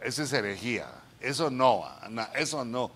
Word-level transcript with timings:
Eso 0.00 0.22
es 0.22 0.32
herejía. 0.32 0.88
Eso 1.20 1.50
no, 1.50 1.84
eso 2.36 2.64
no. 2.64 2.90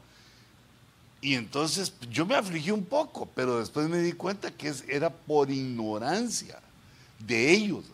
Y 1.20 1.34
entonces 1.34 1.92
yo 2.10 2.24
me 2.24 2.34
afligí 2.34 2.70
un 2.70 2.84
poco, 2.84 3.28
pero 3.34 3.58
después 3.58 3.88
me 3.88 3.98
di 3.98 4.12
cuenta 4.12 4.50
que 4.50 4.72
era 4.88 5.10
por 5.10 5.50
ignorancia 5.50 6.58
de 7.18 7.52
ellos. 7.52 7.84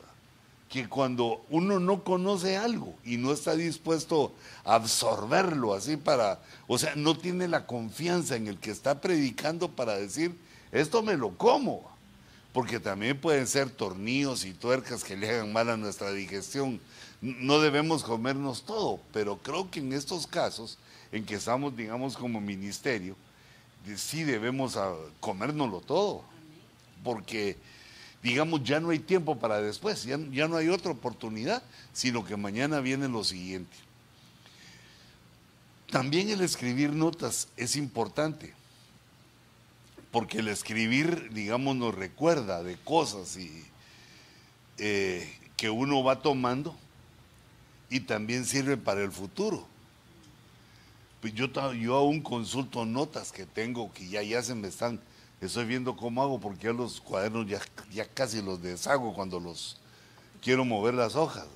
Que 0.69 0.89
cuando 0.89 1.45
uno 1.49 1.79
no 1.79 2.03
conoce 2.03 2.57
algo 2.57 2.95
y 3.05 3.17
no 3.17 3.33
está 3.33 3.55
dispuesto 3.55 4.35
a 4.65 4.75
absorberlo 4.75 5.75
así 5.75 5.97
para, 5.97 6.41
o 6.67 6.77
sea, 6.77 6.95
no 6.97 7.17
tiene 7.17 7.49
la 7.49 7.67
confianza 7.67 8.37
en 8.37 8.49
el 8.49 8.59
que 8.59 8.73
está 8.73 9.01
predicando 9.01 9.71
para 9.71 9.97
decir, 9.97 10.37
esto 10.73 11.03
me 11.03 11.17
lo 11.17 11.37
como. 11.37 11.89
Porque 12.53 12.81
también 12.81 13.21
pueden 13.21 13.47
ser 13.47 13.71
tornillos 13.71 14.45
y 14.45 14.55
tuercas 14.55 15.05
que 15.05 15.17
le 15.17 15.31
hagan 15.31 15.53
mal 15.53 15.71
a 15.71 15.77
nuestra 15.77 16.11
digestión. 16.11 16.81
No 17.21 17.61
debemos 17.61 18.05
comernos 18.05 18.65
todo, 18.65 19.01
pero 19.13 19.39
creo 19.39 19.71
que 19.71 19.81
en 19.81 19.93
estos 19.93 20.27
casos 20.27 20.79
en 21.13 21.25
que 21.25 21.37
estamos, 21.37 21.77
digamos, 21.77 22.17
como 22.17 22.41
ministerio, 22.41 23.17
sí 23.97 24.25
debemos 24.25 24.79
comérnoslo 25.21 25.81
todo. 25.81 26.25
Porque 27.03 27.57
digamos, 28.27 28.65
ya 28.65 28.81
no 28.81 28.91
hay 28.91 28.99
tiempo 28.99 29.39
para 29.39 29.61
después, 29.63 30.03
ya, 30.05 30.19
ya 30.33 30.49
no 30.49 30.57
hay 30.57 30.69
otra 30.69 30.91
oportunidad, 30.91 31.63
sino 31.93 32.25
que 32.25 32.37
mañana 32.37 32.81
viene 32.81 33.09
lo 33.09 33.23
siguiente. 33.23 33.77
También 35.91 36.31
el 36.31 36.41
escribir 36.41 36.93
notas 36.93 37.49
es 37.57 37.77
importante, 37.77 38.53
porque 40.11 40.39
el 40.39 40.49
escribir, 40.49 41.31
digamos, 41.33 41.77
nos 41.77 41.95
recuerda 41.95 42.65
de 42.65 42.77
cosas 42.77 43.37
y, 43.37 43.65
eh, 44.79 45.33
que 45.57 45.71
uno 45.71 46.03
va 46.03 46.21
tomando 46.21 46.77
y 47.91 48.01
también 48.01 48.45
sirve 48.45 48.77
para 48.77 49.03
el 49.03 49.13
futuro. 49.13 49.67
Pues 51.21 51.35
yo, 51.35 51.47
yo 51.73 51.95
aún 51.97 52.21
consulto 52.21 52.85
notas 52.85 53.33
que 53.33 53.47
tengo 53.47 53.93
que 53.93 54.09
ya, 54.09 54.23
ya 54.23 54.43
se 54.43 54.55
me 54.55 54.69
están 54.69 55.01
Estoy 55.41 55.67
viendo 55.67 55.95
cómo 55.97 56.23
hago 56.23 56.41
porque 56.41 56.65
ya 56.65 56.73
los 56.73 57.01
cuadernos 57.01 57.47
ya, 57.47 57.61
ya 57.93 58.07
casi 58.07 58.41
los 58.41 58.63
deshago 58.63 59.13
cuando 59.13 59.39
los 59.39 59.77
quiero 60.43 60.65
mover 60.65 60.95
las 60.95 61.15
hojas. 61.15 61.47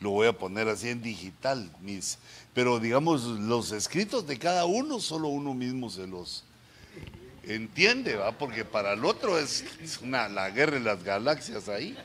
Lo 0.00 0.10
voy 0.10 0.26
a 0.26 0.36
poner 0.36 0.68
así 0.68 0.88
en 0.88 1.00
digital. 1.00 1.70
Mis, 1.80 2.18
pero 2.52 2.80
digamos, 2.80 3.22
los 3.22 3.70
escritos 3.70 4.26
de 4.26 4.38
cada 4.38 4.64
uno, 4.64 4.98
solo 4.98 5.28
uno 5.28 5.54
mismo 5.54 5.90
se 5.90 6.08
los 6.08 6.42
entiende, 7.44 8.16
¿va? 8.16 8.32
Porque 8.32 8.64
para 8.64 8.94
el 8.94 9.04
otro 9.04 9.38
es, 9.38 9.64
una, 10.02 10.28
la 10.28 10.50
guerra 10.50 10.74
de 10.74 10.80
las 10.80 11.04
galaxias 11.04 11.68
ahí. 11.68 11.96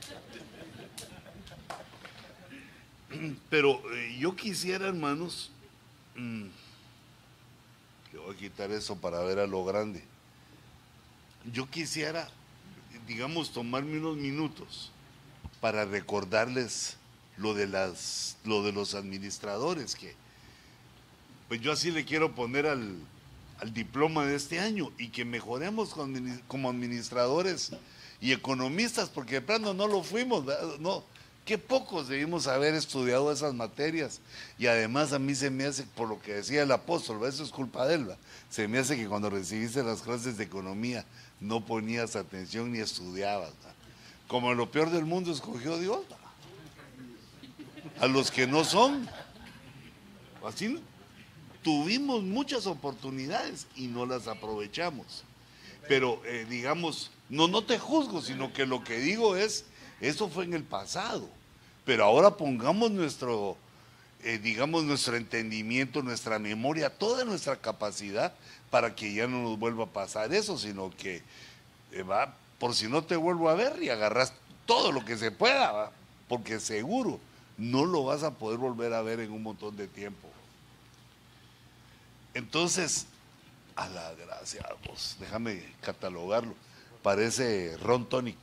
Pero 3.49 3.81
eh, 3.93 4.17
yo 4.19 4.35
quisiera, 4.35 4.87
hermanos, 4.87 5.51
mm, 6.15 6.45
voy 8.13 8.35
a 8.35 8.37
quitar 8.37 8.71
eso 8.71 8.95
para 8.95 9.19
ver 9.21 9.39
a 9.39 9.47
lo 9.47 9.63
grande. 9.65 10.03
Yo 11.51 11.69
quisiera, 11.69 12.29
digamos, 13.07 13.51
tomarme 13.51 13.97
unos 13.97 14.17
minutos 14.17 14.91
para 15.61 15.85
recordarles 15.85 16.97
lo 17.37 17.53
de, 17.53 17.67
las, 17.67 18.37
lo 18.43 18.63
de 18.63 18.71
los 18.71 18.95
administradores, 18.95 19.95
que 19.95 20.13
pues 21.47 21.61
yo 21.61 21.71
así 21.71 21.89
le 21.91 22.05
quiero 22.05 22.35
poner 22.35 22.67
al, 22.67 22.95
diploma 23.73 24.25
de 24.25 24.35
este 24.35 24.59
año 24.59 24.91
y 24.97 25.09
que 25.09 25.25
mejoremos 25.25 25.93
como 26.47 26.69
administradores 26.69 27.71
y 28.21 28.31
economistas, 28.31 29.09
porque 29.09 29.35
de 29.35 29.41
plano 29.41 29.73
no 29.73 29.87
lo 29.87 30.01
fuimos, 30.03 30.45
no, 30.79 31.03
qué 31.49 31.57
pocos 31.57 32.07
debimos 32.07 32.45
haber 32.45 32.75
estudiado 32.75 33.31
esas 33.31 33.55
materias. 33.55 34.21
Y 34.59 34.67
además 34.67 35.13
a 35.13 35.17
mí 35.17 35.33
se 35.33 35.49
me 35.49 35.65
hace, 35.65 35.81
por 35.81 36.07
lo 36.07 36.21
que 36.21 36.35
decía 36.35 36.61
el 36.61 36.71
apóstol, 36.71 37.27
eso 37.27 37.43
es 37.43 37.49
culpa 37.49 37.87
de 37.87 37.95
él, 37.95 38.15
se 38.51 38.67
me 38.67 38.77
hace 38.77 38.95
que 38.95 39.07
cuando 39.07 39.31
recibiste 39.31 39.81
las 39.81 40.03
clases 40.03 40.37
de 40.37 40.43
economía 40.43 41.07
no 41.39 41.65
ponías 41.65 42.15
atención 42.15 42.71
ni 42.71 42.77
estudiabas. 42.77 43.53
Como 44.27 44.53
lo 44.53 44.69
peor 44.69 44.91
del 44.91 45.05
mundo 45.05 45.31
escogió 45.31 45.79
Dios. 45.79 46.01
A 47.99 48.05
los 48.05 48.29
que 48.29 48.45
no 48.45 48.63
son. 48.63 49.09
Así 50.45 50.79
tuvimos 51.63 52.21
muchas 52.21 52.67
oportunidades 52.67 53.65
y 53.75 53.87
no 53.87 54.05
las 54.05 54.27
aprovechamos. 54.27 55.23
Pero 55.87 56.21
eh, 56.25 56.45
digamos, 56.47 57.09
no, 57.27 57.47
no 57.47 57.63
te 57.63 57.79
juzgo, 57.79 58.21
sino 58.21 58.53
que 58.53 58.67
lo 58.67 58.83
que 58.83 58.99
digo 58.99 59.35
es, 59.35 59.65
eso 59.99 60.29
fue 60.29 60.43
en 60.43 60.53
el 60.53 60.63
pasado. 60.63 61.38
Pero 61.89 62.03
ahora 62.03 62.37
pongamos 62.37 62.91
nuestro, 62.91 63.57
eh, 64.23 64.37
digamos, 64.37 64.83
nuestro 64.83 65.15
entendimiento, 65.15 66.03
nuestra 66.03 66.37
memoria, 66.37 66.95
toda 66.95 67.25
nuestra 67.25 67.55
capacidad 67.55 68.31
para 68.69 68.93
que 68.93 69.11
ya 69.11 69.25
no 69.25 69.41
nos 69.41 69.57
vuelva 69.57 69.85
a 69.85 69.87
pasar 69.87 70.31
eso, 70.31 70.55
sino 70.59 70.91
que 70.91 71.23
eh, 71.91 72.03
va, 72.03 72.35
por 72.59 72.75
si 72.75 72.87
no 72.87 73.03
te 73.03 73.15
vuelvo 73.15 73.49
a 73.49 73.55
ver 73.55 73.81
y 73.81 73.89
agarras 73.89 74.33
todo 74.67 74.91
lo 74.91 75.03
que 75.03 75.17
se 75.17 75.31
pueda, 75.31 75.89
porque 76.27 76.59
seguro 76.59 77.19
no 77.57 77.85
lo 77.85 78.03
vas 78.03 78.21
a 78.21 78.35
poder 78.35 78.59
volver 78.59 78.93
a 78.93 79.01
ver 79.01 79.19
en 79.19 79.31
un 79.31 79.41
montón 79.41 79.75
de 79.75 79.87
tiempo. 79.87 80.27
Entonces, 82.35 83.07
a 83.75 83.89
la 83.89 84.13
gracia, 84.13 84.63
pues, 84.85 85.17
déjame 85.19 85.63
catalogarlo. 85.81 86.53
Parece 87.01 87.75
Ron 87.77 88.07
Tonic. 88.07 88.37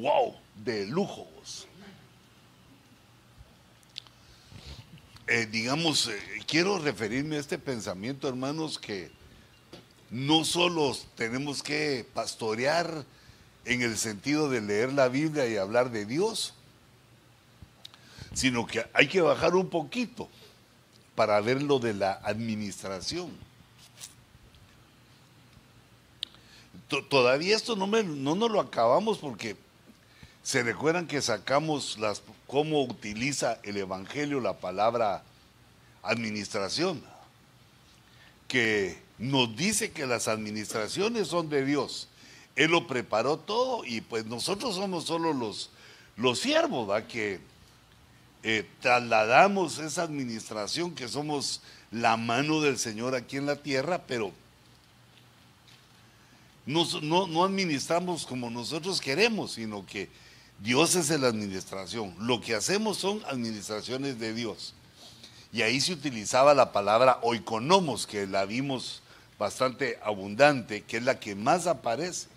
Wow, 0.00 0.34
de 0.64 0.86
lujo. 0.86 1.26
Eh, 5.26 5.46
digamos, 5.46 6.08
eh, 6.08 6.18
quiero 6.46 6.78
referirme 6.78 7.36
a 7.36 7.40
este 7.40 7.58
pensamiento, 7.58 8.26
hermanos, 8.26 8.78
que 8.78 9.10
no 10.08 10.44
solo 10.46 10.96
tenemos 11.16 11.62
que 11.62 12.06
pastorear 12.14 13.04
en 13.66 13.82
el 13.82 13.98
sentido 13.98 14.48
de 14.48 14.62
leer 14.62 14.94
la 14.94 15.08
Biblia 15.08 15.46
y 15.46 15.58
hablar 15.58 15.90
de 15.90 16.06
Dios, 16.06 16.54
sino 18.32 18.66
que 18.66 18.86
hay 18.94 19.06
que 19.06 19.20
bajar 19.20 19.54
un 19.54 19.68
poquito 19.68 20.30
para 21.14 21.38
ver 21.42 21.62
lo 21.62 21.78
de 21.78 21.92
la 21.92 22.12
administración. 22.24 23.30
Todavía 27.10 27.54
esto 27.54 27.76
no, 27.76 27.86
no 27.86 28.34
nos 28.34 28.50
lo 28.50 28.60
acabamos 28.60 29.18
porque 29.18 29.56
se 30.42 30.62
recuerdan 30.62 31.06
que 31.06 31.20
sacamos 31.20 31.98
las, 31.98 32.22
cómo 32.46 32.82
utiliza 32.82 33.58
el 33.62 33.76
Evangelio 33.76 34.40
la 34.40 34.54
palabra 34.58 35.22
administración, 36.02 37.02
que 38.48 38.98
nos 39.18 39.54
dice 39.54 39.92
que 39.92 40.06
las 40.06 40.28
administraciones 40.28 41.28
son 41.28 41.50
de 41.50 41.64
Dios. 41.64 42.08
Él 42.56 42.70
lo 42.70 42.86
preparó 42.86 43.38
todo 43.38 43.84
y 43.84 44.00
pues 44.00 44.26
nosotros 44.26 44.74
somos 44.74 45.04
solo 45.04 45.32
los, 45.32 45.70
los 46.16 46.40
siervos, 46.40 46.88
¿va? 46.88 47.06
que 47.06 47.40
eh, 48.42 48.66
trasladamos 48.80 49.78
esa 49.78 50.02
administración, 50.02 50.94
que 50.94 51.06
somos 51.06 51.60
la 51.90 52.16
mano 52.16 52.60
del 52.60 52.78
Señor 52.78 53.14
aquí 53.14 53.36
en 53.36 53.46
la 53.46 53.56
tierra, 53.56 54.02
pero 54.06 54.32
no, 56.64 56.86
no 57.26 57.44
administramos 57.44 58.26
como 58.26 58.48
nosotros 58.48 59.00
queremos, 59.00 59.52
sino 59.52 59.84
que 59.84 60.08
Dios 60.60 60.94
es 60.94 61.08
la 61.08 61.28
administración. 61.28 62.14
Lo 62.18 62.40
que 62.40 62.54
hacemos 62.54 62.98
son 62.98 63.22
administraciones 63.26 64.18
de 64.18 64.34
Dios. 64.34 64.74
Y 65.52 65.62
ahí 65.62 65.80
se 65.80 65.94
utilizaba 65.94 66.54
la 66.54 66.70
palabra 66.70 67.18
oikonomos, 67.22 68.06
que 68.06 68.26
la 68.26 68.44
vimos 68.44 69.02
bastante 69.38 69.98
abundante, 70.04 70.82
que 70.82 70.98
es 70.98 71.02
la 71.02 71.18
que 71.18 71.34
más 71.34 71.66
aparece. 71.66 72.28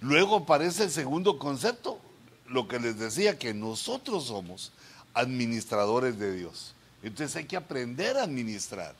Luego 0.00 0.36
aparece 0.36 0.84
el 0.84 0.90
segundo 0.90 1.38
concepto, 1.38 1.98
lo 2.46 2.68
que 2.68 2.78
les 2.78 2.98
decía, 2.98 3.38
que 3.38 3.54
nosotros 3.54 4.26
somos 4.26 4.70
administradores 5.14 6.18
de 6.18 6.36
Dios. 6.36 6.74
Entonces 7.02 7.34
hay 7.36 7.46
que 7.46 7.56
aprender 7.56 8.18
a 8.18 8.24
administrar, 8.24 8.94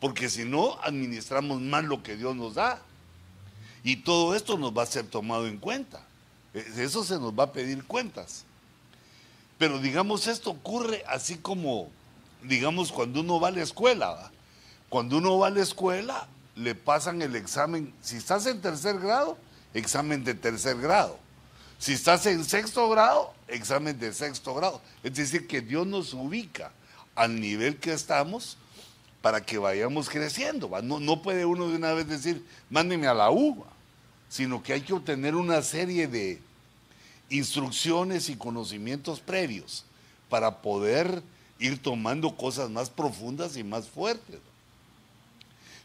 porque 0.00 0.28
si 0.28 0.44
no, 0.44 0.78
administramos 0.82 1.62
mal 1.62 1.86
lo 1.86 2.02
que 2.02 2.16
Dios 2.16 2.36
nos 2.36 2.54
da. 2.54 2.82
Y 3.82 3.96
todo 3.96 4.34
esto 4.34 4.58
nos 4.58 4.76
va 4.76 4.82
a 4.82 4.86
ser 4.86 5.06
tomado 5.06 5.46
en 5.46 5.56
cuenta. 5.56 6.06
Eso 6.54 7.02
se 7.04 7.18
nos 7.18 7.32
va 7.32 7.44
a 7.44 7.52
pedir 7.52 7.84
cuentas. 7.84 8.44
Pero 9.58 9.78
digamos, 9.78 10.26
esto 10.26 10.50
ocurre 10.50 11.04
así 11.06 11.36
como, 11.36 11.88
digamos, 12.42 12.92
cuando 12.92 13.20
uno 13.20 13.40
va 13.40 13.48
a 13.48 13.52
la 13.52 13.62
escuela. 13.62 14.30
Cuando 14.88 15.18
uno 15.18 15.38
va 15.38 15.46
a 15.46 15.50
la 15.50 15.62
escuela, 15.62 16.26
le 16.54 16.74
pasan 16.74 17.22
el 17.22 17.36
examen. 17.36 17.94
Si 18.02 18.16
estás 18.16 18.46
en 18.46 18.60
tercer 18.60 18.98
grado, 18.98 19.38
examen 19.72 20.24
de 20.24 20.34
tercer 20.34 20.78
grado. 20.78 21.18
Si 21.78 21.94
estás 21.94 22.26
en 22.26 22.44
sexto 22.44 22.88
grado, 22.90 23.32
examen 23.48 23.98
de 23.98 24.12
sexto 24.12 24.54
grado. 24.54 24.80
Es 25.02 25.14
decir, 25.14 25.46
que 25.46 25.62
Dios 25.62 25.86
nos 25.86 26.12
ubica 26.12 26.70
al 27.14 27.40
nivel 27.40 27.78
que 27.78 27.92
estamos 27.92 28.58
para 29.22 29.40
que 29.44 29.56
vayamos 29.58 30.10
creciendo. 30.10 30.70
No, 30.82 31.22
puede 31.22 31.46
uno 31.46 31.68
de 31.68 31.76
una 31.76 31.92
vez 31.92 32.06
decir, 32.08 32.44
mándeme 32.68 33.06
a 33.06 33.14
la 33.14 33.30
uva 33.30 33.71
sino 34.32 34.62
que 34.62 34.72
hay 34.72 34.80
que 34.80 34.94
obtener 34.94 35.34
una 35.34 35.60
serie 35.60 36.08
de 36.08 36.40
instrucciones 37.28 38.30
y 38.30 38.36
conocimientos 38.36 39.20
previos 39.20 39.84
para 40.30 40.62
poder 40.62 41.22
ir 41.58 41.82
tomando 41.82 42.34
cosas 42.34 42.70
más 42.70 42.88
profundas 42.88 43.58
y 43.58 43.62
más 43.62 43.90
fuertes. 43.90 44.40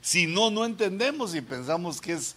Si 0.01 0.27
no, 0.27 0.49
no 0.49 0.63
entendemos 0.63 1.35
y 1.35 1.41
pensamos 1.41 1.99
que 1.99 2.13
es, 2.13 2.35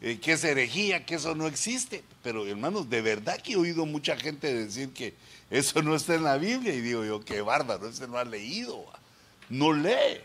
eh, 0.00 0.18
que 0.18 0.32
es 0.32 0.42
herejía, 0.42 1.06
que 1.06 1.14
eso 1.14 1.36
no 1.36 1.46
existe. 1.46 2.02
Pero 2.24 2.44
hermanos, 2.44 2.90
de 2.90 3.00
verdad 3.00 3.40
que 3.40 3.52
he 3.52 3.56
oído 3.56 3.86
mucha 3.86 4.16
gente 4.16 4.52
decir 4.52 4.88
que 4.92 5.14
eso 5.48 5.80
no 5.80 5.94
está 5.94 6.16
en 6.16 6.24
la 6.24 6.38
Biblia 6.38 6.74
y 6.74 6.80
digo 6.80 7.04
yo, 7.04 7.24
qué 7.24 7.40
bárbaro, 7.40 7.88
ese 7.88 8.08
no 8.08 8.18
ha 8.18 8.24
leído, 8.24 8.84
no 9.48 9.72
lee. 9.72 10.22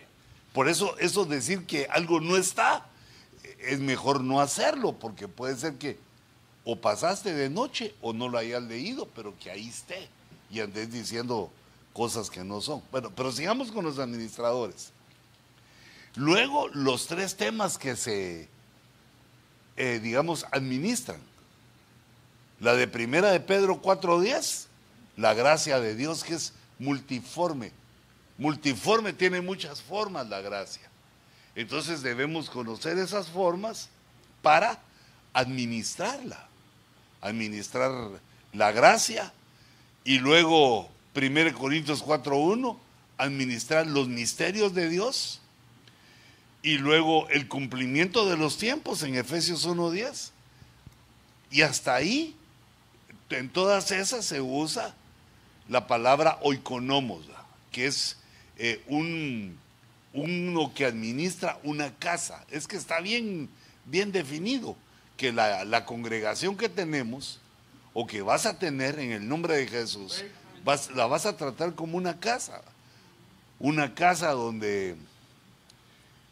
Por 0.51 0.67
eso 0.67 0.97
eso 0.97 1.25
decir 1.25 1.67
que 1.67 1.85
algo 1.91 2.21
no 2.21 2.37
está, 2.37 2.89
es 3.59 3.79
mejor 3.79 4.21
no 4.21 4.39
hacerlo, 4.39 4.93
porque 4.93 5.27
puede 5.27 5.55
ser 5.55 5.75
que 5.75 5.97
o 6.63 6.75
pasaste 6.75 7.33
de 7.33 7.49
noche 7.49 7.95
o 8.01 8.11
no 8.11 8.27
lo 8.27 8.37
hayas 8.37 8.61
leído, 8.63 9.07
pero 9.15 9.33
que 9.39 9.49
ahí 9.49 9.69
esté 9.69 10.09
y 10.51 10.59
andes 10.59 10.91
diciendo 10.91 11.49
cosas 11.93 12.29
que 12.29 12.43
no 12.43 12.61
son. 12.61 12.81
Bueno, 12.91 13.11
pero 13.15 13.31
sigamos 13.31 13.71
con 13.71 13.85
los 13.85 13.99
administradores. 13.99 14.91
Luego, 16.15 16.67
los 16.69 17.07
tres 17.07 17.37
temas 17.37 17.77
que 17.77 17.95
se, 17.95 18.49
eh, 19.77 19.99
digamos, 20.01 20.45
administran. 20.51 21.21
La 22.59 22.73
de 22.73 22.87
primera 22.87 23.31
de 23.31 23.39
Pedro 23.39 23.81
4.10, 23.81 24.65
la 25.15 25.33
gracia 25.33 25.79
de 25.79 25.95
Dios 25.95 26.23
que 26.23 26.33
es 26.33 26.53
multiforme. 26.79 27.71
Multiforme 28.37 29.13
tiene 29.13 29.41
muchas 29.41 29.81
formas 29.81 30.27
la 30.27 30.41
gracia. 30.41 30.89
Entonces 31.57 32.03
debemos 32.03 32.51
conocer 32.51 32.99
esas 32.99 33.29
formas 33.29 33.89
para 34.43 34.79
administrarla. 35.33 36.47
Administrar 37.19 37.91
la 38.53 38.71
gracia 38.71 39.33
y 40.03 40.19
luego 40.19 40.87
1 41.15 41.57
Corintios 41.57 42.05
4.1, 42.05 42.77
administrar 43.17 43.87
los 43.87 44.07
misterios 44.07 44.75
de 44.75 44.87
Dios 44.87 45.41
y 46.61 46.77
luego 46.77 47.27
el 47.29 47.47
cumplimiento 47.47 48.29
de 48.29 48.37
los 48.37 48.59
tiempos 48.59 49.01
en 49.01 49.15
Efesios 49.15 49.67
1.10. 49.67 50.29
Y 51.49 51.63
hasta 51.63 51.95
ahí, 51.95 52.35
en 53.31 53.49
todas 53.49 53.89
esas 53.89 54.25
se 54.25 54.41
usa 54.41 54.93
la 55.67 55.87
palabra 55.87 56.37
oikonomos, 56.43 57.25
que 57.71 57.87
es 57.87 58.17
eh, 58.57 58.83
un, 58.85 59.57
uno 60.13 60.73
que 60.73 60.85
administra 60.85 61.59
una 61.63 61.93
casa. 61.95 62.43
Es 62.49 62.67
que 62.67 62.77
está 62.77 62.99
bien, 62.99 63.49
bien 63.85 64.11
definido 64.11 64.75
que 65.15 65.31
la, 65.31 65.65
la, 65.65 65.85
congregación 65.85 66.55
que 66.57 66.69
tenemos 66.69 67.39
o 67.93 68.05
que 68.05 68.21
vas 68.21 68.45
a 68.45 68.59
tener 68.59 68.99
en 68.99 69.11
el 69.11 69.27
nombre 69.27 69.57
de 69.57 69.67
Jesús, 69.67 70.23
vas, 70.63 70.91
la 70.91 71.07
vas 71.07 71.25
a 71.25 71.35
tratar 71.35 71.75
como 71.75 71.97
una 71.97 72.19
casa. 72.19 72.61
Una 73.59 73.95
casa 73.95 74.31
donde 74.31 74.95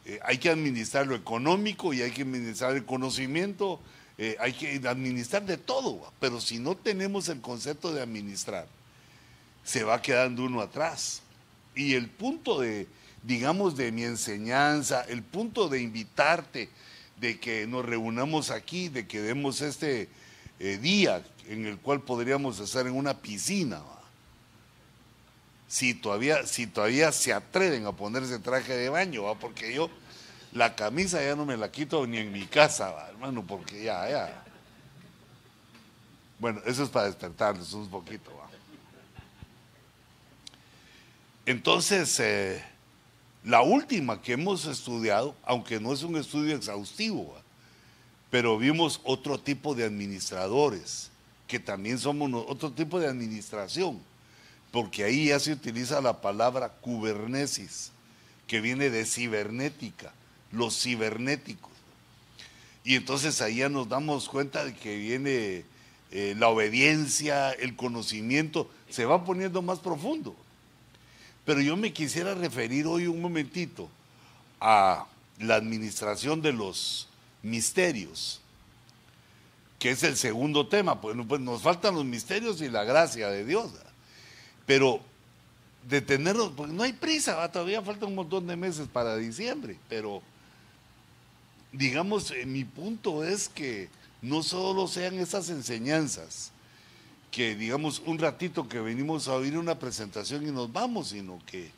eh, 0.05 0.19
hay 0.23 0.37
que 0.37 0.49
administrar 0.49 1.07
lo 1.07 1.15
económico 1.15 1.93
y 1.93 2.03
hay 2.03 2.11
que 2.11 2.21
administrar 2.21 2.75
el 2.75 2.85
conocimiento, 2.85 3.79
eh, 4.19 4.37
hay 4.39 4.53
que 4.53 4.79
administrar 4.87 5.45
de 5.45 5.57
todo, 5.57 6.11
pero 6.19 6.39
si 6.39 6.59
no 6.59 6.75
tenemos 6.75 7.27
el 7.27 7.41
concepto 7.41 7.91
de 7.91 8.03
administrar, 8.03 8.67
se 9.63 9.83
va 9.83 10.01
quedando 10.01 10.43
uno 10.43 10.61
atrás. 10.61 11.23
Y 11.75 11.95
el 11.95 12.07
punto 12.07 12.59
de, 12.59 12.87
digamos, 13.25 13.75
de 13.75 13.91
mi 13.91 14.03
enseñanza, 14.03 15.03
el 15.07 15.23
punto 15.23 15.67
de 15.67 15.81
invitarte, 15.81 16.69
de 17.17 17.39
que 17.39 17.65
nos 17.65 17.85
reunamos 17.85 18.51
aquí, 18.51 18.89
de 18.89 19.07
que 19.07 19.21
demos 19.21 19.61
este 19.61 20.09
eh, 20.59 20.77
día 20.77 21.23
en 21.47 21.65
el 21.65 21.77
cual 21.77 22.01
podríamos 22.01 22.59
estar 22.59 22.85
en 22.85 22.93
una 22.93 23.17
piscina, 23.17 23.81
si 25.67 25.93
todavía, 25.93 26.45
si 26.45 26.67
todavía 26.67 27.11
se 27.11 27.33
atreven 27.33 27.85
a 27.85 27.91
ponerse 27.91 28.37
traje 28.39 28.77
de 28.77 28.89
baño, 28.89 29.23
¿va? 29.23 29.35
porque 29.35 29.73
yo 29.73 29.89
la 30.53 30.75
camisa 30.75 31.21
ya 31.21 31.35
no 31.35 31.45
me 31.45 31.57
la 31.57 31.71
quito 31.71 32.05
ni 32.05 32.17
en 32.17 32.31
mi 32.31 32.45
casa, 32.45 33.07
hermano, 33.09 33.43
porque 33.45 33.83
ya, 33.83 34.09
ya. 34.09 34.43
Bueno, 36.37 36.61
eso 36.65 36.83
es 36.83 36.89
para 36.89 37.07
despertarles 37.07 37.73
un 37.73 37.89
poquito. 37.89 38.31
¿va? 38.37 38.47
Entonces, 41.45 42.19
eh, 42.19 42.63
la 43.45 43.61
última 43.61 44.21
que 44.21 44.33
hemos 44.33 44.65
estudiado, 44.65 45.35
aunque 45.43 45.79
no 45.79 45.93
es 45.93 46.03
un 46.03 46.17
estudio 46.17 46.55
exhaustivo, 46.55 47.35
pero 48.29 48.57
vimos 48.57 48.99
otro 49.03 49.39
tipo 49.39 49.75
de 49.75 49.85
administradores, 49.85 51.09
que 51.47 51.59
también 51.59 51.99
somos 51.99 52.29
otro 52.47 52.71
tipo 52.71 52.99
de 52.99 53.07
administración 53.07 54.01
porque 54.75 55.05
ahí 55.05 55.27
ya 55.27 55.39
se 55.39 55.53
utiliza 55.53 56.01
la 56.01 56.19
palabra 56.19 56.67
kubernesis, 56.67 57.91
que 58.45 58.59
viene 58.59 58.89
de 58.89 59.05
cibernética, 59.05 60.11
los 60.51 60.77
cibernéticos. 60.77 61.71
Y 62.83 62.95
entonces 62.95 63.39
ahí 63.41 63.59
ya 63.59 63.69
nos 63.69 63.87
damos 63.87 64.27
cuenta 64.27 64.65
de 64.65 64.75
que 64.75 64.97
viene 64.97 65.63
eh, 66.11 66.35
la 66.37 66.49
obediencia, 66.49 67.53
el 67.53 67.77
conocimiento, 67.77 68.69
se 68.89 69.05
va 69.05 69.23
poniendo 69.23 69.61
más 69.61 69.79
profundo. 69.79 70.35
Pero 71.45 71.61
yo 71.61 71.77
me 71.77 71.93
quisiera 71.93 72.33
referir 72.33 72.87
hoy 72.87 73.07
un 73.07 73.21
momentito 73.21 73.89
a 74.59 75.05
la 75.39 75.55
administración 75.55 76.41
de 76.41 76.53
los 76.53 77.07
misterios, 77.43 78.41
que 79.77 79.91
es 79.91 80.03
el 80.03 80.17
segundo 80.17 80.67
tema. 80.67 80.99
Pues, 80.99 81.15
nos 81.15 81.61
faltan 81.61 81.95
los 81.95 82.05
misterios 82.05 82.61
y 82.61 82.69
la 82.69 82.83
gracia 82.83 83.29
de 83.29 83.45
Dios. 83.45 83.71
Pero 84.65 85.01
detenernos, 85.87 86.51
porque 86.55 86.73
no 86.73 86.83
hay 86.83 86.93
prisa, 86.93 87.51
todavía 87.51 87.81
falta 87.81 88.05
un 88.05 88.15
montón 88.15 88.47
de 88.47 88.55
meses 88.55 88.87
para 88.87 89.15
diciembre, 89.17 89.77
pero 89.87 90.21
digamos, 91.71 92.33
mi 92.45 92.63
punto 92.63 93.23
es 93.23 93.49
que 93.49 93.89
no 94.21 94.41
solo 94.41 94.87
sean 94.87 95.19
esas 95.19 95.49
enseñanzas, 95.49 96.51
que 97.35 97.53
digamos 97.53 98.01
un 98.05 98.17
ratito 98.17 98.69
que 98.69 98.79
venimos 98.79 99.27
a 99.27 99.33
oír 99.33 99.57
una 99.57 99.77
presentación 99.77 100.47
y 100.47 100.51
nos 100.51 100.71
vamos, 100.71 101.09
sino 101.09 101.41
que, 101.45 101.69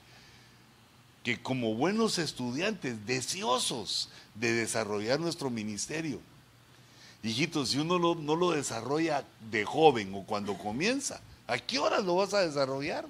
que 1.23 1.41
como 1.41 1.73
buenos 1.73 2.19
estudiantes, 2.19 3.07
deseosos 3.07 4.09
de 4.35 4.53
desarrollar 4.53 5.19
nuestro 5.19 5.49
ministerio, 5.49 6.19
hijitos, 7.23 7.69
si 7.69 7.79
uno 7.79 7.97
no 8.13 8.35
lo 8.35 8.51
desarrolla 8.51 9.25
de 9.49 9.65
joven 9.65 10.13
o 10.13 10.23
cuando 10.23 10.55
comienza, 10.59 11.19
¿A 11.47 11.57
qué 11.57 11.79
horas 11.79 12.03
lo 12.03 12.15
vas 12.15 12.33
a 12.33 12.41
desarrollar? 12.41 13.05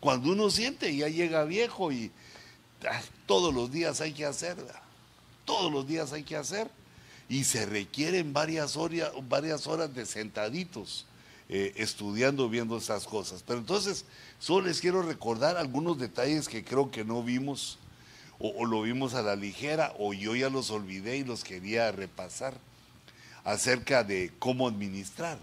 Cuando 0.00 0.30
uno 0.30 0.48
siente 0.48 0.94
ya 0.96 1.08
llega 1.08 1.44
viejo 1.44 1.90
y 1.90 2.12
ah, 2.88 3.02
todos 3.26 3.52
los 3.52 3.70
días 3.72 4.00
hay 4.00 4.12
que 4.12 4.24
hacer, 4.24 4.56
todos 5.44 5.72
los 5.72 5.86
días 5.86 6.12
hay 6.12 6.22
que 6.22 6.36
hacer. 6.36 6.70
Y 7.28 7.44
se 7.44 7.66
requieren 7.66 8.32
varias 8.32 8.76
horas, 8.76 9.10
varias 9.28 9.66
horas 9.66 9.92
de 9.94 10.06
sentaditos 10.06 11.04
eh, 11.56 11.72
estudiando, 11.76 12.48
viendo 12.48 12.76
estas 12.76 13.04
cosas. 13.04 13.44
Pero 13.46 13.60
entonces, 13.60 14.06
solo 14.40 14.66
les 14.66 14.80
quiero 14.80 15.02
recordar 15.02 15.56
algunos 15.56 16.00
detalles 16.00 16.48
que 16.48 16.64
creo 16.64 16.90
que 16.90 17.04
no 17.04 17.22
vimos 17.22 17.78
o, 18.40 18.48
o 18.48 18.64
lo 18.64 18.82
vimos 18.82 19.14
a 19.14 19.22
la 19.22 19.36
ligera 19.36 19.94
o 20.00 20.12
yo 20.12 20.34
ya 20.34 20.50
los 20.50 20.72
olvidé 20.72 21.18
y 21.18 21.22
los 21.22 21.44
quería 21.44 21.92
repasar 21.92 22.54
acerca 23.44 24.02
de 24.02 24.32
cómo 24.40 24.66
administrar. 24.66 25.38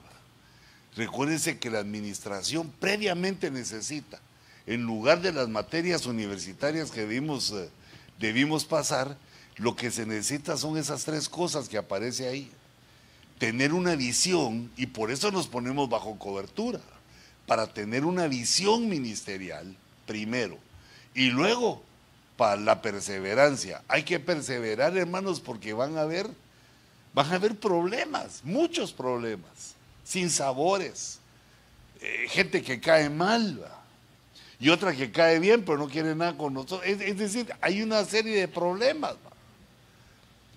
Recuérdense 0.98 1.60
que 1.60 1.70
la 1.70 1.80
administración 1.80 2.74
previamente 2.82 3.50
necesita, 3.50 4.20
en 4.66 4.84
lugar 4.84 5.22
de 5.22 5.32
las 5.32 5.48
materias 5.48 6.08
universitarias 6.08 6.92
que 6.92 7.02
debimos, 7.02 7.52
eh, 7.52 7.70
debimos 8.20 8.66
pasar, 8.66 9.18
lo 9.56 9.78
que 9.78 9.92
se 9.92 10.06
necesita 10.06 10.58
son 10.58 10.76
esas 10.78 11.06
tres 11.06 11.30
cosas 11.30 11.70
que 11.70 11.78
aparece 11.78 12.28
ahí. 12.28 12.52
Tener 13.42 13.74
una 13.74 13.96
visión, 13.96 14.70
y 14.78 14.86
por 14.86 15.10
eso 15.10 15.32
nos 15.32 15.48
ponemos 15.48 15.90
bajo 15.90 16.20
cobertura, 16.20 16.80
para 17.48 17.66
tener 17.66 18.06
una 18.06 18.28
visión 18.28 18.88
ministerial, 18.88 19.76
primero, 20.06 20.60
y 21.16 21.32
luego 21.32 21.82
para 22.38 22.62
la 22.62 22.84
perseverancia. 22.84 23.82
Hay 23.88 24.04
que 24.04 24.20
perseverar, 24.20 24.96
hermanos, 24.96 25.40
porque 25.40 25.74
van 25.74 25.98
a 25.98 26.02
haber, 26.02 26.30
van 27.16 27.32
a 27.32 27.36
haber 27.38 27.60
problemas, 27.60 28.42
muchos 28.44 28.94
problemas 28.94 29.74
sin 30.04 30.30
sabores, 30.30 31.18
eh, 32.00 32.28
gente 32.30 32.62
que 32.62 32.80
cae 32.80 33.10
mal 33.10 33.60
y 34.60 34.70
otra 34.70 34.96
que 34.96 35.12
cae 35.12 35.40
bien 35.40 35.66
pero 35.66 35.80
no 35.80 35.88
quiere 35.90 36.14
nada 36.14 36.38
con 36.38 36.54
nosotros. 36.54 36.84
Es, 36.86 37.18
decir, 37.18 37.52
hay 37.60 37.82
una 37.82 38.06
serie 38.06 38.40
de 38.40 38.48
problemas. 38.48 39.16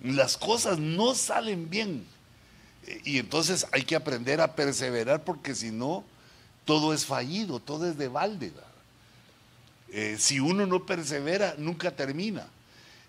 Las 0.03 0.37
cosas 0.37 0.77
no 0.77 1.15
salen 1.15 1.67
bien 1.67 2.05
y 3.03 3.19
entonces 3.19 3.65
hay 3.71 3.83
que 3.83 3.95
aprender 3.95 4.41
a 4.41 4.55
perseverar 4.55 5.23
porque 5.23 5.55
si 5.55 5.71
no, 5.71 6.03
todo 6.65 6.93
es 6.93 7.05
fallido, 7.05 7.59
todo 7.59 7.89
es 7.89 7.97
de 7.97 8.07
balde. 8.07 8.51
Eh, 9.91 10.17
si 10.19 10.39
uno 10.39 10.65
no 10.65 10.85
persevera, 10.85 11.55
nunca 11.57 11.91
termina. 11.91 12.47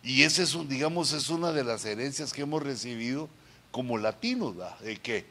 Y 0.03 0.23
ese 0.23 0.45
es, 0.45 0.57
digamos, 0.69 1.13
es 1.13 1.31
una 1.31 1.53
de 1.53 1.65
las 1.65 1.85
herencias 1.85 2.33
que 2.33 2.43
hemos 2.43 2.63
recibido 2.63 3.29
como 3.71 3.99
latinos, 3.99 4.55
de 4.81 4.97
que 4.97 5.27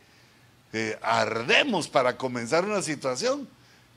eh, 0.74 1.00
ardemos 1.02 1.88
para 1.88 2.18
comenzar 2.18 2.66
una 2.66 2.82
situación, 2.82 3.48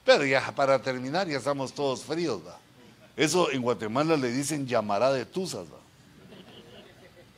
pero 0.05 0.25
ya 0.25 0.55
para 0.55 0.81
terminar 0.81 1.29
ya 1.29 1.39
estamos 1.39 1.73
todos 1.75 2.05
fríos. 2.05 2.41
Eso 3.17 3.51
en 3.51 3.63
Guatemala 3.63 4.17
le 4.17 4.31
dicen 4.31 4.67
llamará 4.67 5.13
de 5.13 5.27
tuzas. 5.27 5.67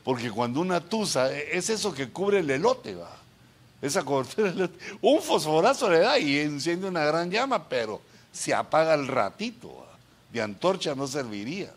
Porque 0.04 0.30
cuando 0.30 0.60
una 0.60 0.80
tusa 0.80 1.32
e, 1.32 1.56
es 1.56 1.70
eso 1.70 1.92
que 1.92 2.10
cubre 2.10 2.40
el 2.40 2.50
elote, 2.50 2.94
¿va? 2.94 3.16
esa 3.82 4.02
cobertura, 4.04 4.70
un 5.00 5.22
fosforazo 5.22 5.88
le 5.90 6.00
da 6.00 6.18
y 6.18 6.38
enciende 6.38 6.86
una 6.86 7.04
gran 7.04 7.30
llama, 7.30 7.68
pero 7.68 8.00
se 8.32 8.54
apaga 8.54 8.94
el 8.94 9.08
ratito, 9.08 9.86
de 10.32 10.42
antorcha 10.42 10.94
no 10.94 11.06
serviría. 11.06 11.72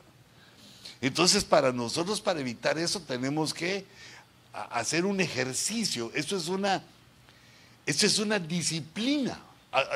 Entonces, 1.01 1.43
para 1.43 1.71
nosotros, 1.71 2.21
para 2.21 2.39
evitar 2.39 2.77
eso, 2.77 3.01
tenemos 3.01 3.53
que 3.53 3.85
hacer 4.53 5.05
un 5.05 5.19
ejercicio. 5.19 6.11
Eso 6.13 6.37
es 6.37 6.47
una, 6.47 6.81
eso 7.85 8.05
es 8.05 8.19
una 8.19 8.39
disciplina. 8.39 9.39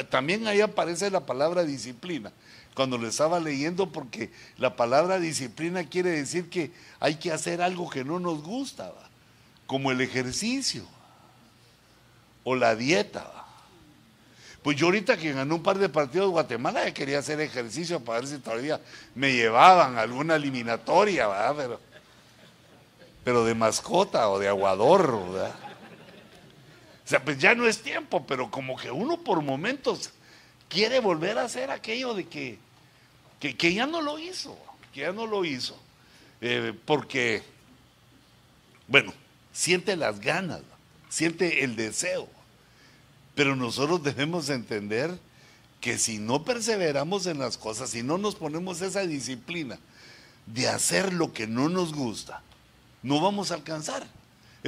También 0.09 0.47
ahí 0.47 0.59
aparece 0.59 1.09
la 1.09 1.25
palabra 1.25 1.63
disciplina. 1.63 2.31
Cuando 2.77 2.99
lo 2.99 3.07
estaba 3.07 3.39
leyendo, 3.39 3.91
porque 3.91 4.29
la 4.59 4.75
palabra 4.75 5.17
disciplina 5.17 5.83
quiere 5.89 6.11
decir 6.11 6.47
que 6.47 6.69
hay 6.99 7.15
que 7.15 7.31
hacer 7.31 7.59
algo 7.59 7.89
que 7.89 8.03
no 8.03 8.19
nos 8.19 8.43
gusta, 8.43 8.93
como 9.65 9.89
el 9.89 9.99
ejercicio 9.99 10.83
o 12.43 12.55
la 12.55 12.75
dieta. 12.75 13.31
Pues 14.61 14.77
yo 14.77 14.85
ahorita 14.85 15.17
que 15.17 15.33
ganó 15.33 15.55
un 15.55 15.63
par 15.63 15.79
de 15.79 15.89
partidos 15.89 16.27
de 16.27 16.33
Guatemala 16.33 16.85
ya 16.85 16.93
quería 16.93 17.17
hacer 17.17 17.41
ejercicio 17.41 17.99
para 17.99 18.19
ver 18.19 18.29
si 18.29 18.37
todavía 18.37 18.79
me 19.15 19.33
llevaban 19.33 19.97
alguna 19.97 20.35
eliminatoria, 20.35 21.27
¿verdad? 21.29 21.55
Pero, 21.57 21.81
pero 23.23 23.43
de 23.43 23.55
mascota 23.55 24.29
o 24.29 24.37
de 24.37 24.49
aguador, 24.49 25.31
¿verdad? 25.31 25.55
O 27.03 27.09
sea, 27.09 27.25
pues 27.25 27.39
ya 27.39 27.55
no 27.55 27.65
es 27.65 27.81
tiempo, 27.81 28.23
pero 28.27 28.51
como 28.51 28.77
que 28.77 28.91
uno 28.91 29.17
por 29.17 29.41
momentos 29.41 30.11
quiere 30.69 30.99
volver 30.99 31.39
a 31.39 31.45
hacer 31.45 31.71
aquello 31.71 32.13
de 32.13 32.27
que, 32.27 32.66
que, 33.39 33.73
ya 33.73 33.85
no 33.85 34.01
lo 34.01 34.19
hizo, 34.19 34.57
que 34.93 35.01
ya 35.01 35.11
no 35.11 35.27
lo 35.27 35.45
hizo. 35.45 35.79
Eh, 36.41 36.73
porque, 36.85 37.43
bueno, 38.87 39.13
siente 39.51 39.95
las 39.95 40.19
ganas, 40.19 40.61
siente 41.09 41.63
el 41.63 41.75
deseo. 41.75 42.27
Pero 43.35 43.55
nosotros 43.55 44.03
debemos 44.03 44.49
entender 44.49 45.17
que 45.81 45.97
si 45.97 46.17
no 46.17 46.43
perseveramos 46.43 47.27
en 47.27 47.39
las 47.39 47.57
cosas, 47.57 47.91
si 47.91 48.01
no 48.01 48.17
nos 48.17 48.35
ponemos 48.35 48.81
esa 48.81 49.05
disciplina 49.05 49.77
de 50.47 50.67
hacer 50.67 51.13
lo 51.13 51.33
que 51.33 51.45
no 51.45 51.69
nos 51.69 51.93
gusta, 51.93 52.41
no 53.03 53.21
vamos 53.21 53.51
a 53.51 53.55
alcanzar. 53.55 54.07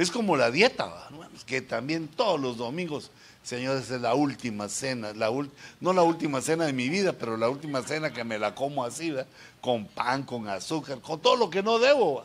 Es 0.00 0.10
como 0.10 0.34
la 0.34 0.50
dieta, 0.50 1.10
que 1.44 1.60
también 1.60 2.08
todos 2.08 2.40
los 2.40 2.56
domingos, 2.56 3.10
señores, 3.42 3.90
es 3.90 4.00
la 4.00 4.14
última 4.14 4.66
cena, 4.70 5.12
no 5.12 5.92
la 5.92 6.02
última 6.02 6.40
cena 6.40 6.64
de 6.64 6.72
mi 6.72 6.88
vida, 6.88 7.12
pero 7.12 7.36
la 7.36 7.50
última 7.50 7.82
cena 7.82 8.10
que 8.10 8.24
me 8.24 8.38
la 8.38 8.54
como 8.54 8.82
así, 8.82 9.14
con 9.60 9.86
pan, 9.86 10.22
con 10.22 10.48
azúcar, 10.48 11.00
con 11.00 11.20
todo 11.20 11.36
lo 11.36 11.50
que 11.50 11.62
no 11.62 11.78
debo. 11.78 12.24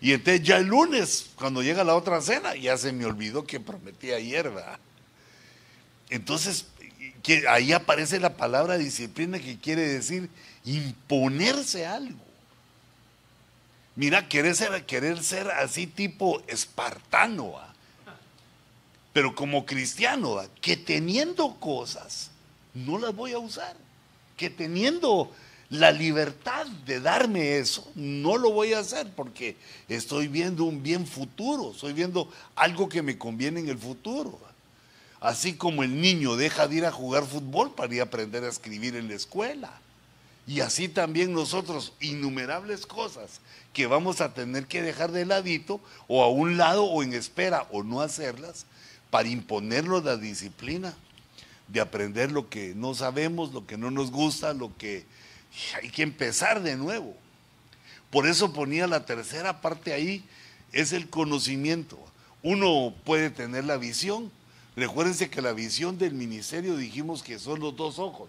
Y 0.00 0.14
entonces 0.14 0.42
ya 0.42 0.56
el 0.56 0.68
lunes, 0.68 1.28
cuando 1.34 1.62
llega 1.62 1.84
la 1.84 1.94
otra 1.94 2.22
cena, 2.22 2.56
ya 2.56 2.78
se 2.78 2.92
me 2.92 3.04
olvidó 3.04 3.44
que 3.44 3.60
prometí 3.60 4.12
ayer, 4.12 4.48
¿verdad? 4.48 4.78
Entonces, 6.08 6.64
ahí 7.50 7.74
aparece 7.74 8.18
la 8.18 8.38
palabra 8.38 8.78
disciplina 8.78 9.38
que 9.38 9.58
quiere 9.58 9.86
decir 9.86 10.30
imponerse 10.64 11.84
algo. 11.84 12.26
Mira, 13.98 14.28
querer 14.28 14.54
ser, 14.54 14.86
querer 14.86 15.24
ser 15.24 15.50
así 15.50 15.88
tipo 15.88 16.40
espartano, 16.46 17.54
pero 19.12 19.34
como 19.34 19.66
cristiano, 19.66 20.40
que 20.60 20.76
teniendo 20.76 21.56
cosas, 21.56 22.30
no 22.74 23.00
las 23.00 23.12
voy 23.12 23.32
a 23.32 23.40
usar. 23.40 23.74
Que 24.36 24.50
teniendo 24.50 25.32
la 25.68 25.90
libertad 25.90 26.64
de 26.86 27.00
darme 27.00 27.58
eso, 27.58 27.90
no 27.96 28.38
lo 28.38 28.52
voy 28.52 28.72
a 28.72 28.78
hacer 28.78 29.10
porque 29.16 29.56
estoy 29.88 30.28
viendo 30.28 30.62
un 30.62 30.80
bien 30.80 31.04
futuro, 31.04 31.72
estoy 31.72 31.92
viendo 31.92 32.30
algo 32.54 32.88
que 32.88 33.02
me 33.02 33.18
conviene 33.18 33.58
en 33.58 33.68
el 33.68 33.78
futuro. 33.78 34.38
Así 35.18 35.54
como 35.54 35.82
el 35.82 36.00
niño 36.00 36.36
deja 36.36 36.68
de 36.68 36.76
ir 36.76 36.86
a 36.86 36.92
jugar 36.92 37.26
fútbol 37.26 37.72
para 37.72 37.92
ir 37.92 38.00
a 38.00 38.04
aprender 38.04 38.44
a 38.44 38.48
escribir 38.48 38.94
en 38.94 39.08
la 39.08 39.14
escuela. 39.16 39.80
Y 40.48 40.60
así 40.60 40.88
también 40.88 41.34
nosotros, 41.34 41.92
innumerables 42.00 42.86
cosas 42.86 43.42
que 43.74 43.86
vamos 43.86 44.22
a 44.22 44.32
tener 44.32 44.66
que 44.66 44.80
dejar 44.80 45.12
de 45.12 45.26
ladito 45.26 45.78
o 46.06 46.24
a 46.24 46.30
un 46.30 46.56
lado 46.56 46.84
o 46.84 47.02
en 47.02 47.12
espera 47.12 47.66
o 47.70 47.82
no 47.82 48.00
hacerlas 48.00 48.64
para 49.10 49.28
imponernos 49.28 50.02
la 50.04 50.16
disciplina 50.16 50.94
de 51.68 51.82
aprender 51.82 52.32
lo 52.32 52.48
que 52.48 52.74
no 52.74 52.94
sabemos, 52.94 53.52
lo 53.52 53.66
que 53.66 53.76
no 53.76 53.90
nos 53.90 54.10
gusta, 54.10 54.54
lo 54.54 54.74
que 54.78 55.04
hay 55.82 55.90
que 55.90 56.02
empezar 56.02 56.62
de 56.62 56.76
nuevo. 56.76 57.14
Por 58.10 58.26
eso 58.26 58.54
ponía 58.54 58.86
la 58.86 59.04
tercera 59.04 59.60
parte 59.60 59.92
ahí, 59.92 60.24
es 60.72 60.94
el 60.94 61.10
conocimiento. 61.10 61.98
Uno 62.42 62.94
puede 63.04 63.28
tener 63.28 63.66
la 63.66 63.76
visión, 63.76 64.32
Recuérdense 64.78 65.28
que 65.28 65.42
la 65.42 65.52
visión 65.52 65.98
del 65.98 66.14
ministerio 66.14 66.76
dijimos 66.76 67.24
que 67.24 67.40
son 67.40 67.58
los 67.58 67.74
dos 67.74 67.98
ojos, 67.98 68.28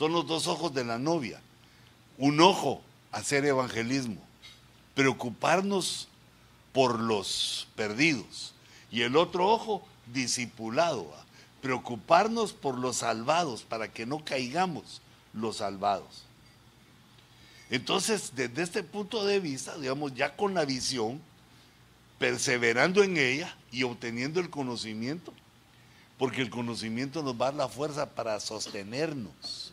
son 0.00 0.12
los 0.12 0.26
dos 0.26 0.46
ojos 0.46 0.72
de 0.72 0.82
la 0.82 0.98
novia. 0.98 1.42
Un 2.16 2.40
ojo, 2.40 2.80
hacer 3.12 3.44
evangelismo, 3.44 4.16
preocuparnos 4.94 6.08
por 6.72 6.98
los 6.98 7.68
perdidos. 7.76 8.54
Y 8.90 9.02
el 9.02 9.14
otro 9.14 9.46
ojo, 9.46 9.86
discipulado, 10.06 11.06
preocuparnos 11.60 12.54
por 12.54 12.78
los 12.78 12.96
salvados, 12.96 13.62
para 13.62 13.92
que 13.92 14.06
no 14.06 14.24
caigamos 14.24 15.02
los 15.34 15.58
salvados. 15.58 16.24
Entonces, 17.68 18.32
desde 18.34 18.62
este 18.62 18.82
punto 18.82 19.26
de 19.26 19.38
vista, 19.38 19.76
digamos, 19.76 20.14
ya 20.14 20.34
con 20.34 20.54
la 20.54 20.64
visión, 20.64 21.20
perseverando 22.18 23.02
en 23.02 23.18
ella 23.18 23.54
y 23.70 23.82
obteniendo 23.82 24.40
el 24.40 24.48
conocimiento, 24.48 25.34
porque 26.16 26.40
el 26.40 26.48
conocimiento 26.48 27.22
nos 27.22 27.34
va 27.34 27.48
a 27.48 27.50
dar 27.50 27.54
la 27.54 27.68
fuerza 27.68 28.08
para 28.08 28.40
sostenernos. 28.40 29.69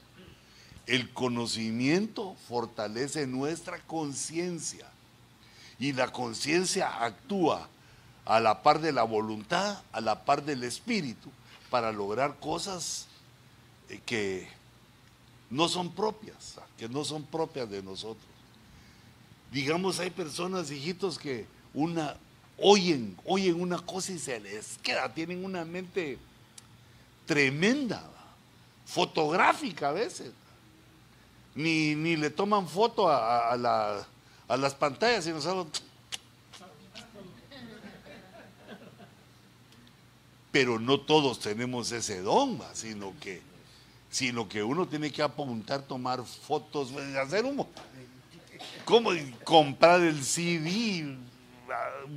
El 0.88 1.12
conocimiento 1.14 2.36
fortalece 2.48 3.28
nuestra 3.28 3.80
conciencia 3.82 4.88
y 5.80 5.94
la 5.94 6.12
conciencia 6.12 7.04
actúa 7.04 7.68
a 8.26 8.40
la 8.40 8.64
par 8.64 8.80
de 8.82 8.92
la 8.92 9.04
voluntad, 9.04 9.82
a 9.92 10.02
la 10.02 10.24
par 10.26 10.44
del 10.44 10.64
espíritu, 10.64 11.30
para 11.70 11.92
lograr 11.92 12.40
cosas 12.40 13.08
eh, 13.90 14.02
que 14.06 14.48
no 15.50 15.68
son 15.70 15.92
propias, 15.92 16.56
que 16.78 16.90
no 16.90 17.06
son 17.06 17.24
propias 17.24 17.70
de 17.70 17.84
nosotros. 17.84 18.26
Digamos, 19.52 20.00
hay 20.00 20.10
personas, 20.10 20.72
hijitos, 20.72 21.18
que 21.18 21.46
una 21.74 22.18
oyen, 22.58 23.16
oyen 23.26 23.62
una 23.62 23.80
cosa 23.80 24.12
y 24.12 24.20
se 24.20 24.40
les 24.40 24.78
queda, 24.80 25.14
tienen 25.14 25.46
una 25.46 25.64
mente 25.64 26.18
tremenda, 27.26 28.04
fotográfica 28.86 29.90
a 29.90 29.94
veces. 29.94 30.32
Ni, 31.58 31.96
ni 31.96 32.16
le 32.16 32.30
toman 32.30 32.68
foto 32.68 33.10
a, 33.10 33.58
las 34.48 34.76
pantallas, 34.76 35.26
sino 35.26 35.42
solo... 35.42 35.68
Pero 40.52 40.80
no 40.80 41.02
todos 41.02 41.40
tenemos 41.40 41.92
ese 41.92 42.22
don, 42.22 42.62
sino 42.74 43.14
que, 43.20 43.42
sino 44.10 44.48
que 44.48 44.64
uno 44.64 44.88
tiene 44.88 45.12
que 45.12 45.22
apuntar, 45.22 45.82
tomar 45.82 46.24
fotos, 46.24 46.94
hacer 47.22 47.44
un... 47.44 47.68
¿Cómo? 48.86 49.10
Comprar 49.44 50.02
el 50.02 50.24
CD, 50.24 51.18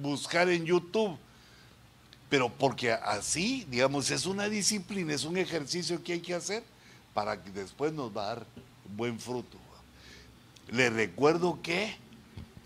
buscar 0.01 0.49
en 0.49 0.65
YouTube 0.65 1.19
pero 2.31 2.49
porque 2.49 2.93
así, 2.93 3.67
digamos, 3.69 4.09
es 4.13 4.25
una 4.25 4.49
disciplina, 4.49 5.13
es 5.13 5.25
un 5.25 5.37
ejercicio 5.37 6.03
que 6.03 6.13
hay 6.13 6.21
que 6.21 6.33
hacer 6.33 6.63
para 7.13 7.43
que 7.43 7.51
después 7.51 7.93
nos 7.93 8.17
va 8.17 8.23
a 8.23 8.35
dar 8.37 8.47
buen 8.97 9.19
fruto. 9.19 9.59
Le 10.71 10.91
recuerdo 10.91 11.61
que 11.63 11.97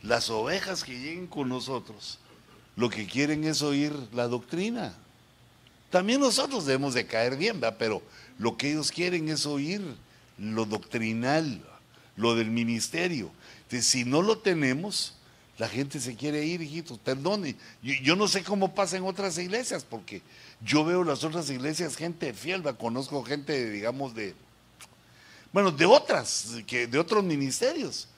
las 0.03 0.29
ovejas 0.31 0.85
que 0.85 0.99
lleguen 0.99 1.27
con 1.27 1.49
nosotros, 1.49 2.19
lo 2.77 2.91
que 2.91 3.07
quieren 3.07 3.45
es 3.45 3.63
oír 3.63 3.93
la 4.13 4.29
doctrina. 4.29 4.95
También 5.91 6.21
nosotros 6.21 6.67
debemos 6.67 6.95
de 6.95 7.07
caer 7.07 7.37
bien, 7.37 7.61
¿verdad? 7.61 7.77
pero 7.79 8.03
lo 8.39 8.57
que 8.57 8.73
ellos 8.73 8.91
quieren 8.91 9.29
es 9.29 9.47
oír 9.47 9.81
lo 10.39 10.67
doctrinal, 10.67 11.63
lo 12.17 12.35
del 12.35 12.51
ministerio. 12.51 13.31
Entonces, 13.63 13.87
si 13.87 14.05
no 14.05 14.21
lo 14.21 14.39
tenemos, 14.39 15.15
la 15.57 15.69
gente 15.69 16.01
se 16.01 16.17
quiere 16.17 16.45
ir, 16.45 16.61
hijitos, 16.61 16.99
perdone. 16.99 17.55
Yo, 17.83 18.17
no 18.17 18.27
sé 18.27 18.43
cómo 18.43 18.75
pasa 18.75 18.97
en 18.97 19.05
otras 19.05 19.39
iglesias, 19.39 19.85
porque 19.89 20.21
yo 20.61 20.85
veo 20.85 21.05
las 21.05 21.23
otras 21.23 21.49
iglesias 21.49 21.97
gente 21.97 22.35
fiel, 22.35 22.63
conozco 22.77 23.23
gente, 23.23 23.71
digamos, 23.71 24.15
de, 24.15 24.35
bueno, 25.55 25.71
de 25.71 25.87
otras, 25.87 26.57
que, 26.67 26.89
de 26.89 26.99
otros 26.99 27.23
ministerios, 27.23 28.09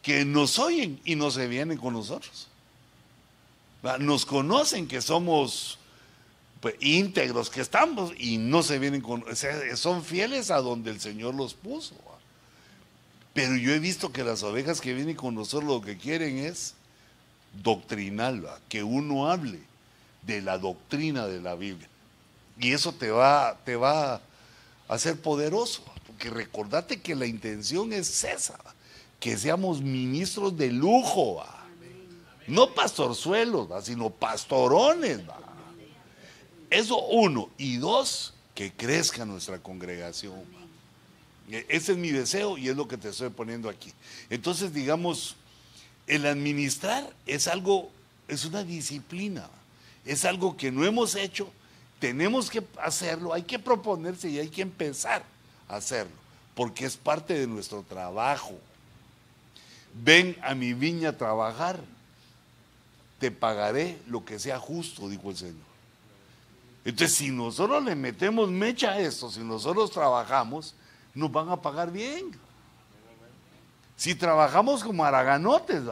que 0.00 0.24
nos 0.24 0.56
oyen 0.60 1.00
y 1.04 1.16
no 1.16 1.32
se 1.32 1.48
vienen 1.48 1.78
con 1.78 1.94
nosotros. 1.94 2.46
Nos 3.98 4.24
conocen 4.24 4.86
que 4.86 5.02
somos 5.02 5.80
pues, 6.60 6.76
íntegros, 6.78 7.50
que 7.50 7.60
estamos 7.60 8.12
y 8.16 8.38
no 8.38 8.62
se 8.62 8.78
vienen 8.78 9.00
con, 9.00 9.24
son 9.74 10.04
fieles 10.04 10.52
a 10.52 10.58
donde 10.58 10.92
el 10.92 11.00
Señor 11.00 11.34
los 11.34 11.54
puso. 11.54 11.96
Pero 13.34 13.56
yo 13.56 13.72
he 13.72 13.80
visto 13.80 14.12
que 14.12 14.22
las 14.22 14.44
ovejas 14.44 14.80
que 14.80 14.94
vienen 14.94 15.16
con 15.16 15.34
nosotros 15.34 15.68
lo 15.68 15.80
que 15.80 15.98
quieren 15.98 16.38
es 16.38 16.74
doctrinal, 17.64 18.48
que 18.68 18.84
uno 18.84 19.28
hable 19.28 19.58
de 20.22 20.40
la 20.40 20.56
doctrina 20.56 21.26
de 21.26 21.40
la 21.40 21.56
Biblia. 21.56 21.88
Y 22.60 22.74
eso 22.74 22.92
te 22.92 23.10
va, 23.10 23.58
te 23.64 23.74
va 23.74 24.14
a 24.14 24.20
hacer 24.86 25.20
poderoso, 25.20 25.82
porque 26.16 26.30
recordate 26.30 26.98
que 26.98 27.14
la 27.14 27.26
intención 27.26 27.92
es 27.92 28.24
esa, 28.24 28.58
que 29.20 29.36
seamos 29.36 29.82
ministros 29.82 30.56
de 30.56 30.70
lujo, 30.72 31.44
no 32.46 32.72
pastorzuelos, 32.72 33.68
sino 33.84 34.08
pastorones. 34.08 35.20
Eso 36.70 36.98
uno. 37.08 37.50
Y 37.58 37.76
dos, 37.76 38.32
que 38.54 38.72
crezca 38.72 39.26
nuestra 39.26 39.58
congregación. 39.58 40.42
E, 41.50 41.66
ese 41.68 41.92
es 41.92 41.98
mi 41.98 42.10
deseo 42.12 42.56
y 42.56 42.70
es 42.70 42.76
lo 42.76 42.88
que 42.88 42.96
te 42.96 43.10
estoy 43.10 43.28
poniendo 43.28 43.68
aquí. 43.68 43.92
Entonces, 44.30 44.72
digamos, 44.72 45.36
el 46.06 46.24
administrar 46.24 47.14
es 47.26 47.46
algo, 47.46 47.90
es 48.26 48.46
una 48.46 48.64
disciplina, 48.64 49.50
es 50.06 50.24
algo 50.24 50.56
que 50.56 50.72
no 50.72 50.82
hemos 50.82 51.14
hecho, 51.14 51.52
tenemos 51.98 52.48
que 52.48 52.64
hacerlo, 52.82 53.34
hay 53.34 53.42
que 53.42 53.58
proponerse 53.58 54.30
y 54.30 54.38
hay 54.38 54.48
que 54.48 54.62
empezar 54.62 55.35
hacerlo, 55.68 56.12
porque 56.54 56.84
es 56.84 56.96
parte 56.96 57.34
de 57.34 57.46
nuestro 57.46 57.82
trabajo. 57.82 58.54
Ven 59.94 60.36
a 60.42 60.54
mi 60.54 60.74
viña 60.74 61.10
a 61.10 61.16
trabajar, 61.16 61.80
te 63.18 63.30
pagaré 63.30 63.98
lo 64.06 64.24
que 64.24 64.38
sea 64.38 64.58
justo, 64.58 65.08
dijo 65.08 65.30
el 65.30 65.36
Señor. 65.36 65.66
Entonces, 66.84 67.16
si 67.16 67.30
nosotros 67.30 67.82
le 67.82 67.96
metemos 67.96 68.48
mecha 68.48 68.92
a 68.92 69.00
esto, 69.00 69.30
si 69.30 69.40
nosotros 69.40 69.90
trabajamos, 69.90 70.74
nos 71.14 71.32
van 71.32 71.48
a 71.48 71.56
pagar 71.56 71.90
bien. 71.90 72.30
Si 73.96 74.14
trabajamos 74.14 74.84
como 74.84 75.04
araganotes, 75.04 75.82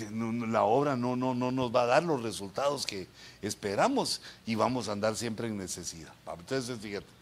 la 0.00 0.62
obra 0.62 0.96
no, 0.96 1.16
no, 1.16 1.34
no 1.34 1.50
nos 1.50 1.74
va 1.74 1.82
a 1.82 1.86
dar 1.86 2.02
los 2.04 2.22
resultados 2.22 2.86
que 2.86 3.08
esperamos 3.42 4.22
y 4.46 4.54
vamos 4.54 4.88
a 4.88 4.92
andar 4.92 5.16
siempre 5.16 5.48
en 5.48 5.58
necesidad. 5.58 6.12
Entonces, 6.38 6.78
fíjate. 6.78 7.15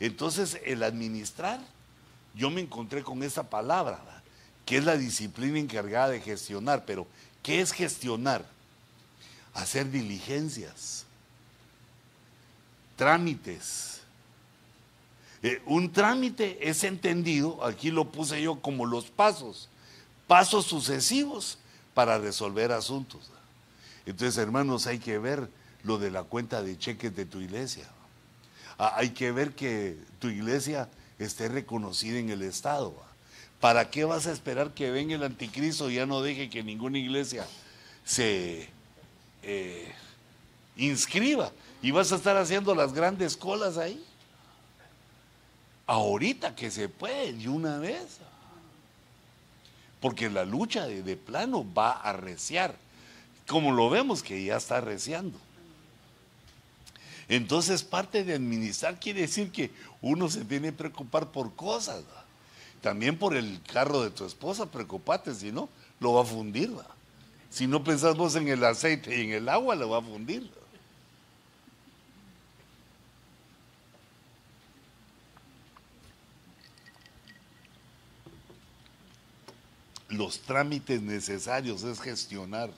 Entonces, 0.00 0.60
el 0.64 0.82
administrar, 0.82 1.60
yo 2.34 2.50
me 2.50 2.60
encontré 2.60 3.02
con 3.02 3.22
esa 3.22 3.48
palabra, 3.48 4.00
que 4.64 4.76
es 4.76 4.84
la 4.84 4.96
disciplina 4.96 5.58
encargada 5.58 6.10
de 6.10 6.20
gestionar, 6.20 6.84
pero 6.84 7.06
¿qué 7.42 7.60
es 7.60 7.72
gestionar? 7.72 8.44
Hacer 9.54 9.90
diligencias, 9.90 11.06
trámites, 12.96 13.96
eh, 15.42 15.62
un 15.66 15.92
trámite 15.92 16.68
es 16.68 16.82
entendido, 16.84 17.64
aquí 17.64 17.90
lo 17.90 18.10
puse 18.10 18.42
yo 18.42 18.60
como 18.60 18.86
los 18.86 19.06
pasos, 19.06 19.68
pasos 20.26 20.66
sucesivos 20.66 21.58
para 21.94 22.18
resolver 22.18 22.72
asuntos. 22.72 23.30
Entonces, 24.06 24.38
hermanos, 24.38 24.86
hay 24.86 24.98
que 24.98 25.18
ver 25.18 25.48
lo 25.82 25.98
de 25.98 26.10
la 26.10 26.24
cuenta 26.24 26.62
de 26.62 26.76
cheques 26.76 27.14
de 27.14 27.26
tu 27.26 27.40
iglesia. 27.40 27.88
Ah, 28.78 28.94
hay 28.96 29.10
que 29.10 29.32
ver 29.32 29.52
que 29.52 29.96
tu 30.18 30.28
iglesia 30.28 30.88
esté 31.18 31.48
reconocida 31.48 32.18
en 32.18 32.30
el 32.30 32.42
Estado. 32.42 32.94
¿Para 33.60 33.90
qué 33.90 34.04
vas 34.04 34.26
a 34.26 34.32
esperar 34.32 34.72
que 34.74 34.90
venga 34.90 35.14
el 35.14 35.22
anticristo 35.22 35.90
y 35.90 35.94
ya 35.94 36.06
no 36.06 36.20
deje 36.20 36.50
que 36.50 36.62
ninguna 36.62 36.98
iglesia 36.98 37.46
se 38.04 38.68
eh, 39.42 39.92
inscriba? 40.76 41.50
Y 41.82 41.90
vas 41.90 42.12
a 42.12 42.16
estar 42.16 42.36
haciendo 42.36 42.74
las 42.74 42.92
grandes 42.92 43.36
colas 43.36 43.78
ahí 43.78 44.04
ahorita 45.86 46.54
que 46.54 46.70
se 46.70 46.88
puede, 46.88 47.32
de 47.32 47.48
una 47.48 47.78
vez. 47.78 48.18
Porque 50.00 50.28
la 50.28 50.44
lucha 50.44 50.86
de, 50.86 51.16
plano 51.16 51.66
va 51.72 51.92
a 51.92 52.10
arreciar, 52.10 52.76
como 53.46 53.72
lo 53.72 53.88
vemos 53.88 54.22
que 54.22 54.44
ya 54.44 54.56
está 54.56 54.78
arreciando. 54.78 55.38
Entonces 57.28 57.82
parte 57.82 58.24
de 58.24 58.34
administrar 58.34 59.00
quiere 59.00 59.22
decir 59.22 59.50
que 59.50 59.70
uno 60.00 60.28
se 60.28 60.44
tiene 60.44 60.68
que 60.68 60.78
preocupar 60.78 61.32
por 61.32 61.54
cosas. 61.54 62.04
También 62.80 63.18
por 63.18 63.34
el 63.36 63.60
carro 63.72 64.02
de 64.02 64.10
tu 64.10 64.24
esposa, 64.24 64.70
preocupate, 64.70 65.34
si 65.34 65.50
no, 65.50 65.68
lo 65.98 66.14
va 66.14 66.22
a 66.22 66.26
fundir. 66.26 66.72
Si 67.50 67.66
no 67.66 67.82
pensamos 67.82 68.36
en 68.36 68.48
el 68.48 68.62
aceite 68.64 69.16
y 69.18 69.24
en 69.24 69.32
el 69.32 69.48
agua, 69.48 69.74
lo 69.74 69.90
va 69.90 69.98
a 69.98 70.02
fundir. 70.02 70.50
los 80.16 80.40
trámites 80.40 81.02
necesarios, 81.02 81.82
es 81.82 82.00
gestionar. 82.00 82.70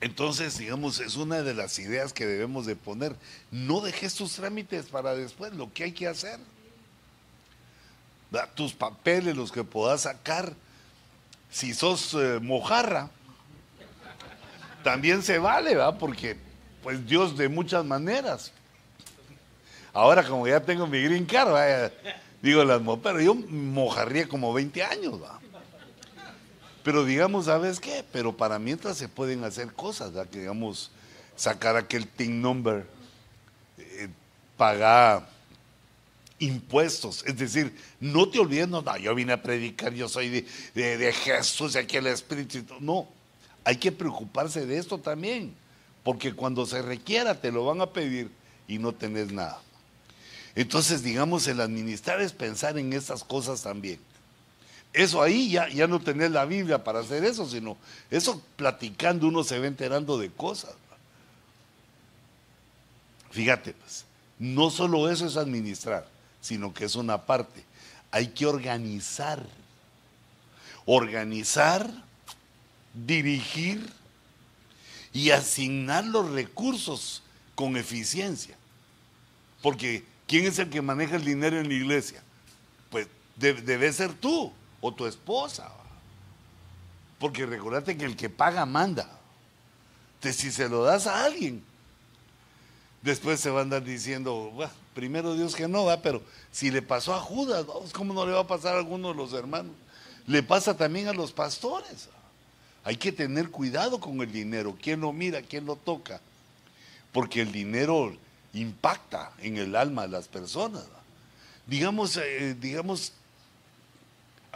Entonces, 0.00 0.58
digamos, 0.58 1.00
es 1.00 1.16
una 1.16 1.42
de 1.42 1.54
las 1.54 1.78
ideas 1.78 2.12
que 2.12 2.26
debemos 2.26 2.66
de 2.66 2.76
poner. 2.76 3.16
No 3.50 3.80
dejes 3.80 4.14
tus 4.14 4.34
trámites 4.34 4.86
para 4.86 5.14
después, 5.14 5.54
lo 5.54 5.72
que 5.72 5.84
hay 5.84 5.92
que 5.92 6.06
hacer. 6.06 6.38
Da 8.30 8.46
tus 8.46 8.74
papeles, 8.74 9.36
los 9.36 9.50
que 9.50 9.64
puedas 9.64 10.02
sacar. 10.02 10.52
Si 11.50 11.72
sos 11.72 12.12
eh, 12.14 12.38
mojarra, 12.42 13.08
también 14.84 15.22
se 15.22 15.38
vale, 15.38 15.74
¿va? 15.76 15.96
Porque, 15.96 16.36
pues 16.82 17.06
Dios 17.06 17.36
de 17.38 17.48
muchas 17.48 17.84
maneras. 17.84 18.52
Ahora, 19.92 20.22
como 20.22 20.46
ya 20.46 20.60
tengo 20.60 20.86
mi 20.86 21.02
green 21.02 21.24
card, 21.24 21.90
Digo, 22.42 22.62
las 22.64 22.80
pero 23.02 23.20
yo 23.20 23.34
mojarría 23.34 24.28
como 24.28 24.52
20 24.52 24.82
años, 24.84 25.20
¿va? 25.22 25.40
Pero 26.86 27.04
digamos, 27.04 27.46
¿sabes 27.46 27.80
qué? 27.80 28.04
Pero 28.12 28.36
para 28.36 28.60
mientras 28.60 28.96
se 28.96 29.08
pueden 29.08 29.42
hacer 29.42 29.72
cosas, 29.72 30.12
¿verdad? 30.12 30.30
Que 30.30 30.38
digamos, 30.38 30.92
sacar 31.34 31.74
aquel 31.74 32.06
TIN 32.06 32.40
number, 32.40 32.86
eh, 33.76 34.08
pagar 34.56 35.28
impuestos. 36.38 37.24
Es 37.26 37.36
decir, 37.36 37.74
no 37.98 38.28
te 38.28 38.38
olvides, 38.38 38.68
no, 38.68 38.84
yo 38.98 39.16
vine 39.16 39.32
a 39.32 39.42
predicar, 39.42 39.94
yo 39.94 40.08
soy 40.08 40.28
de, 40.28 40.46
de, 40.76 40.96
de 40.96 41.12
Jesús 41.12 41.74
y 41.74 41.78
aquí 41.78 41.96
el 41.96 42.06
Espíritu. 42.06 42.62
No, 42.78 43.08
hay 43.64 43.78
que 43.78 43.90
preocuparse 43.90 44.64
de 44.64 44.78
esto 44.78 44.96
también, 44.96 45.56
porque 46.04 46.34
cuando 46.34 46.66
se 46.66 46.82
requiera 46.82 47.40
te 47.40 47.50
lo 47.50 47.64
van 47.64 47.80
a 47.80 47.86
pedir 47.86 48.30
y 48.68 48.78
no 48.78 48.92
tenés 48.92 49.32
nada. 49.32 49.60
Entonces, 50.54 51.02
digamos, 51.02 51.48
el 51.48 51.60
administrar 51.60 52.20
es 52.20 52.32
pensar 52.32 52.78
en 52.78 52.92
estas 52.92 53.24
cosas 53.24 53.62
también. 53.62 53.98
Eso 54.96 55.22
ahí 55.22 55.50
ya, 55.50 55.68
ya 55.68 55.86
no 55.86 56.00
tenés 56.00 56.30
la 56.30 56.46
Biblia 56.46 56.82
para 56.82 57.00
hacer 57.00 57.24
eso, 57.24 57.48
sino 57.48 57.76
eso 58.10 58.42
platicando 58.56 59.28
uno 59.28 59.44
se 59.44 59.58
va 59.58 59.66
enterando 59.66 60.18
de 60.18 60.30
cosas. 60.30 60.74
Fíjate, 63.30 63.74
pues, 63.74 64.06
no 64.38 64.70
solo 64.70 65.10
eso 65.10 65.26
es 65.26 65.36
administrar, 65.36 66.08
sino 66.40 66.72
que 66.72 66.86
es 66.86 66.94
una 66.94 67.26
parte. 67.26 67.62
Hay 68.10 68.28
que 68.28 68.46
organizar. 68.46 69.44
Organizar, 70.86 71.90
dirigir 72.94 73.92
y 75.12 75.30
asignar 75.30 76.04
los 76.04 76.30
recursos 76.30 77.22
con 77.54 77.76
eficiencia. 77.76 78.56
Porque 79.60 80.04
¿Quién 80.26 80.46
es 80.46 80.58
el 80.58 80.70
que 80.70 80.82
maneja 80.82 81.16
el 81.16 81.24
dinero 81.24 81.58
en 81.58 81.68
la 81.68 81.74
iglesia? 81.74 82.20
Pues 82.90 83.06
debe 83.36 83.92
ser 83.92 84.12
tú 84.12 84.52
o 84.80 84.92
tu 84.92 85.06
esposa. 85.06 85.70
Porque 87.18 87.46
recordate 87.46 87.96
que 87.96 88.04
el 88.04 88.16
que 88.16 88.28
paga 88.28 88.66
manda. 88.66 89.08
Entonces, 90.16 90.40
si 90.40 90.50
se 90.50 90.68
lo 90.68 90.82
das 90.82 91.06
a 91.06 91.24
alguien, 91.24 91.62
después 93.02 93.40
se 93.40 93.50
va 93.50 93.60
a 93.60 93.62
andar 93.62 93.84
diciendo, 93.84 94.52
primero 94.94 95.34
Dios 95.34 95.54
que 95.54 95.68
no, 95.68 95.84
va, 95.84 96.02
pero 96.02 96.22
si 96.50 96.70
le 96.70 96.82
pasó 96.82 97.14
a 97.14 97.20
Judas, 97.20 97.64
¿cómo 97.92 98.12
no 98.12 98.26
le 98.26 98.32
va 98.32 98.40
a 98.40 98.46
pasar 98.46 98.74
a 98.74 98.78
alguno 98.78 99.08
de 99.08 99.14
los 99.14 99.32
hermanos? 99.32 99.72
Le 100.26 100.42
pasa 100.42 100.76
también 100.76 101.08
a 101.08 101.12
los 101.12 101.32
pastores. 101.32 102.08
Hay 102.84 102.96
que 102.96 103.12
tener 103.12 103.50
cuidado 103.50 104.00
con 104.00 104.20
el 104.20 104.30
dinero, 104.30 104.76
quién 104.80 105.00
lo 105.00 105.12
mira, 105.12 105.42
quién 105.42 105.66
lo 105.66 105.76
toca, 105.76 106.20
porque 107.12 107.40
el 107.42 107.52
dinero 107.52 108.16
impacta 108.52 109.32
en 109.38 109.56
el 109.56 109.76
alma 109.76 110.02
de 110.02 110.08
las 110.08 110.28
personas. 110.28 110.84
Digamos, 111.66 112.16
eh, 112.16 112.56
digamos, 112.58 113.12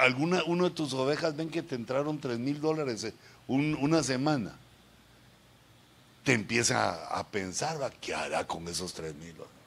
alguna, 0.00 0.42
uno 0.46 0.64
de 0.64 0.70
tus 0.70 0.92
ovejas 0.94 1.36
ven 1.36 1.50
que 1.50 1.62
te 1.62 1.74
entraron 1.74 2.18
tres 2.18 2.38
mil 2.38 2.60
dólares 2.60 3.12
una 3.46 4.02
semana. 4.02 4.56
Te 6.24 6.32
empieza 6.32 7.06
a, 7.06 7.26
pensar, 7.26 7.92
¿qué 8.00 8.14
hará 8.14 8.46
con 8.46 8.66
esos 8.68 8.92
tres 8.92 9.14
mil 9.14 9.32
dólares? 9.32 9.58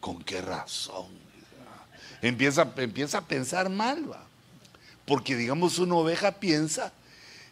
¿Con 0.00 0.22
qué 0.22 0.40
razón? 0.40 1.08
Empieza, 2.22 2.70
empieza 2.76 3.18
a 3.18 3.22
pensar 3.22 3.68
mal, 3.68 4.10
¿va? 4.10 4.26
porque 5.10 5.34
digamos 5.34 5.80
una 5.80 5.96
oveja 5.96 6.30
piensa 6.38 6.92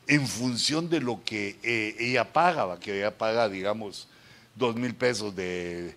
en 0.07 0.27
función 0.29 0.89
de 0.89 1.01
lo 1.01 1.25
que 1.25 1.59
eh, 1.65 1.97
ella 1.99 2.33
paga, 2.33 2.79
que 2.79 2.99
ella 2.99 3.19
paga, 3.19 3.49
digamos, 3.49 4.07
dos 4.55 4.77
mil 4.77 4.95
pesos 4.95 5.35
de, 5.35 5.97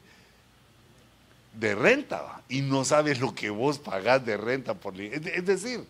de 1.53 1.75
renta 1.75 2.41
y 2.49 2.61
no 2.61 2.85
sabes 2.85 3.19
lo 3.19 3.35
que 3.35 3.49
vos 3.49 3.79
pagás 3.79 4.25
de 4.25 4.37
renta. 4.37 4.73
Por, 4.73 4.99
es 4.99 5.45
decir, 5.45 5.85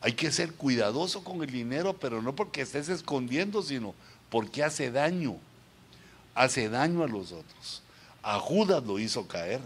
hay 0.00 0.12
que 0.12 0.32
ser 0.32 0.52
cuidadoso 0.54 1.22
con 1.22 1.42
el 1.42 1.50
dinero, 1.50 1.94
pero 1.94 2.22
no 2.22 2.34
porque 2.34 2.62
estés 2.62 2.88
escondiendo, 2.88 3.62
sino 3.62 3.94
porque 4.30 4.62
hace 4.62 4.90
daño. 4.90 5.36
Hace 6.34 6.68
daño 6.68 7.02
a 7.02 7.08
los 7.08 7.32
otros. 7.32 7.82
A 8.22 8.38
Judas 8.38 8.82
lo 8.84 8.98
hizo 8.98 9.28
caer. 9.28 9.60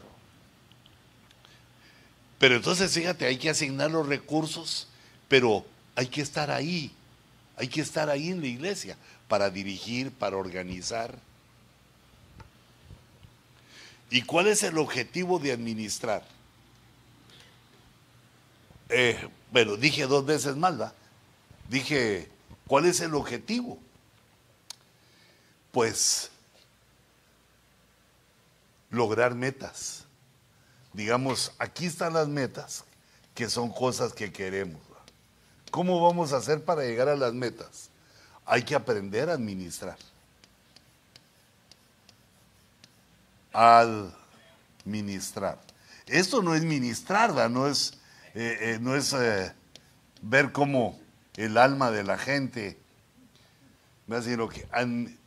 Pero 2.39 2.57
entonces, 2.57 2.93
fíjate, 2.93 3.25
hay 3.25 3.39
que 3.39 3.51
asignar 3.51 3.91
los 3.91 4.07
recursos, 4.07 4.89
pero 5.29 5.65
hay 5.95 6.07
que 6.07 6.21
estar 6.21 6.51
ahí. 6.51 6.91
Hay 7.57 7.69
que 7.69 7.81
estar 7.81 8.11
ahí 8.11 8.29
en 8.29 8.41
la 8.41 8.49
iglesia 8.49 8.97
para 9.29 9.49
dirigir, 9.49 10.11
para 10.11 10.37
organizar. 10.37 11.19
¿Y 14.11 14.23
cuál 14.23 14.47
es 14.47 14.63
el 14.63 14.79
objetivo 14.79 15.39
de 15.39 15.53
administrar? 15.53 16.25
Eh, 18.89 19.29
bueno, 19.51 19.77
dije 19.77 20.07
dos 20.07 20.25
veces 20.25 20.57
mal, 20.57 20.81
¿va? 20.81 20.93
Dije, 21.69 22.29
¿cuál 22.67 22.87
es 22.87 23.01
el 23.01 23.15
objetivo? 23.15 23.79
Pues 25.73 26.31
lograr 28.91 29.35
metas. 29.35 30.05
Digamos, 30.93 31.53
aquí 31.59 31.87
están 31.87 32.15
las 32.15 32.29
metas, 32.29 32.85
que 33.35 33.51
son 33.51 33.71
cosas 33.71 34.13
que 34.13 34.33
queremos. 34.33 34.81
¿Cómo 35.71 36.01
vamos 36.01 36.33
a 36.33 36.39
hacer 36.39 36.65
para 36.65 36.83
llegar 36.83 37.09
a 37.09 37.17
las 37.17 37.35
metas? 37.35 37.91
Hay 38.47 38.63
que 38.63 38.75
aprender 38.75 39.29
a 39.29 39.35
administrar. 39.35 39.99
Administrar. 43.57 45.59
Esto 46.07 46.43
no 46.43 46.55
es 46.55 46.63
ministrar, 46.63 47.51
no 47.51 47.67
es, 47.67 47.95
eh, 48.35 48.59
eh, 48.61 48.79
no 48.81 48.95
es 48.95 49.13
eh, 49.13 49.53
ver 50.23 50.53
cómo 50.53 50.99
el 51.35 51.59
alma 51.59 51.91
de 51.91 52.05
la 52.05 52.19
gente, 52.19 52.79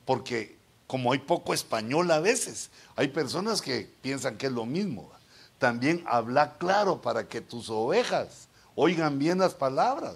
porque 0.05 0.57
como 0.87 1.11
hay 1.11 1.19
poco 1.19 1.53
español 1.53 2.09
a 2.11 2.19
veces, 2.19 2.71
hay 2.95 3.09
personas 3.09 3.61
que 3.61 3.91
piensan 4.01 4.37
que 4.37 4.47
es 4.47 4.53
lo 4.53 4.65
mismo. 4.65 5.11
También 5.57 6.03
habla 6.07 6.57
claro 6.57 7.01
para 7.01 7.27
que 7.27 7.41
tus 7.41 7.69
ovejas 7.69 8.47
oigan 8.75 9.19
bien 9.19 9.39
las 9.39 9.53
palabras. 9.53 10.15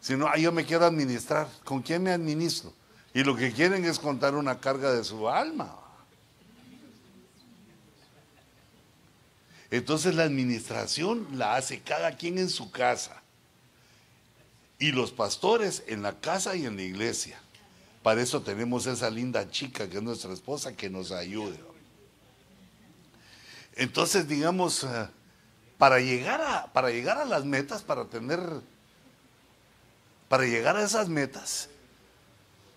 Si 0.00 0.16
no, 0.16 0.34
yo 0.36 0.52
me 0.52 0.64
quiero 0.64 0.84
administrar, 0.84 1.48
¿con 1.64 1.82
quién 1.82 2.02
me 2.02 2.12
administro? 2.12 2.72
Y 3.14 3.24
lo 3.24 3.36
que 3.36 3.52
quieren 3.52 3.84
es 3.84 3.98
contar 3.98 4.34
una 4.34 4.58
carga 4.58 4.92
de 4.92 5.04
su 5.04 5.28
alma. 5.28 5.76
Entonces 9.72 10.14
la 10.14 10.24
administración 10.24 11.26
la 11.32 11.56
hace 11.56 11.80
cada 11.80 12.14
quien 12.18 12.36
en 12.36 12.50
su 12.50 12.70
casa. 12.70 13.22
Y 14.78 14.92
los 14.92 15.12
pastores 15.12 15.82
en 15.86 16.02
la 16.02 16.20
casa 16.20 16.54
y 16.54 16.66
en 16.66 16.76
la 16.76 16.82
iglesia. 16.82 17.40
Para 18.02 18.20
eso 18.20 18.42
tenemos 18.42 18.84
esa 18.86 19.08
linda 19.08 19.50
chica 19.50 19.88
que 19.88 19.96
es 19.96 20.02
nuestra 20.02 20.34
esposa 20.34 20.76
que 20.76 20.90
nos 20.90 21.10
ayude. 21.10 21.58
Entonces, 23.74 24.28
digamos, 24.28 24.84
eh, 24.84 25.08
para 25.78 26.00
llegar 26.00 26.42
a, 26.42 26.70
para 26.70 26.90
llegar 26.90 27.16
a 27.16 27.24
las 27.24 27.46
metas, 27.46 27.80
para 27.80 28.04
tener 28.04 28.40
para 30.28 30.44
llegar 30.44 30.76
a 30.76 30.84
esas 30.84 31.08
metas 31.08 31.70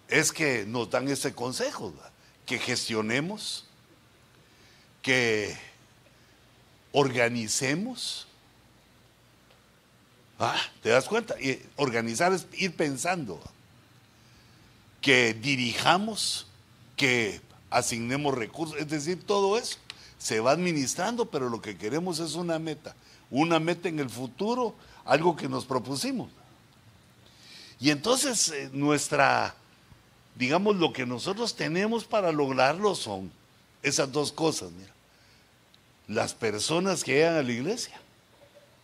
es 0.08 0.32
que 0.32 0.66
nos 0.66 0.90
dan 0.90 1.10
ese 1.10 1.34
consejo, 1.34 1.94
que 2.46 2.58
gestionemos, 2.58 3.66
que 5.02 5.58
organicemos. 6.96 8.26
Ah, 10.40 10.60
¿te 10.82 10.90
das 10.90 11.06
cuenta? 11.06 11.36
organizar 11.76 12.32
es 12.32 12.48
ir 12.54 12.74
pensando. 12.74 13.42
Que 15.02 15.34
dirijamos, 15.34 16.48
que 16.96 17.42
asignemos 17.70 18.34
recursos, 18.34 18.78
es 18.80 18.88
decir, 18.88 19.22
todo 19.24 19.58
eso 19.58 19.78
se 20.18 20.40
va 20.40 20.52
administrando, 20.52 21.26
pero 21.30 21.50
lo 21.50 21.62
que 21.62 21.78
queremos 21.78 22.20
es 22.20 22.36
una 22.36 22.58
meta, 22.60 22.96
una 23.30 23.60
meta 23.60 23.90
en 23.90 24.00
el 24.00 24.10
futuro, 24.10 24.74
algo 25.04 25.36
que 25.36 25.50
nos 25.50 25.66
propusimos. 25.66 26.30
Y 27.78 27.90
entonces 27.90 28.50
eh, 28.50 28.70
nuestra, 28.72 29.54
digamos, 30.36 30.78
lo 30.78 30.94
que 30.94 31.06
nosotros 31.06 31.56
tenemos 31.56 32.06
para 32.06 32.32
lograrlo 32.32 32.96
son 32.96 33.32
esas 33.84 34.10
dos 34.14 34.32
cosas, 34.32 34.72
mira. 34.72 34.96
Las 36.08 36.34
personas 36.34 37.04
que 37.04 37.14
llegan 37.14 37.36
a 37.36 37.44
la 37.44 37.52
iglesia 37.52 38.00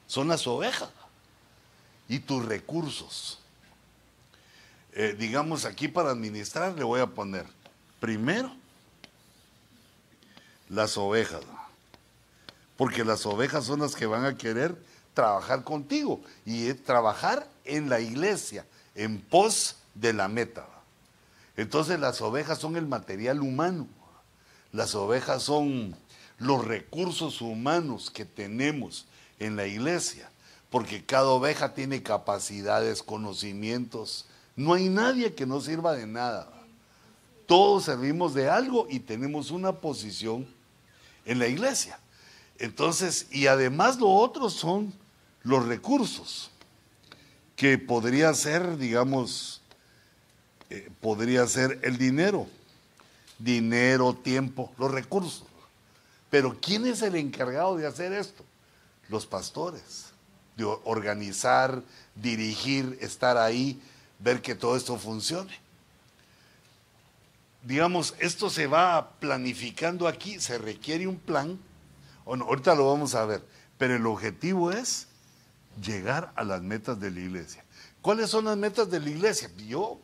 son 0.07 0.27
las 0.27 0.47
ovejas 0.47 0.89
y 2.07 2.19
tus 2.19 2.45
recursos. 2.45 3.39
Eh, 4.93 5.15
digamos, 5.17 5.65
aquí 5.65 5.87
para 5.87 6.11
administrar 6.11 6.73
le 6.73 6.83
voy 6.83 6.99
a 6.99 7.07
poner 7.07 7.45
primero 7.99 8.51
las 10.67 10.97
ovejas, 10.97 11.41
porque 12.75 13.05
las 13.05 13.25
ovejas 13.25 13.65
son 13.65 13.79
las 13.81 13.95
que 13.95 14.05
van 14.05 14.25
a 14.25 14.37
querer 14.37 14.75
trabajar 15.13 15.63
contigo 15.63 16.21
y 16.45 16.73
trabajar 16.73 17.47
en 17.63 17.89
la 17.89 17.99
iglesia, 17.99 18.65
en 18.95 19.21
pos 19.21 19.77
de 19.93 20.13
la 20.13 20.27
meta. 20.27 20.65
Entonces 21.55 21.99
las 21.99 22.21
ovejas 22.21 22.59
son 22.59 22.75
el 22.75 22.87
material 22.87 23.41
humano, 23.41 23.87
las 24.71 24.95
ovejas 24.95 25.43
son 25.43 25.95
los 26.41 26.65
recursos 26.65 27.39
humanos 27.39 28.09
que 28.09 28.25
tenemos 28.25 29.05
en 29.39 29.55
la 29.55 29.67
iglesia, 29.67 30.27
porque 30.71 31.05
cada 31.05 31.27
oveja 31.27 31.75
tiene 31.75 32.01
capacidades, 32.01 33.03
conocimientos. 33.03 34.25
No 34.55 34.73
hay 34.73 34.89
nadie 34.89 35.35
que 35.35 35.45
no 35.45 35.61
sirva 35.61 35.93
de 35.93 36.07
nada. 36.07 36.51
Todos 37.45 37.85
servimos 37.85 38.33
de 38.33 38.49
algo 38.49 38.87
y 38.89 38.99
tenemos 38.99 39.51
una 39.51 39.73
posición 39.73 40.47
en 41.25 41.37
la 41.37 41.47
iglesia. 41.47 41.99
Entonces, 42.57 43.27
y 43.31 43.45
además 43.45 43.99
lo 43.99 44.09
otro 44.09 44.49
son 44.49 44.93
los 45.43 45.67
recursos 45.67 46.49
que 47.55 47.77
podría 47.77 48.33
ser, 48.33 48.77
digamos, 48.77 49.61
eh, 50.71 50.89
podría 51.01 51.45
ser 51.45 51.79
el 51.83 51.99
dinero, 51.99 52.47
dinero, 53.37 54.15
tiempo, 54.15 54.71
los 54.79 54.89
recursos. 54.89 55.43
Pero 56.31 56.57
¿quién 56.59 56.87
es 56.87 57.03
el 57.03 57.15
encargado 57.15 57.77
de 57.77 57.85
hacer 57.85 58.13
esto? 58.13 58.43
Los 59.09 59.27
pastores, 59.27 60.07
de 60.57 60.63
organizar, 60.63 61.83
dirigir, 62.15 62.97
estar 63.01 63.37
ahí, 63.37 63.79
ver 64.17 64.41
que 64.41 64.55
todo 64.55 64.75
esto 64.75 64.97
funcione. 64.97 65.53
Digamos, 67.61 68.15
esto 68.17 68.49
se 68.49 68.65
va 68.65 69.11
planificando 69.19 70.07
aquí, 70.07 70.39
se 70.39 70.57
requiere 70.57 71.05
un 71.05 71.17
plan, 71.17 71.59
bueno, 72.25 72.45
ahorita 72.45 72.75
lo 72.75 72.87
vamos 72.87 73.13
a 73.13 73.25
ver, 73.25 73.43
pero 73.77 73.95
el 73.95 74.05
objetivo 74.05 74.71
es 74.71 75.07
llegar 75.83 76.31
a 76.35 76.43
las 76.43 76.61
metas 76.61 76.99
de 76.99 77.11
la 77.11 77.19
iglesia. 77.19 77.63
¿Cuáles 78.01 78.29
son 78.29 78.45
las 78.45 78.57
metas 78.57 78.89
de 78.89 78.99
la 78.99 79.09
iglesia? 79.09 79.51
Yo 79.67 79.99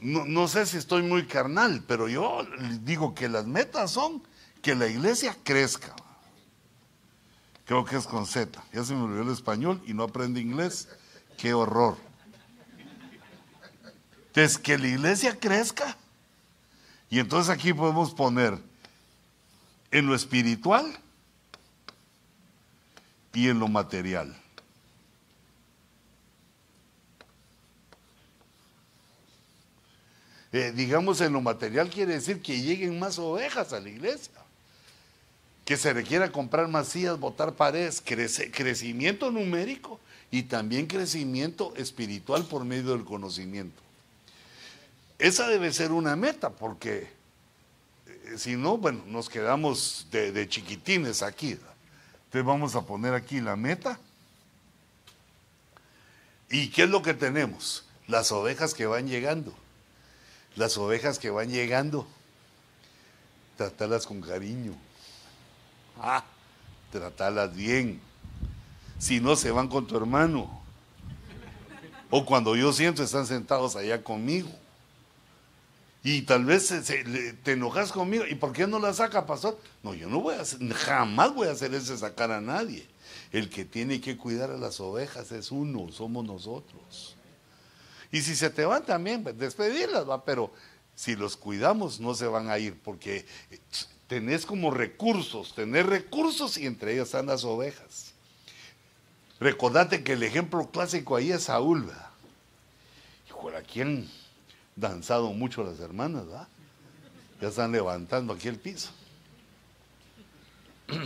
no, 0.00 0.46
sé 0.48 0.66
si 0.66 0.76
estoy 0.76 1.02
muy 1.02 1.26
carnal, 1.26 1.82
pero 1.88 2.08
yo 2.08 2.46
digo 2.82 3.14
que 3.14 3.28
las 3.28 3.46
metas 3.46 3.90
son 3.90 4.22
que 4.68 4.74
la 4.74 4.86
iglesia 4.86 5.34
crezca. 5.44 5.96
Creo 7.64 7.86
que 7.86 7.96
es 7.96 8.06
con 8.06 8.26
Z. 8.26 8.62
Ya 8.70 8.84
se 8.84 8.92
me 8.92 9.04
olvidó 9.04 9.22
el 9.22 9.30
español 9.30 9.82
y 9.86 9.94
no 9.94 10.02
aprende 10.02 10.42
inglés. 10.42 10.90
Qué 11.38 11.54
horror. 11.54 11.96
Entonces, 14.26 14.58
que 14.58 14.76
la 14.76 14.88
iglesia 14.88 15.40
crezca. 15.40 15.96
Y 17.08 17.18
entonces 17.18 17.48
aquí 17.48 17.72
podemos 17.72 18.12
poner 18.12 18.58
en 19.90 20.06
lo 20.06 20.14
espiritual 20.14 20.98
y 23.32 23.48
en 23.48 23.58
lo 23.58 23.68
material. 23.68 24.36
Eh, 30.52 30.72
digamos 30.76 31.22
en 31.22 31.32
lo 31.32 31.40
material 31.40 31.88
quiere 31.88 32.12
decir 32.12 32.42
que 32.42 32.60
lleguen 32.60 32.98
más 32.98 33.18
ovejas 33.18 33.72
a 33.72 33.80
la 33.80 33.88
iglesia, 33.88 34.34
que 35.68 35.76
se 35.76 35.92
requiera 35.92 36.32
comprar 36.32 36.66
sillas, 36.86 37.20
botar 37.20 37.52
paredes, 37.52 38.00
crecimiento 38.00 39.30
numérico 39.30 40.00
y 40.30 40.44
también 40.44 40.86
crecimiento 40.86 41.74
espiritual 41.76 42.46
por 42.46 42.64
medio 42.64 42.92
del 42.92 43.04
conocimiento. 43.04 43.78
Esa 45.18 45.46
debe 45.46 45.70
ser 45.74 45.92
una 45.92 46.16
meta 46.16 46.48
porque 46.48 47.10
eh, 48.06 48.38
si 48.38 48.56
no, 48.56 48.78
bueno, 48.78 49.02
nos 49.08 49.28
quedamos 49.28 50.06
de 50.10 50.48
chiquitines 50.48 51.22
aquí. 51.22 51.50
Entonces 51.50 52.46
vamos 52.46 52.74
a 52.74 52.86
poner 52.86 53.12
aquí 53.12 53.42
la 53.42 53.54
meta. 53.54 54.00
¿Y 56.48 56.70
qué 56.70 56.84
es 56.84 56.88
lo 56.88 57.02
que 57.02 57.12
tenemos? 57.12 57.84
Las 58.06 58.32
ovejas 58.32 58.72
que 58.72 58.86
van 58.86 59.06
llegando. 59.06 59.52
Las 60.56 60.78
ovejas 60.78 61.18
que 61.18 61.28
van 61.28 61.50
llegando. 61.50 62.06
Tratarlas 63.58 64.06
con 64.06 64.22
cariño. 64.22 64.87
Ah, 66.00 66.24
tratarlas 66.90 67.54
bien. 67.54 68.00
Si 68.98 69.20
no, 69.20 69.36
se 69.36 69.50
van 69.50 69.68
con 69.68 69.86
tu 69.86 69.96
hermano. 69.96 70.58
O 72.10 72.24
cuando 72.24 72.56
yo 72.56 72.72
siento, 72.72 73.02
están 73.02 73.26
sentados 73.26 73.76
allá 73.76 74.02
conmigo. 74.02 74.48
Y 76.02 76.22
tal 76.22 76.44
vez 76.44 76.72
te 77.42 77.52
enojas 77.52 77.92
conmigo. 77.92 78.24
¿Y 78.26 78.34
por 78.34 78.52
qué 78.52 78.66
no 78.66 78.78
la 78.78 78.94
saca, 78.94 79.26
pastor? 79.26 79.60
No, 79.82 79.94
yo 79.94 80.08
no 80.08 80.20
voy 80.20 80.36
a 80.36 80.40
hacer, 80.40 80.72
jamás 80.72 81.34
voy 81.34 81.48
a 81.48 81.52
hacer 81.52 81.74
ese 81.74 81.98
sacar 81.98 82.30
a 82.30 82.40
nadie. 82.40 82.86
El 83.32 83.50
que 83.50 83.64
tiene 83.64 84.00
que 84.00 84.16
cuidar 84.16 84.50
a 84.50 84.56
las 84.56 84.80
ovejas 84.80 85.32
es 85.32 85.50
uno, 85.50 85.92
somos 85.92 86.24
nosotros. 86.24 87.16
Y 88.10 88.22
si 88.22 88.36
se 88.36 88.48
te 88.48 88.64
van 88.64 88.86
también, 88.86 89.22
pues, 89.22 89.36
despedirlas, 89.36 90.08
va, 90.08 90.24
pero 90.24 90.52
si 90.94 91.14
los 91.14 91.36
cuidamos 91.36 92.00
no 92.00 92.14
se 92.14 92.26
van 92.26 92.48
a 92.48 92.58
ir, 92.58 92.80
porque 92.82 93.26
eh, 93.50 93.60
tenés 94.08 94.46
como 94.46 94.70
recursos, 94.70 95.54
tenés 95.54 95.86
recursos 95.86 96.56
y 96.58 96.66
entre 96.66 96.94
ellos 96.94 97.08
están 97.08 97.26
las 97.26 97.44
ovejas. 97.44 98.14
Recordate 99.38 100.02
que 100.02 100.14
el 100.14 100.22
ejemplo 100.24 100.68
clásico 100.70 101.14
ahí 101.14 101.30
es 101.30 101.44
Saúl, 101.44 101.84
¿verdad? 101.84 102.10
Hijo, 103.28 103.50
¿a 103.50 103.60
quién 103.60 104.10
danzado 104.74 105.32
mucho 105.32 105.62
las 105.62 105.78
hermanas, 105.78 106.26
¿verdad? 106.26 106.48
Ya 107.40 107.48
están 107.48 107.70
levantando 107.70 108.32
aquí 108.32 108.48
el 108.48 108.58
piso. 108.58 108.90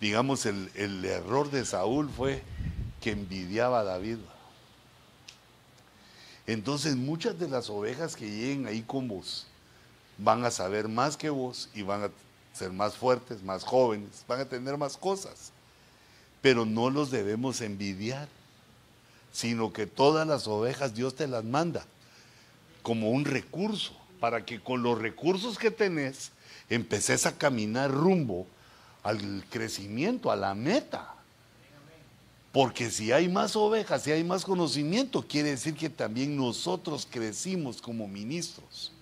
Digamos, 0.00 0.44
el, 0.44 0.70
el, 0.74 1.04
error 1.04 1.50
de 1.50 1.64
Saúl 1.64 2.10
fue 2.10 2.42
que 3.00 3.12
envidiaba 3.12 3.80
a 3.80 3.84
David. 3.84 4.18
Entonces 6.46 6.96
muchas 6.96 7.38
de 7.38 7.48
las 7.48 7.70
ovejas 7.70 8.16
que 8.16 8.28
lleguen 8.28 8.66
ahí 8.66 8.82
con 8.82 9.08
vos 9.08 9.46
van 10.22 10.44
a 10.44 10.50
saber 10.50 10.88
más 10.88 11.16
que 11.16 11.30
vos 11.30 11.68
y 11.74 11.82
van 11.82 12.04
a 12.04 12.10
ser 12.52 12.72
más 12.72 12.94
fuertes, 12.96 13.42
más 13.42 13.64
jóvenes, 13.64 14.24
van 14.28 14.40
a 14.40 14.44
tener 14.44 14.76
más 14.76 14.96
cosas. 14.96 15.52
Pero 16.42 16.64
no 16.64 16.90
los 16.90 17.10
debemos 17.10 17.60
envidiar 17.60 18.28
sino 19.32 19.72
que 19.72 19.86
todas 19.86 20.26
las 20.26 20.46
ovejas 20.46 20.94
Dios 20.94 21.14
te 21.14 21.26
las 21.26 21.44
manda 21.44 21.84
como 22.82 23.10
un 23.10 23.24
recurso, 23.24 23.94
para 24.20 24.44
que 24.44 24.60
con 24.60 24.82
los 24.82 24.98
recursos 24.98 25.58
que 25.58 25.70
tenés 25.70 26.30
empeces 26.68 27.26
a 27.26 27.36
caminar 27.36 27.90
rumbo 27.90 28.46
al 29.02 29.44
crecimiento, 29.50 30.30
a 30.30 30.36
la 30.36 30.54
meta. 30.54 31.14
Porque 32.52 32.90
si 32.90 33.12
hay 33.12 33.28
más 33.28 33.54
ovejas, 33.54 34.02
si 34.02 34.12
hay 34.12 34.24
más 34.24 34.44
conocimiento, 34.44 35.24
quiere 35.26 35.50
decir 35.50 35.74
que 35.74 35.88
también 35.88 36.36
nosotros 36.36 37.06
crecimos 37.08 37.80
como 37.80 38.08
ministros. 38.08 38.92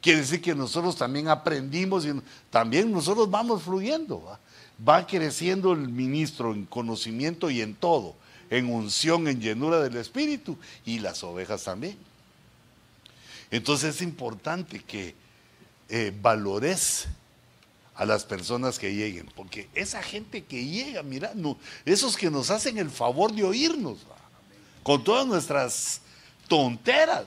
Quiere 0.00 0.20
decir 0.20 0.40
que 0.40 0.54
nosotros 0.54 0.96
también 0.96 1.28
aprendimos 1.28 2.06
y 2.06 2.12
también 2.50 2.92
nosotros 2.92 3.30
vamos 3.30 3.62
fluyendo. 3.62 4.38
Va 4.86 5.06
creciendo 5.06 5.72
el 5.72 5.88
ministro 5.88 6.52
en 6.52 6.64
conocimiento 6.66 7.50
y 7.50 7.60
en 7.60 7.74
todo 7.74 8.14
en 8.50 8.72
unción, 8.72 9.28
en 9.28 9.40
llenura 9.40 9.80
del 9.80 9.96
Espíritu 9.96 10.56
y 10.84 10.98
las 10.98 11.22
ovejas 11.22 11.64
también. 11.64 11.96
Entonces 13.50 13.96
es 13.96 14.02
importante 14.02 14.80
que 14.80 15.14
eh, 15.88 16.12
valores 16.20 17.06
a 17.94 18.04
las 18.04 18.24
personas 18.24 18.78
que 18.78 18.94
lleguen, 18.94 19.28
porque 19.34 19.68
esa 19.74 20.02
gente 20.02 20.44
que 20.44 20.64
llega, 20.64 21.02
mira, 21.02 21.32
esos 21.84 22.16
que 22.16 22.30
nos 22.30 22.50
hacen 22.50 22.78
el 22.78 22.90
favor 22.90 23.32
de 23.32 23.42
oírnos, 23.42 23.98
con 24.82 25.02
todas 25.02 25.26
nuestras 25.26 26.00
tonteras, 26.46 27.24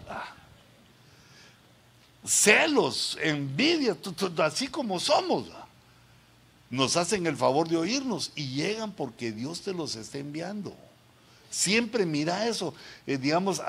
celos, 2.25 3.17
envidia, 3.21 3.97
así 4.37 4.67
como 4.67 4.99
somos, 4.99 5.47
nos 6.69 6.95
hacen 6.95 7.25
el 7.27 7.35
favor 7.35 7.67
de 7.67 7.77
oírnos 7.77 8.31
y 8.35 8.49
llegan 8.49 8.91
porque 8.91 9.31
Dios 9.31 9.61
te 9.61 9.73
los 9.73 9.95
está 9.95 10.19
enviando. 10.19 10.73
Siempre 11.49 12.05
mira 12.05 12.47
eso. 12.47 12.73
Eh, 13.05 13.17
digamos, 13.17 13.61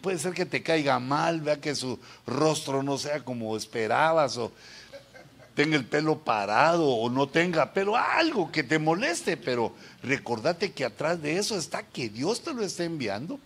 puede 0.00 0.18
ser 0.18 0.32
que 0.32 0.46
te 0.46 0.62
caiga 0.62 0.98
mal, 0.98 1.42
vea 1.42 1.60
que 1.60 1.74
su 1.74 1.98
rostro 2.26 2.82
no 2.82 2.96
sea 2.96 3.22
como 3.22 3.54
esperabas, 3.54 4.38
o 4.38 4.50
tenga 5.54 5.76
el 5.76 5.84
pelo 5.84 6.18
parado, 6.18 6.88
o 6.88 7.10
no 7.10 7.28
tenga 7.28 7.74
pelo, 7.74 7.96
algo 7.96 8.50
que 8.50 8.62
te 8.62 8.78
moleste, 8.78 9.36
pero 9.36 9.74
recordate 10.02 10.72
que 10.72 10.86
atrás 10.86 11.20
de 11.20 11.36
eso 11.36 11.58
está 11.58 11.82
que 11.82 12.08
Dios 12.08 12.42
te 12.42 12.54
lo 12.54 12.62
está 12.62 12.84
enviando 12.84 13.38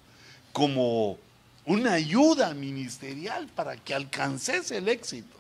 como 0.53 1.19
una 1.67 1.95
ayuda 1.95 2.55
ministerial 2.55 3.49
para 3.55 3.77
que 3.77 3.95
alcances 3.95 4.71
el 4.71 4.89
éxito. 4.89 5.37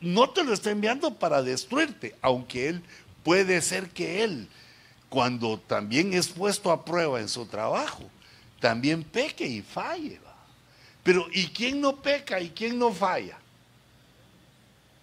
No 0.00 0.30
te 0.30 0.44
lo 0.44 0.52
está 0.52 0.70
enviando 0.70 1.14
para 1.14 1.42
destruirte, 1.42 2.14
aunque 2.22 2.68
Él 2.68 2.82
puede 3.22 3.60
ser 3.60 3.90
que 3.90 4.22
Él 4.24 4.48
cuando 5.08 5.58
también 5.58 6.12
es 6.12 6.28
puesto 6.28 6.70
a 6.70 6.84
prueba 6.84 7.20
en 7.20 7.28
su 7.28 7.46
trabajo, 7.46 8.04
también 8.60 9.02
peque 9.02 9.46
y 9.46 9.62
falle. 9.62 10.20
Pero 11.02 11.26
¿y 11.32 11.46
quién 11.48 11.80
no 11.80 11.96
peca 11.96 12.40
y 12.40 12.50
quién 12.50 12.78
no 12.78 12.92
falla? 12.92 13.38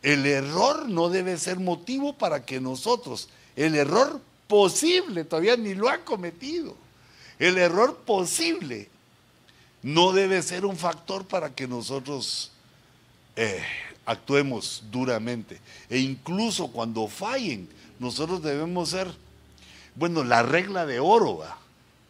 El 0.02 0.26
error 0.26 0.90
no 0.90 1.10
debe 1.10 1.38
ser 1.38 1.60
motivo 1.60 2.14
para 2.14 2.46
que 2.46 2.60
nosotros, 2.60 3.30
el 3.56 3.76
error 3.76 4.20
posible, 4.48 5.24
todavía 5.24 5.56
ni 5.56 5.74
lo 5.74 5.88
ha 5.88 6.00
cometido, 6.00 6.76
el 7.40 7.58
error 7.58 7.98
posible 8.06 8.90
no 9.84 10.14
debe 10.14 10.42
ser 10.42 10.66
un 10.66 10.78
factor 10.78 11.26
para 11.26 11.54
que 11.54 11.68
nosotros 11.68 12.52
eh, 13.36 13.62
actuemos 14.06 14.84
duramente. 14.90 15.60
E 15.90 16.00
incluso 16.00 16.72
cuando 16.72 17.08
fallen, 17.08 17.70
nosotros 18.00 18.42
debemos 18.42 18.90
ser 18.90 19.14
bueno, 19.96 20.24
la 20.24 20.42
regla 20.42 20.86
de 20.86 21.00
oro, 21.00 21.38
¿va? 21.38 21.58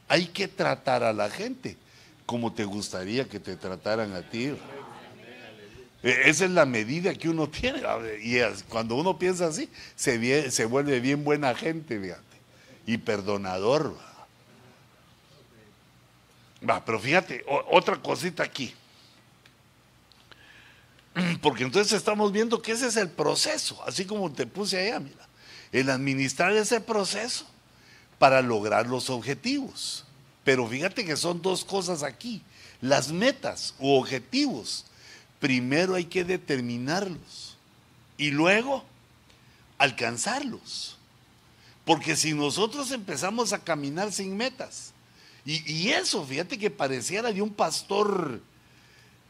hay 0.08 0.28
que 0.28 0.48
tratar 0.48 1.04
a 1.04 1.12
la 1.12 1.30
gente 1.30 1.76
como 2.26 2.54
te 2.54 2.64
gustaría 2.64 3.28
que 3.28 3.40
te 3.40 3.56
trataran 3.56 4.14
a 4.14 4.22
ti. 4.22 4.56
E, 6.02 6.30
esa 6.30 6.46
es 6.46 6.52
la 6.52 6.66
medida 6.66 7.14
que 7.16 7.30
uno 7.30 7.50
tiene. 7.50 7.82
Y 8.22 8.40
cuando 8.70 8.96
uno 8.96 9.18
piensa 9.18 9.48
así, 9.48 9.70
se, 9.96 10.52
se 10.52 10.66
vuelve 10.66 11.00
bien 11.00 11.24
buena 11.24 11.54
gente, 11.56 12.00
fíjate. 12.00 12.22
Y 12.86 12.98
perdonador. 12.98 13.96
Va, 13.98 14.13
pero 16.86 17.00
fíjate, 17.00 17.44
otra 17.72 18.02
cosita 18.02 18.44
aquí. 18.44 18.74
Porque 21.42 21.64
entonces 21.64 21.94
estamos 21.94 22.32
viendo 22.32 22.62
que 22.62 22.72
ese 22.72 22.88
es 22.88 22.96
el 22.96 23.10
proceso, 23.10 23.84
así 23.86 24.06
como 24.06 24.32
te 24.32 24.48
puse 24.48 24.80
allá, 24.80 25.00
mira. 25.00 25.28
El 25.72 25.90
administrar 25.90 26.54
ese 26.54 26.80
proceso 26.80 27.46
para 28.20 28.42
lograr 28.42 28.88
los 28.88 29.10
objetivos. 29.10 30.06
Pero 30.44 30.68
fíjate 30.68 31.04
que 31.06 31.18
son 31.18 31.42
dos 31.42 31.66
cosas 31.66 32.04
aquí. 32.04 32.42
Las 32.80 33.12
metas 33.12 33.74
u 33.80 33.92
objetivos, 33.94 34.86
primero 35.40 35.96
hay 35.96 36.06
que 36.06 36.24
determinarlos 36.24 37.58
y 38.18 38.32
luego 38.32 38.86
alcanzarlos. 39.78 40.98
Porque 41.86 42.16
si 42.16 42.34
nosotros 42.34 42.92
empezamos 42.92 43.52
a 43.52 43.60
caminar 43.60 44.12
sin 44.12 44.38
metas, 44.38 44.93
y, 45.46 45.90
eso, 45.90 46.26
fíjate 46.26 46.58
que 46.58 46.70
pareciera 46.70 47.32
de 47.32 47.42
un 47.42 47.50
pastor 47.50 48.40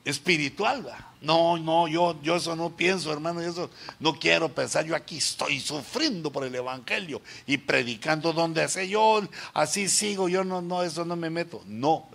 espiritual. 0.06 0.88
No, 1.22 1.58
no, 1.58 1.88
yo, 1.88 2.22
yo 2.22 2.36
eso 2.36 2.56
no 2.56 2.76
pienso, 2.76 3.12
hermano, 3.12 3.42
eso 3.42 3.70
no 4.00 4.20
quiero 4.20 4.54
pensar. 4.54 4.86
Yo 4.86 4.96
aquí 4.96 5.18
estoy 5.18 5.60
sufriendo 5.60 6.32
por 6.32 6.44
el 6.44 6.54
Evangelio 6.54 7.22
y 7.48 7.58
predicando 7.58 8.34
donde 8.34 8.68
sé 8.68 8.90
yo, 8.90 9.22
así 9.54 9.90
sigo, 9.90 10.30
yo 10.30 10.44
no, 10.44 10.62
no, 10.62 10.84
eso 10.84 11.06
no 11.06 11.16
me 11.16 11.30
meto. 11.30 11.64
No, 11.66 12.08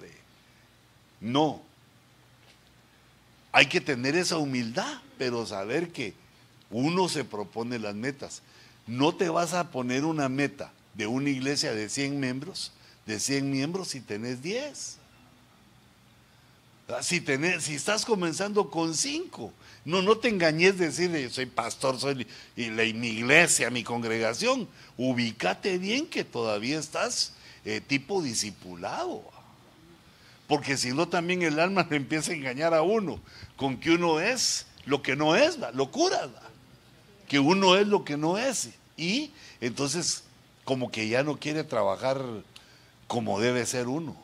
no. 1.21 1.63
Hay 3.51 3.67
que 3.67 3.81
tener 3.81 4.15
esa 4.15 4.37
humildad, 4.37 5.01
pero 5.17 5.45
saber 5.47 5.91
que 5.91 6.15
uno 6.71 7.09
se 7.09 7.25
propone 7.25 7.79
las 7.79 7.95
metas. 7.95 8.43
No 8.87 9.15
te 9.15 9.29
vas 9.29 9.55
a 9.55 9.71
poner 9.71 10.05
una 10.05 10.29
meta 10.29 10.73
de 10.95 11.07
una 11.07 11.31
iglesia 11.31 11.73
de 11.73 11.89
100 11.89 12.21
miembros, 12.21 12.73
de 13.09 13.19
100 13.19 13.51
miembros 13.51 13.89
si 13.89 14.03
tenés 14.03 14.43
10. 14.43 14.99
Ah, 16.89 17.03
si, 17.03 17.25
si 17.61 17.75
estás 17.75 18.05
comenzando 18.05 18.69
con 18.69 18.95
cinco, 18.95 19.51
no, 19.87 20.03
no 20.03 20.19
te 20.19 20.29
engañes 20.29 20.77
decir, 20.77 21.11
yo 21.11 21.31
soy 21.31 21.47
pastor, 21.47 21.99
soy 21.99 22.27
y 22.55 22.69
la, 22.69 22.85
mi 22.99 23.09
iglesia, 23.09 23.71
mi 23.71 23.83
congregación. 23.83 24.69
Ubícate 24.99 25.79
bien 25.79 26.07
que 26.07 26.23
todavía 26.23 26.79
estás 26.79 27.33
eh, 27.65 27.81
tipo 27.81 28.23
discipulado. 28.23 29.23
Porque 30.47 30.77
si 30.77 30.93
no, 30.93 31.09
también 31.09 31.41
el 31.41 31.59
alma 31.61 31.87
le 31.91 31.97
empieza 31.97 32.33
a 32.33 32.35
engañar 32.35 32.75
a 32.75 32.83
uno 32.83 33.21
con 33.57 33.79
que 33.79 33.93
uno 33.93 34.21
es 34.21 34.67
lo 34.85 35.03
que 35.03 35.17
no 35.17 35.35
es, 35.35 35.59
locura, 35.73 36.29
que 37.27 37.39
uno 37.39 37.75
es 37.77 37.87
lo 37.87 38.05
que 38.05 38.19
no 38.19 38.37
es. 38.37 38.69
Y 38.99 39.33
entonces, 39.63 40.25
como 40.65 40.91
que 40.91 41.09
ya 41.09 41.23
no 41.23 41.39
quiere 41.39 41.65
trabajar 41.65 42.23
como 43.09 43.41
debe 43.41 43.67
ser 43.67 43.89
uno. 43.89 44.17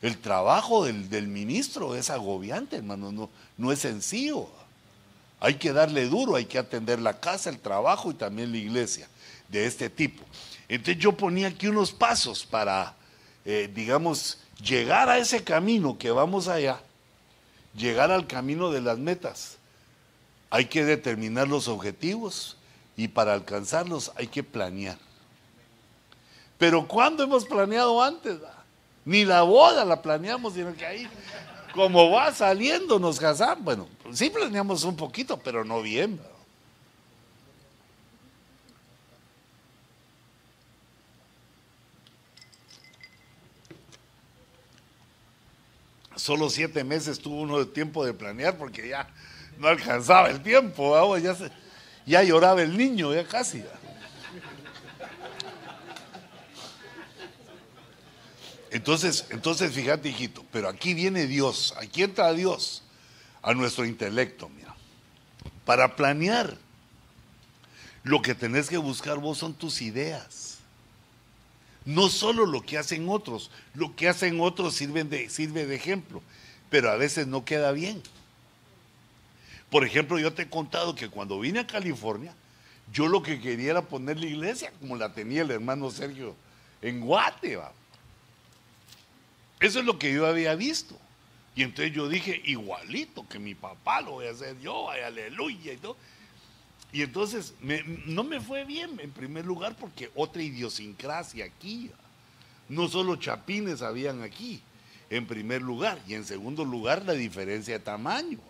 El 0.00 0.18
trabajo 0.18 0.84
del, 0.84 1.28
ministro 1.28 1.94
es 1.94 2.08
agobiante, 2.08 2.76
hermano, 2.76 3.12
no, 3.12 3.28
no 3.58 3.70
es 3.70 3.80
sencillo. 3.80 4.48
Hay 5.38 5.54
que 5.54 5.72
darle 5.72 6.06
duro, 6.06 6.36
hay 6.36 6.46
que 6.46 6.58
atender 6.58 7.00
la 7.00 7.20
casa, 7.20 7.50
el 7.50 7.58
trabajo 7.58 8.10
y 8.10 8.14
también 8.14 8.50
la 8.50 8.58
iglesia 8.58 9.08
de 9.48 9.66
este 9.66 9.90
tipo. 9.90 10.24
Entonces 10.68 10.98
yo 10.98 11.12
ponía 11.12 11.48
aquí 11.48 11.66
unos 11.66 11.92
pasos 11.92 12.46
para, 12.46 12.94
eh, 13.44 13.70
digamos, 13.74 14.38
llegar 14.62 15.08
a 15.08 15.18
ese 15.18 15.44
camino 15.44 15.98
que 15.98 16.10
vamos 16.10 16.48
allá, 16.48 16.80
llegar 17.76 18.10
al 18.10 18.26
camino 18.26 18.70
de 18.70 18.80
las 18.80 18.98
metas. 18.98 19.58
Hay 20.50 20.66
que 20.66 20.84
determinar 20.84 21.48
los 21.48 21.68
objetivos 21.68 22.56
y 22.96 23.08
para 23.08 23.34
alcanzarlos 23.34 24.12
hay 24.16 24.28
que 24.28 24.42
planear. 24.42 24.98
Pero 26.62 26.86
¿cuándo 26.86 27.24
hemos 27.24 27.44
planeado 27.44 28.00
antes? 28.00 28.38
Ni 29.04 29.24
la 29.24 29.42
boda 29.42 29.84
la 29.84 30.00
planeamos, 30.00 30.54
sino 30.54 30.72
que 30.76 30.86
ahí, 30.86 31.08
como 31.74 32.12
va 32.12 32.32
saliendo, 32.32 33.00
nos 33.00 33.18
casamos. 33.18 33.64
Bueno, 33.64 33.88
sí 34.12 34.30
planeamos 34.30 34.84
un 34.84 34.94
poquito, 34.94 35.36
pero 35.36 35.64
no 35.64 35.82
bien. 35.82 36.20
Solo 46.14 46.48
siete 46.48 46.84
meses 46.84 47.18
tuvo 47.18 47.40
uno 47.40 47.58
de 47.58 47.66
tiempo 47.66 48.04
de 48.04 48.14
planear 48.14 48.56
porque 48.56 48.88
ya 48.88 49.08
no 49.58 49.66
alcanzaba 49.66 50.30
el 50.30 50.40
tiempo, 50.40 51.18
ya, 51.18 51.36
ya 52.06 52.22
lloraba 52.22 52.62
el 52.62 52.76
niño, 52.76 53.12
ya 53.12 53.26
casi. 53.26 53.64
Entonces, 58.72 59.26
entonces 59.28 59.72
fíjate, 59.72 60.08
hijito, 60.08 60.44
pero 60.50 60.66
aquí 60.66 60.94
viene 60.94 61.26
Dios, 61.26 61.74
aquí 61.76 62.02
entra 62.02 62.32
Dios 62.32 62.82
a 63.42 63.52
nuestro 63.52 63.84
intelecto, 63.84 64.48
mira. 64.48 64.74
Para 65.66 65.94
planear, 65.94 66.56
lo 68.02 68.22
que 68.22 68.34
tenés 68.34 68.70
que 68.70 68.78
buscar 68.78 69.18
vos 69.18 69.36
son 69.36 69.52
tus 69.52 69.82
ideas. 69.82 70.58
No 71.84 72.08
solo 72.08 72.46
lo 72.46 72.62
que 72.62 72.78
hacen 72.78 73.10
otros, 73.10 73.50
lo 73.74 73.94
que 73.94 74.08
hacen 74.08 74.40
otros 74.40 74.74
sirve 74.74 75.04
de, 75.04 75.28
sirve 75.28 75.66
de 75.66 75.74
ejemplo, 75.74 76.22
pero 76.70 76.90
a 76.90 76.96
veces 76.96 77.26
no 77.26 77.44
queda 77.44 77.72
bien. 77.72 78.02
Por 79.70 79.84
ejemplo, 79.84 80.18
yo 80.18 80.32
te 80.32 80.42
he 80.42 80.48
contado 80.48 80.94
que 80.94 81.10
cuando 81.10 81.38
vine 81.38 81.60
a 81.60 81.66
California, 81.66 82.34
yo 82.90 83.06
lo 83.06 83.22
que 83.22 83.38
quería 83.38 83.72
era 83.72 83.82
poner 83.82 84.18
la 84.18 84.26
iglesia 84.26 84.72
como 84.80 84.96
la 84.96 85.12
tenía 85.12 85.42
el 85.42 85.50
hermano 85.50 85.90
Sergio 85.90 86.34
en 86.80 87.00
Guate. 87.00 87.58
Eso 89.62 89.78
es 89.78 89.84
lo 89.84 89.96
que 89.96 90.12
yo 90.12 90.26
había 90.26 90.56
visto. 90.56 90.98
Y 91.54 91.62
entonces 91.62 91.94
yo 91.94 92.08
dije, 92.08 92.42
igualito 92.44 93.26
que 93.28 93.38
mi 93.38 93.54
papá 93.54 94.00
lo 94.00 94.12
voy 94.12 94.26
a 94.26 94.32
hacer 94.32 94.58
yo, 94.60 94.90
aleluya 94.90 95.72
y 95.72 95.76
todo. 95.76 95.96
Y 96.92 97.02
entonces 97.02 97.54
no 98.06 98.24
me 98.24 98.40
fue 98.40 98.64
bien 98.64 98.98
en 98.98 99.12
primer 99.12 99.46
lugar 99.46 99.76
porque 99.78 100.10
otra 100.16 100.42
idiosincrasia 100.42 101.44
aquí. 101.44 101.90
No 102.68 102.88
solo 102.88 103.14
chapines 103.16 103.82
habían 103.82 104.22
aquí, 104.22 104.60
en 105.10 105.26
primer 105.28 105.62
lugar. 105.62 106.00
Y 106.08 106.14
en 106.14 106.24
segundo 106.24 106.64
lugar, 106.64 107.04
la 107.04 107.12
diferencia 107.12 107.78
de 107.78 107.84
tamaño. 107.84 108.40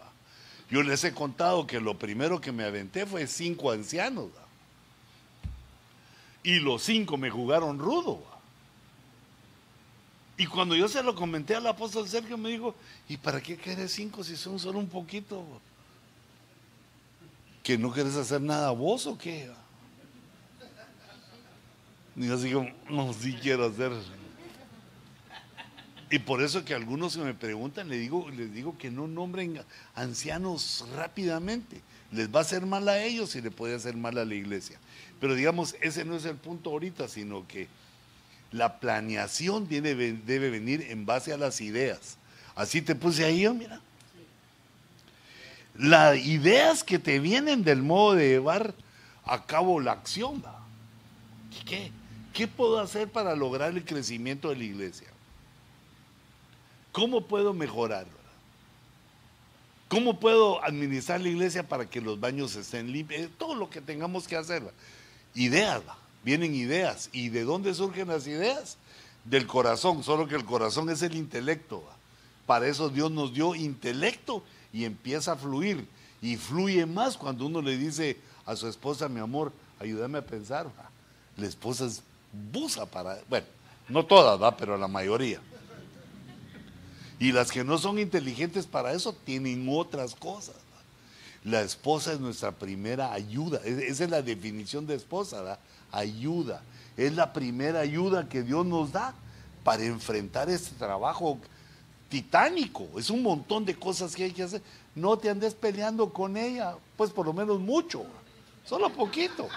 Yo 0.70 0.82
les 0.82 1.04
he 1.04 1.12
contado 1.12 1.66
que 1.66 1.78
lo 1.78 1.98
primero 1.98 2.40
que 2.40 2.52
me 2.52 2.64
aventé 2.64 3.04
fue 3.04 3.26
cinco 3.26 3.70
ancianos. 3.70 4.30
Y 6.42 6.58
los 6.60 6.82
cinco 6.82 7.18
me 7.18 7.28
jugaron 7.28 7.78
rudo. 7.78 8.31
Y 10.42 10.46
cuando 10.46 10.74
yo 10.74 10.88
se 10.88 11.04
lo 11.04 11.14
comenté 11.14 11.54
al 11.54 11.64
apóstol 11.68 12.08
Sergio, 12.08 12.36
me 12.36 12.48
dijo, 12.48 12.74
¿y 13.08 13.16
para 13.16 13.40
qué 13.40 13.56
querés 13.56 13.92
cinco 13.92 14.24
si 14.24 14.36
son 14.36 14.58
solo 14.58 14.80
un 14.80 14.88
poquito? 14.88 15.44
¿Que 17.62 17.78
no 17.78 17.92
querés 17.92 18.16
hacer 18.16 18.40
nada 18.40 18.72
vos 18.72 19.06
o 19.06 19.16
qué? 19.16 19.48
Y 22.16 22.26
yo 22.26 22.34
así 22.34 22.50
como, 22.50 22.68
no, 22.90 23.12
sí 23.12 23.38
quiero 23.40 23.66
hacer. 23.66 23.92
Y 26.10 26.18
por 26.18 26.42
eso 26.42 26.64
que 26.64 26.74
algunos 26.74 27.16
que 27.16 27.22
me 27.22 27.34
preguntan, 27.34 27.88
les 27.88 28.00
digo, 28.00 28.28
les 28.30 28.52
digo 28.52 28.76
que 28.76 28.90
no 28.90 29.06
nombren 29.06 29.60
ancianos 29.94 30.84
rápidamente. 30.96 31.82
Les 32.10 32.34
va 32.34 32.40
a 32.40 32.42
hacer 32.42 32.66
mal 32.66 32.88
a 32.88 33.00
ellos 33.00 33.36
y 33.36 33.42
le 33.42 33.52
puede 33.52 33.76
hacer 33.76 33.96
mal 33.96 34.18
a 34.18 34.24
la 34.24 34.34
iglesia. 34.34 34.80
Pero 35.20 35.36
digamos, 35.36 35.76
ese 35.80 36.04
no 36.04 36.16
es 36.16 36.24
el 36.24 36.34
punto 36.34 36.70
ahorita, 36.70 37.06
sino 37.06 37.46
que 37.46 37.68
la 38.52 38.78
planeación 38.78 39.66
debe, 39.68 40.12
debe 40.12 40.50
venir 40.50 40.86
en 40.90 41.06
base 41.06 41.32
a 41.32 41.36
las 41.36 41.60
ideas. 41.60 42.18
Así 42.54 42.82
te 42.82 42.94
puse 42.94 43.24
ahí, 43.24 43.48
mira. 43.48 43.80
Las 45.74 46.18
ideas 46.18 46.84
que 46.84 46.98
te 46.98 47.18
vienen 47.18 47.64
del 47.64 47.82
modo 47.82 48.14
de 48.14 48.28
llevar 48.28 48.74
a 49.24 49.44
cabo 49.46 49.80
la 49.80 49.92
acción. 49.92 50.44
¿Qué? 51.66 51.90
¿Qué 52.32 52.46
puedo 52.46 52.78
hacer 52.78 53.08
para 53.08 53.34
lograr 53.34 53.72
el 53.72 53.84
crecimiento 53.84 54.50
de 54.50 54.56
la 54.56 54.64
iglesia? 54.64 55.08
¿Cómo 56.92 57.26
puedo 57.26 57.54
mejorar? 57.54 58.06
¿Cómo 59.88 60.18
puedo 60.18 60.62
administrar 60.64 61.20
la 61.20 61.28
iglesia 61.28 61.66
para 61.66 61.88
que 61.88 62.00
los 62.00 62.18
baños 62.18 62.56
estén 62.56 62.92
limpios? 62.92 63.30
Todo 63.38 63.54
lo 63.54 63.68
que 63.68 63.80
tengamos 63.80 64.26
que 64.26 64.36
hacer. 64.36 64.62
Ideas, 65.34 65.82
vienen 66.24 66.54
ideas. 66.54 67.08
¿Y 67.12 67.28
de 67.28 67.44
dónde 67.44 67.74
surgen 67.74 68.08
las 68.08 68.26
ideas? 68.26 68.76
Del 69.24 69.46
corazón, 69.46 70.02
solo 70.02 70.26
que 70.26 70.34
el 70.34 70.44
corazón 70.44 70.90
es 70.90 71.02
el 71.02 71.14
intelecto. 71.14 71.84
Para 72.46 72.66
eso 72.66 72.88
Dios 72.88 73.10
nos 73.10 73.32
dio 73.32 73.54
intelecto 73.54 74.42
y 74.72 74.84
empieza 74.84 75.32
a 75.32 75.36
fluir. 75.36 75.86
Y 76.20 76.36
fluye 76.36 76.86
más 76.86 77.16
cuando 77.16 77.46
uno 77.46 77.62
le 77.62 77.76
dice 77.76 78.16
a 78.46 78.56
su 78.56 78.68
esposa, 78.68 79.08
mi 79.08 79.20
amor, 79.20 79.52
ayúdame 79.80 80.18
a 80.18 80.26
pensar. 80.26 80.66
La 81.36 81.46
esposa 81.46 81.86
es 81.86 82.02
busa 82.52 82.86
para, 82.86 83.18
bueno, 83.28 83.46
no 83.88 84.04
todas, 84.06 84.40
¿va? 84.40 84.56
pero 84.56 84.76
la 84.76 84.88
mayoría. 84.88 85.40
Y 87.18 87.30
las 87.32 87.52
que 87.52 87.62
no 87.62 87.78
son 87.78 87.98
inteligentes 87.98 88.66
para 88.66 88.92
eso 88.92 89.12
tienen 89.12 89.66
otras 89.70 90.14
cosas. 90.14 90.56
La 91.44 91.60
esposa 91.60 92.12
es 92.12 92.20
nuestra 92.20 92.52
primera 92.52 93.12
ayuda. 93.12 93.60
Esa 93.64 94.04
es 94.04 94.10
la 94.10 94.22
definición 94.22 94.86
de 94.86 94.94
esposa, 94.94 95.40
¿verdad? 95.40 95.58
Ayuda. 95.92 96.62
Es 96.96 97.14
la 97.14 97.32
primera 97.32 97.80
ayuda 97.80 98.28
que 98.28 98.42
Dios 98.42 98.66
nos 98.66 98.92
da 98.92 99.14
para 99.62 99.84
enfrentar 99.84 100.50
este 100.50 100.74
trabajo 100.76 101.38
titánico. 102.08 102.88
Es 102.98 103.10
un 103.10 103.22
montón 103.22 103.64
de 103.64 103.74
cosas 103.74 104.16
que 104.16 104.24
hay 104.24 104.32
que 104.32 104.42
hacer. 104.42 104.62
No 104.94 105.16
te 105.16 105.30
andes 105.30 105.54
peleando 105.54 106.12
con 106.12 106.36
ella, 106.36 106.74
pues 106.96 107.10
por 107.10 107.26
lo 107.26 107.32
menos 107.32 107.60
mucho, 107.60 108.04
solo 108.64 108.90
poquito. 108.90 109.48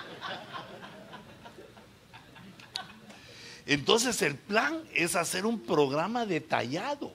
Entonces 3.66 4.22
el 4.22 4.36
plan 4.36 4.80
es 4.94 5.16
hacer 5.16 5.46
un 5.46 5.60
programa 5.60 6.26
detallado 6.26 7.12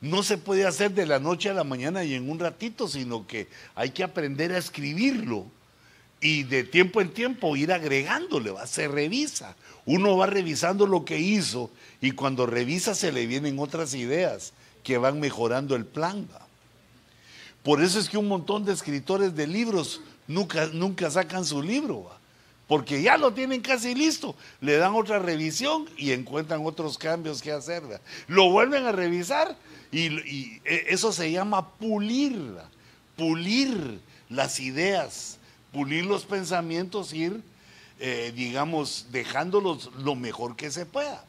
no 0.00 0.22
se 0.22 0.38
puede 0.38 0.64
hacer 0.64 0.92
de 0.92 1.06
la 1.06 1.18
noche 1.18 1.50
a 1.50 1.54
la 1.54 1.64
mañana 1.64 2.04
y 2.04 2.14
en 2.14 2.30
un 2.30 2.38
ratito, 2.38 2.86
sino 2.86 3.26
que 3.26 3.48
hay 3.74 3.90
que 3.90 4.04
aprender 4.04 4.52
a 4.52 4.58
escribirlo 4.58 5.46
y 6.20 6.42
de 6.44 6.64
tiempo 6.64 7.00
en 7.00 7.10
tiempo 7.10 7.56
ir 7.56 7.72
agregándole, 7.72 8.50
¿va? 8.50 8.66
se 8.66 8.88
revisa. 8.88 9.56
Uno 9.86 10.16
va 10.16 10.26
revisando 10.26 10.86
lo 10.86 11.04
que 11.04 11.18
hizo 11.18 11.70
y 12.00 12.10
cuando 12.10 12.46
revisa 12.46 12.94
se 12.94 13.12
le 13.12 13.26
vienen 13.26 13.58
otras 13.58 13.94
ideas 13.94 14.52
que 14.82 14.98
van 14.98 15.20
mejorando 15.20 15.76
el 15.76 15.84
plan. 15.84 16.28
Por 17.62 17.82
eso 17.82 17.98
es 17.98 18.08
que 18.08 18.18
un 18.18 18.28
montón 18.28 18.64
de 18.64 18.72
escritores 18.72 19.34
de 19.34 19.46
libros 19.46 20.00
nunca, 20.26 20.66
nunca 20.66 21.10
sacan 21.10 21.44
su 21.44 21.62
libro, 21.62 22.10
porque 22.66 23.02
ya 23.02 23.16
lo 23.16 23.32
tienen 23.32 23.60
casi 23.60 23.94
listo, 23.94 24.36
le 24.60 24.76
dan 24.76 24.94
otra 24.94 25.18
revisión 25.18 25.88
y 25.96 26.12
encuentran 26.12 26.64
otros 26.64 26.98
cambios 26.98 27.42
que 27.42 27.52
hacer. 27.52 27.82
Lo 28.28 28.50
vuelven 28.50 28.86
a 28.86 28.92
revisar 28.92 29.56
y, 29.90 30.60
e, 30.64 30.86
eso 30.88 31.12
se 31.12 31.32
llama 31.32 31.70
pulir, 31.70 32.54
pulir 33.16 34.00
las 34.28 34.60
ideas, 34.60 35.37
pulir 35.78 36.06
los 36.06 36.24
pensamientos, 36.24 37.12
ir, 37.12 37.40
eh, 38.00 38.32
digamos, 38.34 39.06
dejándolos 39.12 39.92
lo 39.98 40.16
mejor 40.16 40.56
que 40.56 40.72
se 40.72 40.86
pueda. 40.86 41.24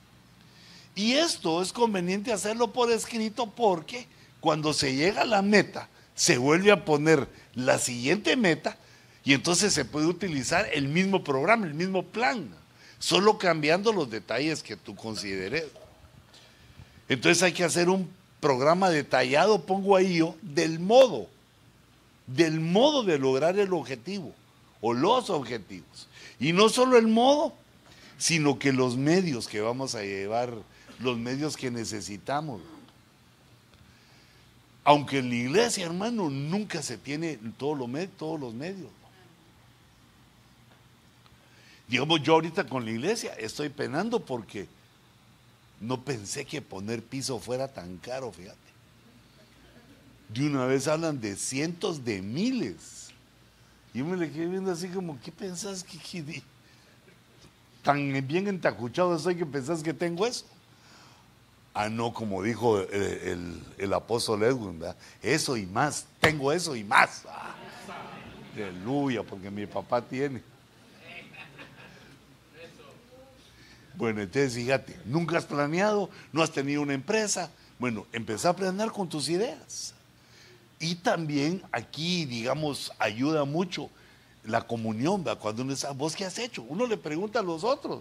Y 0.96 1.14
esto 1.14 1.62
es 1.62 1.72
conveniente 1.72 2.34
hacerlo 2.34 2.74
por 2.74 2.92
escrito 2.92 3.46
porque 3.46 4.08
cuando 4.40 4.74
se 4.74 4.96
llega 4.96 5.22
a 5.22 5.26
la 5.26 5.44
meta, 5.44 5.88
se 6.16 6.40
vuelve 6.40 6.72
a 6.72 6.84
poner 6.84 7.28
la 7.54 7.78
siguiente 7.78 8.36
meta 8.36 8.76
y 9.24 9.36
entonces 9.36 9.72
se 9.72 9.86
puede 9.86 10.08
utilizar 10.08 10.68
el 10.74 10.88
mismo 10.88 11.24
programa, 11.24 11.68
el 11.68 11.76
mismo 11.76 12.02
plan, 12.02 12.50
solo 12.98 13.38
cambiando 13.38 13.94
los 13.94 14.10
detalles 14.10 14.64
que 14.64 14.76
tú 14.76 14.96
consideres. 14.96 15.66
Entonces 17.08 17.44
hay 17.44 17.54
que 17.54 17.66
hacer 17.66 17.88
un 17.88 18.10
programa 18.40 18.90
detallado, 18.90 19.62
pongo 19.62 19.96
ahí 19.96 20.16
yo, 20.18 20.36
del 20.42 20.80
modo, 20.80 21.28
del 22.26 22.60
modo 22.60 23.04
de 23.04 23.20
lograr 23.20 23.60
el 23.60 23.74
objetivo 23.74 24.34
o 24.82 24.94
los 24.94 25.30
objetivos. 25.30 26.08
Y 26.40 26.54
no 26.54 26.70
solo 26.70 26.98
el 26.98 27.08
modo, 27.08 27.54
sino 28.18 28.60
que 28.60 28.74
los 28.74 28.98
medios 28.98 29.48
que 29.48 29.62
vamos 29.62 29.96
a 29.96 30.04
llevar, 30.04 30.54
los 31.00 31.18
medios 31.18 31.58
que 31.58 31.72
necesitamos. 31.72 32.62
Aunque 34.84 35.20
en 35.20 35.30
la 35.30 35.36
iglesia, 35.36 35.86
hermano, 35.86 36.30
nunca 36.30 36.82
se 36.82 36.98
tiene 36.98 37.38
todos 37.58 37.78
los, 37.78 38.10
todos 38.18 38.40
los 38.40 38.54
medios. 38.54 38.90
Digamos, 41.88 42.22
yo 42.22 42.34
ahorita 42.34 42.66
con 42.66 42.86
la 42.86 42.92
iglesia 42.92 43.34
estoy 43.34 43.70
penando 43.70 44.20
porque 44.20 44.68
no 45.80 46.02
pensé 46.04 46.46
que 46.46 46.62
poner 46.62 47.02
piso 47.02 47.40
fuera 47.40 47.68
tan 47.68 47.98
caro, 47.98 48.32
fíjate. 48.32 48.58
De 50.30 50.46
una 50.46 50.66
vez 50.66 50.88
hablan 50.88 51.20
de 51.20 51.36
cientos 51.36 52.06
de 52.06 52.22
miles. 52.22 52.99
Y 53.94 54.00
yo 54.00 54.06
me 54.06 54.18
le 54.18 54.32
quedé 54.32 54.46
viendo 54.46 54.72
así 54.72 54.88
como, 54.88 55.20
¿qué 55.22 55.32
pensás 55.32 55.84
que, 55.84 56.44
tan 57.84 58.28
bien 58.28 58.48
entacuchado 58.48 59.16
estoy 59.16 59.36
que 59.36 59.46
pensás 59.46 59.82
que 59.82 59.94
tengo 59.94 60.28
eso? 60.28 60.46
Ah, 61.74 61.90
no, 61.90 62.14
como 62.14 62.44
dijo 62.44 62.80
el, 62.82 63.94
apóstol 63.94 64.44
Edwin, 64.44 64.82
eso 65.22 65.56
y 65.56 65.66
más, 65.66 66.06
tengo 66.20 66.52
eso 66.52 66.76
y 66.76 66.84
más. 66.84 67.24
Ah, 67.28 67.56
aleluya, 68.54 69.24
porque 69.24 69.50
mi 69.50 69.66
papá 69.66 70.02
tiene. 70.02 70.42
Bueno, 73.96 74.22
entonces 74.22 74.54
fíjate, 74.54 74.98
nunca 75.06 75.38
has 75.38 75.46
planeado, 75.46 76.10
no 76.32 76.42
has 76.42 76.52
tenido 76.52 76.82
una 76.82 76.94
empresa. 76.94 77.52
Bueno, 77.78 78.06
empezá 78.14 78.50
a 78.50 78.56
planear 78.56 78.92
con 78.92 79.10
tus 79.10 79.30
ideas. 79.30 79.94
Y 80.80 80.96
también 80.96 81.62
aquí, 81.72 82.26
digamos, 82.26 82.92
ayuda 83.00 83.46
mucho 83.46 83.90
la 84.44 84.62
comunión, 84.62 85.24
¿verdad? 85.24 85.42
cuando 85.42 85.64
uno 85.64 85.74
dice, 85.74 85.88
¿vos 85.96 86.16
qué 86.16 86.26
has 86.26 86.40
hecho? 86.40 86.64
Uno 86.64 86.88
le 86.88 86.98
pregunta 86.98 87.40
a 87.40 87.44
los 87.44 87.64
otros, 87.64 88.00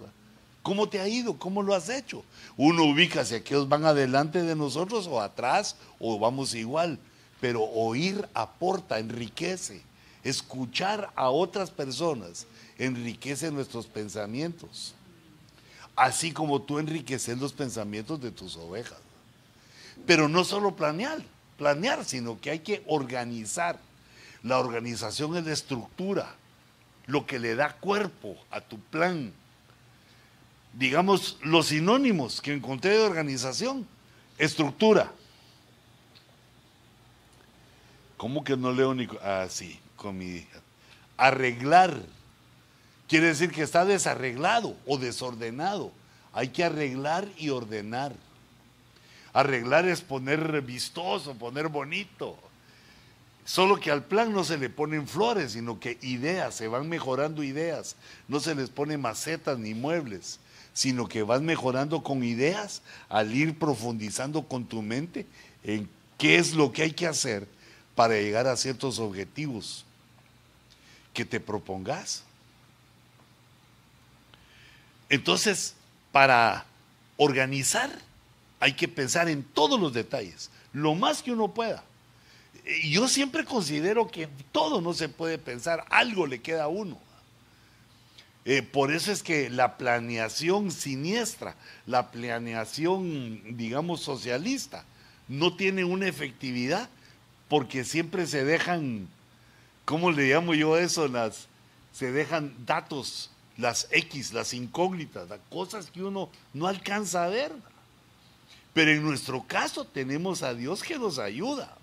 ¿cómo 0.62 0.88
te 0.88 1.00
ha 1.00 1.08
ido? 1.08 1.38
¿Cómo 1.38 1.62
lo 1.62 1.74
has 1.74 1.88
hecho? 1.88 2.24
Uno 2.56 2.84
ubica 2.84 3.24
si 3.24 3.34
aquellos 3.34 3.68
van 3.68 3.84
adelante 3.84 4.42
de 4.42 4.54
nosotros 4.54 5.06
o 5.08 5.20
atrás 5.20 5.76
o 5.98 6.18
vamos 6.18 6.54
igual. 6.54 6.98
Pero 7.40 7.62
oír 7.62 8.28
aporta, 8.34 8.98
enriquece. 8.98 9.82
Escuchar 10.24 11.10
a 11.14 11.30
otras 11.30 11.70
personas 11.70 12.46
enriquece 12.78 13.50
nuestros 13.50 13.86
pensamientos 13.86 14.94
así 15.98 16.30
como 16.32 16.62
tú 16.62 16.78
enriqueces 16.78 17.38
los 17.38 17.52
pensamientos 17.52 18.20
de 18.20 18.30
tus 18.30 18.56
ovejas. 18.56 18.98
Pero 20.06 20.28
no 20.28 20.44
solo 20.44 20.76
planear, 20.76 21.22
planear, 21.58 22.04
sino 22.04 22.40
que 22.40 22.50
hay 22.50 22.60
que 22.60 22.82
organizar. 22.86 23.78
La 24.42 24.58
organización 24.58 25.36
es 25.36 25.44
la 25.44 25.52
estructura, 25.52 26.34
lo 27.06 27.26
que 27.26 27.38
le 27.38 27.56
da 27.56 27.74
cuerpo 27.74 28.36
a 28.50 28.60
tu 28.62 28.78
plan. 28.80 29.32
Digamos, 30.72 31.36
los 31.42 31.66
sinónimos 31.66 32.40
que 32.40 32.54
encontré 32.54 32.96
de 32.96 33.02
organización, 33.02 33.86
estructura. 34.38 35.12
¿Cómo 38.16 38.44
que 38.44 38.56
no 38.56 38.72
leo 38.72 38.94
ni 38.94 39.08
ah, 39.22 39.48
con 39.96 40.16
mi 40.16 40.46
arreglar? 41.16 42.00
Quiere 43.08 43.28
decir 43.28 43.50
que 43.50 43.62
está 43.62 43.84
desarreglado 43.84 44.76
o 44.86 44.98
desordenado. 44.98 45.92
Hay 46.32 46.48
que 46.48 46.62
arreglar 46.62 47.26
y 47.36 47.50
ordenar. 47.50 48.12
Arreglar 49.38 49.86
es 49.86 50.00
poner 50.00 50.62
vistoso, 50.62 51.32
poner 51.32 51.68
bonito. 51.68 52.36
Solo 53.44 53.78
que 53.78 53.92
al 53.92 54.02
plan 54.02 54.32
no 54.32 54.42
se 54.42 54.58
le 54.58 54.68
ponen 54.68 55.06
flores, 55.06 55.52
sino 55.52 55.78
que 55.78 55.96
ideas, 56.02 56.56
se 56.56 56.66
van 56.66 56.88
mejorando 56.88 57.44
ideas. 57.44 57.94
No 58.26 58.40
se 58.40 58.56
les 58.56 58.68
pone 58.68 58.98
macetas 58.98 59.56
ni 59.56 59.74
muebles, 59.74 60.40
sino 60.74 61.06
que 61.06 61.22
vas 61.22 61.40
mejorando 61.40 62.02
con 62.02 62.24
ideas 62.24 62.82
al 63.08 63.32
ir 63.32 63.56
profundizando 63.56 64.42
con 64.42 64.64
tu 64.64 64.82
mente 64.82 65.24
en 65.62 65.88
qué 66.18 66.38
es 66.38 66.54
lo 66.54 66.72
que 66.72 66.82
hay 66.82 66.90
que 66.90 67.06
hacer 67.06 67.46
para 67.94 68.14
llegar 68.14 68.48
a 68.48 68.56
ciertos 68.56 68.98
objetivos 68.98 69.84
que 71.14 71.24
te 71.24 71.38
propongas. 71.38 72.24
Entonces, 75.08 75.76
para 76.10 76.66
organizar 77.16 78.07
hay 78.60 78.74
que 78.74 78.88
pensar 78.88 79.28
en 79.28 79.42
todos 79.42 79.78
los 79.80 79.92
detalles, 79.92 80.50
lo 80.72 80.94
más 80.94 81.22
que 81.22 81.32
uno 81.32 81.52
pueda. 81.52 81.84
Yo 82.84 83.08
siempre 83.08 83.44
considero 83.44 84.08
que 84.08 84.28
todo 84.52 84.80
no 84.80 84.92
se 84.94 85.08
puede 85.08 85.38
pensar, 85.38 85.84
algo 85.90 86.26
le 86.26 86.40
queda 86.40 86.64
a 86.64 86.68
uno. 86.68 86.98
Eh, 88.44 88.62
por 88.62 88.92
eso 88.92 89.12
es 89.12 89.22
que 89.22 89.50
la 89.50 89.76
planeación 89.76 90.70
siniestra, 90.70 91.54
la 91.86 92.10
planeación, 92.10 93.56
digamos, 93.56 94.00
socialista, 94.00 94.84
no 95.28 95.54
tiene 95.56 95.84
una 95.84 96.08
efectividad 96.08 96.88
porque 97.48 97.84
siempre 97.84 98.26
se 98.26 98.44
dejan, 98.44 99.08
¿cómo 99.84 100.10
le 100.10 100.30
llamo 100.30 100.54
yo 100.54 100.78
eso? 100.78 101.08
Las, 101.08 101.48
se 101.92 102.12
dejan 102.12 102.54
datos 102.64 103.30
las 103.58 103.88
X, 103.90 104.32
las 104.32 104.54
incógnitas, 104.54 105.28
las 105.28 105.40
cosas 105.50 105.90
que 105.90 106.02
uno 106.02 106.30
no 106.54 106.68
alcanza 106.68 107.24
a 107.24 107.28
ver. 107.28 107.52
Pero 108.78 108.92
en 108.92 109.02
nuestro 109.02 109.42
caso 109.42 109.84
tenemos 109.84 110.44
a 110.44 110.54
Dios 110.54 110.84
que 110.84 111.00
nos 111.00 111.18
ayuda. 111.18 111.76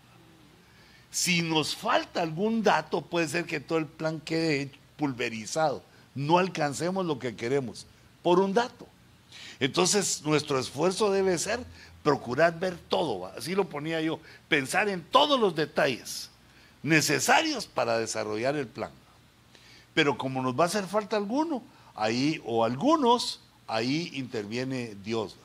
Si 1.12 1.41
nos 1.41 1.76
falta 1.76 2.22
algún 2.22 2.64
dato, 2.64 3.02
puede 3.02 3.28
ser 3.28 3.43
que 3.46 3.60
todo 3.60 3.80
el 3.80 3.86
plan 3.86 4.22
quede 4.22 4.72
pulverizado. 4.96 5.84
No 6.14 6.38
alcancemos 6.38 7.06
lo 7.06 7.20
que 7.20 7.36
queremos 7.36 7.86
por 8.24 8.39
un 8.39 8.54
dato. 8.54 8.88
Entonces, 9.60 10.22
nuestro 10.24 10.58
esfuerzo 10.58 11.12
debe 11.12 11.38
ser 11.38 11.60
procurar 12.02 12.58
ver 12.62 12.78
todo, 12.88 13.26
así 13.26 13.56
lo 13.56 13.68
ponía 13.68 14.00
yo, 14.00 14.22
pensar 14.48 14.88
en 14.88 15.02
todos 15.04 15.38
los 15.38 15.54
detalles 15.54 16.30
necesarios 16.82 17.66
para 17.66 17.98
desarrollar 17.98 18.56
el 18.56 18.68
plan. 18.68 18.91
Pero 19.93 20.18
como 20.18 20.41
nos 20.41 20.58
va 20.58 20.64
a 20.64 20.68
hacer 20.68 20.86
falta 20.86 21.18
alguno, 21.18 21.62
ahí, 21.93 22.41
o 22.46 22.64
algunos, 22.64 23.41
ahí 23.68 24.12
interviene 24.14 24.96
Dios. 25.04 25.36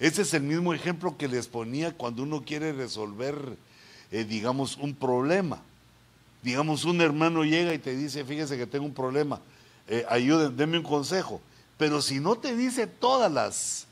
Ese 0.00 0.22
es 0.22 0.34
el 0.34 0.42
mismo 0.42 0.72
ejemplo 0.72 1.16
que 1.16 1.28
les 1.28 1.48
ponía 1.48 1.92
cuando 1.92 2.22
uno 2.22 2.44
quiere 2.44 2.72
resolver, 2.72 3.56
eh, 4.12 4.24
digamos, 4.24 4.76
un 4.76 4.94
problema. 4.94 5.60
Digamos, 6.42 6.84
un 6.84 7.00
hermano 7.00 7.44
llega 7.44 7.74
y 7.74 7.78
te 7.78 7.96
dice, 7.96 8.24
fíjese 8.24 8.56
que 8.56 8.66
tengo 8.66 8.84
un 8.84 8.94
problema, 8.94 9.40
eh, 9.88 10.04
ayuden, 10.08 10.56
denme 10.56 10.78
un 10.78 10.84
consejo. 10.84 11.40
Pero 11.76 12.00
si 12.00 12.20
no 12.20 12.36
te 12.36 12.54
dice 12.54 12.86
todas 12.86 13.30
las, 13.30 13.86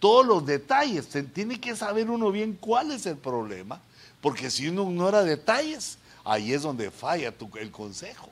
todos 0.00 0.26
los 0.26 0.44
detalles, 0.44 1.08
tiene 1.32 1.60
que 1.60 1.76
saber 1.76 2.10
uno 2.10 2.32
bien 2.32 2.56
cuál 2.60 2.90
es 2.90 3.06
el 3.06 3.16
problema, 3.16 3.80
porque 4.20 4.50
si 4.50 4.68
uno 4.68 4.82
ignora 4.82 5.22
detalles, 5.22 5.98
ahí 6.24 6.52
es 6.52 6.62
donde 6.62 6.90
falla 6.90 7.34
el 7.60 7.70
consejo. 7.70 8.28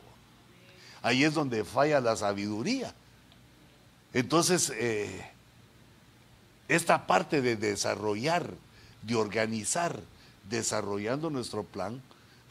Ahí 1.03 1.25
es 1.25 1.35
donde 1.35 1.65
falla 1.65 2.01
la 2.01 2.17
sabiduría. 2.17 2.93
Entonces, 4.13 4.73
eh, 4.77 5.31
esta 6.71 7.09
parte 7.09 7.43
de 7.43 7.57
desarrollar, 7.57 8.55
de 9.03 9.17
organizar, 9.17 10.01
desarrollando 10.49 11.29
nuestro 11.29 11.65
plan, 11.65 12.01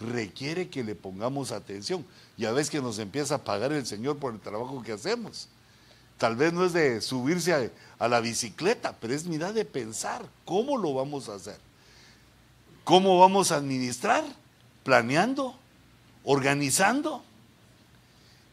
requiere 0.02 0.68
que 0.70 0.84
le 0.84 0.94
pongamos 0.94 1.54
atención. 1.54 2.06
Ya 2.36 2.52
ves 2.52 2.70
que 2.70 2.82
nos 2.82 3.00
empieza 3.00 3.36
a 3.36 3.44
pagar 3.46 3.72
el 3.72 3.86
Señor 3.86 4.18
por 4.18 4.34
el 4.34 4.42
trabajo 4.42 4.84
que 4.84 4.92
hacemos. 4.92 5.48
Tal 6.18 6.36
vez 6.36 6.52
no 6.52 6.66
es 6.66 6.74
de 6.74 7.00
subirse 7.00 7.72
a, 7.98 8.08
la 8.10 8.20
bicicleta, 8.20 8.94
pero 9.00 9.14
es 9.14 9.24
mirar 9.24 9.54
de 9.54 9.64
pensar 9.64 10.28
cómo 10.44 10.78
lo 10.78 10.94
vamos 10.94 11.30
a 11.30 11.36
hacer. 11.36 11.58
¿Cómo 12.84 13.20
vamos 13.20 13.54
a 13.54 13.56
administrar? 13.56 14.26
Planeando, 14.84 15.56
organizando 16.26 17.24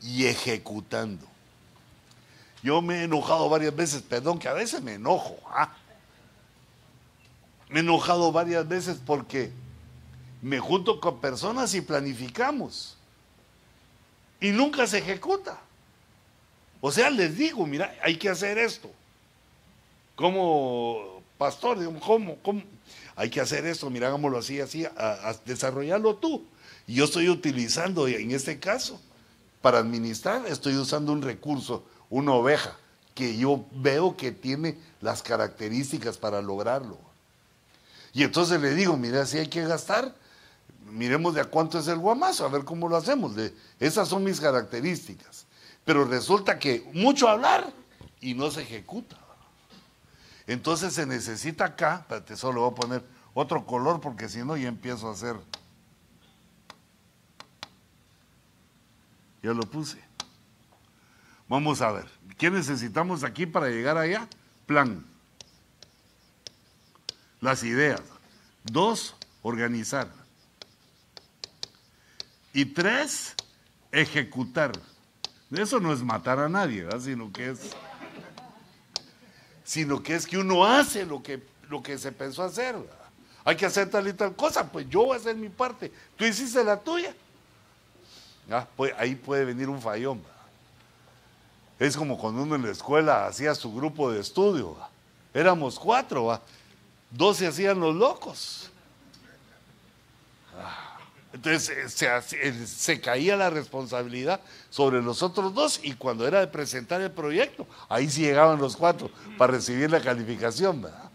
y 0.01 0.27
ejecutando. 0.27 1.27
Yo 2.63 2.83
me 2.83 3.01
he 3.01 3.05
enojado 3.05 3.49
varias 3.49 3.75
veces, 3.75 4.03
perdón 4.03 4.39
que 4.39 4.49
a 4.49 4.53
veces 4.53 4.83
me 4.83 4.95
enojo. 4.95 5.39
¿ah? 5.49 5.75
Me 7.69 7.81
he 7.81 7.83
enojado 7.83 8.33
varias 8.33 8.67
veces 8.67 8.99
porque 9.05 9.51
me 10.43 10.59
junto 10.59 11.01
con 11.01 11.21
personas 11.21 11.75
y 11.75 11.81
planificamos. 11.81 12.97
Y 14.41 14.51
nunca 14.51 14.87
se 14.87 14.99
ejecuta. 14.99 15.59
O 16.81 16.93
sea, 16.93 17.11
les 17.11 17.37
digo, 17.37 17.67
mira, 17.67 17.95
hay 18.03 18.17
que 18.17 18.29
hacer 18.29 18.59
esto. 18.59 18.91
Como 20.15 21.23
pastor, 21.39 21.79
¿cómo? 22.01 22.37
¿Cómo? 22.43 22.63
Hay 23.17 23.31
que 23.31 23.41
hacer 23.41 23.67
esto, 23.67 23.89
mira, 23.89 24.09
hagámoslo 24.09 24.39
así, 24.39 24.61
así, 24.61 24.85
a 24.85 25.35
desarrollarlo 25.45 26.17
tú. 26.17 26.45
Y 26.87 26.95
yo 26.95 27.05
estoy 27.05 27.29
utilizando 27.29 28.07
en 28.07 28.31
este 28.31 28.61
caso 28.61 29.01
para 29.67 29.79
administrar 29.79 30.47
estoy 30.47 30.77
usando 30.77 31.13
un 31.13 31.23
recurso, 31.23 31.85
una 32.11 32.33
oveja, 32.33 32.77
que 33.15 33.37
yo 33.37 33.65
veo 33.73 34.17
que 34.17 34.33
tiene 34.33 34.79
las 35.01 35.23
características 35.23 36.19
para 36.19 36.43
lograrlo. 36.43 36.99
Y 38.13 38.23
entonces 38.23 38.61
le 38.61 38.75
digo, 38.75 38.97
mira, 38.97 39.27
si 39.27 39.39
hay 39.39 39.49
que 39.49 39.65
gastar, 39.65 40.15
miremos 40.91 41.35
de 41.35 41.41
a 41.41 41.45
cuánto 41.45 41.79
es 41.79 41.89
el 41.89 41.99
guamazo, 41.99 42.45
a 42.45 42.49
ver 42.49 42.65
cómo 42.65 42.89
lo 42.89 42.97
hacemos. 42.97 43.33
esas 43.81 44.09
son 44.09 44.25
mis 44.25 44.41
características. 44.41 45.47
Pero 45.85 46.05
resulta 46.05 46.59
que 46.59 46.89
mucho 46.93 47.29
hablar 47.29 47.73
y 48.21 48.35
no 48.35 48.51
se 48.51 48.63
ejecuta. 48.63 49.17
Entonces 50.47 50.95
se 50.95 51.07
necesita 51.07 51.65
acá, 51.65 51.99
espérate, 52.01 52.37
solo 52.37 52.63
voy 52.63 52.71
a 52.71 52.75
poner 52.75 53.05
otro 53.35 53.67
color 53.67 54.01
porque 54.01 54.29
si 54.29 54.39
no 54.39 54.57
ya 54.57 54.69
empiezo 54.69 55.09
a 55.09 55.13
hacer. 55.13 55.37
Ya 59.43 59.53
lo 59.53 59.63
puse. 59.63 60.06
Vamos 61.49 61.80
a 61.80 61.92
ver, 61.92 62.07
¿qué 62.38 62.51
necesitamos 62.51 63.22
aquí 63.22 63.47
para 63.47 63.68
llegar 63.68 63.97
allá? 63.97 64.28
Plan. 64.66 65.05
Las 67.40 67.62
ideas. 67.62 68.03
Dos, 68.64 69.14
organizar. 69.42 70.09
Y 72.53 72.64
tres, 72.64 73.34
ejecutar. 73.92 74.72
Eso 75.53 75.78
no 75.78 75.92
es 75.92 76.03
matar 76.03 76.40
a 76.40 76.49
nadie, 76.49 76.88
sino 77.01 77.32
que 77.32 77.51
es 77.51 77.76
sino 79.66 80.01
que 80.01 80.14
es 80.14 80.26
que 80.26 80.38
uno 80.38 80.64
hace 80.64 81.05
lo 81.05 81.22
que, 81.22 81.42
lo 81.68 81.82
que 81.82 81.99
se 81.99 82.12
pensó 82.12 82.44
hacer. 82.44 82.76
Hay 83.44 83.57
que 83.57 83.66
hacer 83.66 83.90
tal 83.90 84.07
y 84.07 84.12
tal 84.12 84.34
cosa, 84.34 84.70
pues 84.70 84.88
yo 84.88 85.07
voy 85.07 85.16
a 85.16 85.20
hacer 85.20 85.34
mi 85.36 85.49
parte. 85.49 85.92
Tú 86.16 86.24
hiciste 86.24 86.62
la 86.62 86.78
tuya. 86.78 87.12
Ah, 88.49 88.66
pues 88.76 88.92
ahí 88.97 89.16
puede 89.16 89.44
venir 89.44 89.68
un 89.68 89.82
fallón. 89.82 90.22
Es 91.79 91.97
como 91.97 92.18
cuando 92.18 92.43
uno 92.43 92.55
en 92.55 92.62
la 92.62 92.70
escuela 92.70 93.27
hacía 93.27 93.55
su 93.55 93.72
grupo 93.72 94.11
de 94.11 94.20
estudio. 94.20 94.77
Éramos 95.35 95.79
cuatro, 95.79 96.41
dos 97.11 97.37
se 97.37 97.47
hacían 97.47 97.81
los 97.81 97.95
locos. 97.95 98.70
Ah. 100.59 100.87
Entonces 101.37 102.03
eh, 102.33 102.66
se, 102.66 102.99
caía 102.99 103.37
la 103.37 103.51
responsabilidad 103.51 104.41
sobre 104.70 105.03
los 105.03 105.22
otros 105.22 105.53
dos 105.53 105.81
y 105.83 105.93
cuando 105.93 106.27
era 106.27 106.41
de 106.41 106.47
presentar 106.47 107.03
el 107.03 107.11
proyecto, 107.11 107.66
ahí 107.91 108.11
sí 108.11 108.22
llegaban 108.22 108.59
los 108.59 108.74
cuatro 108.74 109.11
para 109.37 109.53
recibir 109.53 109.91
la 109.91 110.01
calificación, 110.01 110.81
¿verdad? 110.81 111.11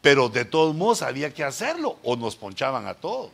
Pero 0.00 0.30
de 0.30 0.46
todos 0.46 0.74
modos 0.74 1.02
había 1.02 1.32
que 1.34 1.44
hacerlo 1.44 1.98
o 2.02 2.16
nos 2.16 2.36
ponchaban 2.36 2.86
a 2.86 2.94
todos. 2.94 3.30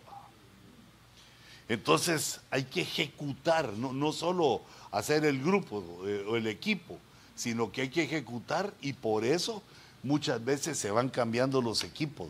Entonces 1.68 2.40
hay 2.50 2.64
que 2.64 2.82
ejecutar, 2.82 3.72
no, 3.74 3.92
no 3.92 4.12
solo 4.12 4.62
hacer 4.90 5.24
el 5.24 5.42
grupo 5.42 5.84
eh, 6.06 6.24
o 6.28 6.36
el 6.36 6.46
equipo, 6.46 6.98
sino 7.34 7.70
que 7.70 7.82
hay 7.82 7.88
que 7.90 8.04
ejecutar 8.04 8.72
y 8.80 8.94
por 8.94 9.24
eso 9.24 9.62
muchas 10.02 10.44
veces 10.44 10.78
se 10.78 10.90
van 10.90 11.08
cambiando 11.08 11.60
los 11.60 11.84
equipos 11.84 12.28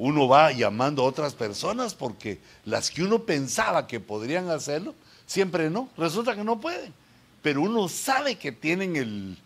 uno 0.00 0.26
va 0.26 0.50
llamando 0.50 1.02
a 1.02 1.04
otras 1.04 1.34
personas 1.34 1.94
porque 1.94 2.40
las 2.64 2.90
que 2.90 3.02
uno 3.02 3.24
pensaba 3.24 3.86
que 3.86 4.00
podrían 4.00 4.48
hacerlo, 4.48 4.94
siempre 5.26 5.68
no, 5.68 5.90
resulta 5.98 6.34
que 6.34 6.42
no 6.42 6.58
pueden. 6.58 6.94
Pero 7.42 7.60
uno 7.60 7.86
sabe 7.86 8.36
que 8.36 8.50
tienen 8.50 8.96
el, 8.96 9.36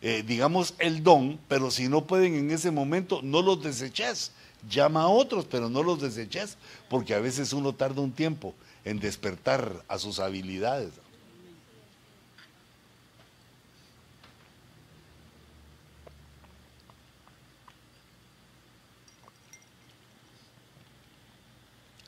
eh, 0.00 0.24
digamos, 0.26 0.74
el 0.78 1.02
don, 1.02 1.38
pero 1.46 1.70
si 1.70 1.88
no 1.88 2.06
pueden 2.06 2.36
en 2.36 2.50
ese 2.50 2.70
momento, 2.70 3.20
no 3.22 3.42
los 3.42 3.62
deseches. 3.62 4.32
Llama 4.68 5.02
a 5.02 5.08
otros, 5.08 5.44
pero 5.44 5.68
no 5.68 5.82
los 5.82 6.00
deseches, 6.00 6.56
porque 6.88 7.14
a 7.14 7.20
veces 7.20 7.52
uno 7.52 7.74
tarda 7.74 8.00
un 8.00 8.12
tiempo 8.12 8.54
en 8.84 8.98
despertar 8.98 9.84
a 9.86 9.98
sus 9.98 10.18
habilidades. 10.18 10.92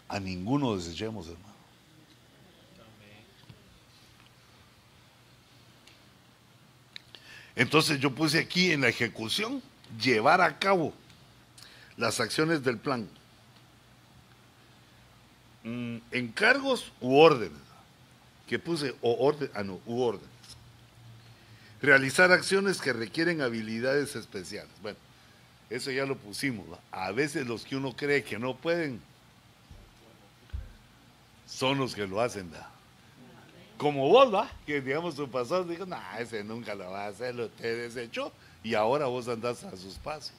A 0.08 0.18
ninguno 0.18 0.76
desechemos, 0.76 1.28
hermano. 1.28 1.50
Entonces 7.54 8.00
yo 8.00 8.12
puse 8.12 8.38
aquí 8.38 8.72
en 8.72 8.80
la 8.80 8.88
ejecución, 8.88 9.62
llevar 10.00 10.40
a 10.40 10.58
cabo 10.58 10.94
las 12.00 12.18
acciones 12.18 12.64
del 12.64 12.78
plan. 12.78 13.08
Mm, 15.62 15.98
encargos 16.10 16.92
u 17.00 17.16
órdenes. 17.18 17.58
Que 18.48 18.58
puse 18.58 18.96
o 19.00 19.24
orden, 19.24 19.48
ah 19.54 19.62
no, 19.62 19.80
u 19.86 20.00
órdenes. 20.00 20.28
Realizar 21.80 22.32
acciones 22.32 22.80
que 22.80 22.92
requieren 22.92 23.42
habilidades 23.42 24.16
especiales. 24.16 24.72
Bueno, 24.82 24.98
eso 25.68 25.92
ya 25.92 26.04
lo 26.04 26.16
pusimos. 26.16 26.66
A 26.90 27.12
veces 27.12 27.46
los 27.46 27.64
que 27.64 27.76
uno 27.76 27.94
cree 27.94 28.24
que 28.24 28.38
no 28.38 28.56
pueden, 28.56 29.00
son 31.46 31.78
los 31.78 31.94
que 31.94 32.06
lo 32.06 32.20
hacen. 32.20 32.50
Como 33.76 34.08
vos, 34.08 34.34
¿va? 34.34 34.50
Que 34.66 34.80
digamos 34.80 35.14
tu 35.14 35.30
pastor 35.30 35.68
dijo, 35.68 35.86
no, 35.86 35.98
ese 36.18 36.42
nunca 36.42 36.74
lo 36.74 36.90
va 36.90 37.04
a 37.04 37.08
hacer, 37.08 37.34
lo 37.34 37.48
te 37.50 37.76
desechó 37.76 38.32
y 38.64 38.74
ahora 38.74 39.06
vos 39.06 39.28
andás 39.28 39.62
a 39.64 39.76
sus 39.76 39.94
pasos. 39.94 40.32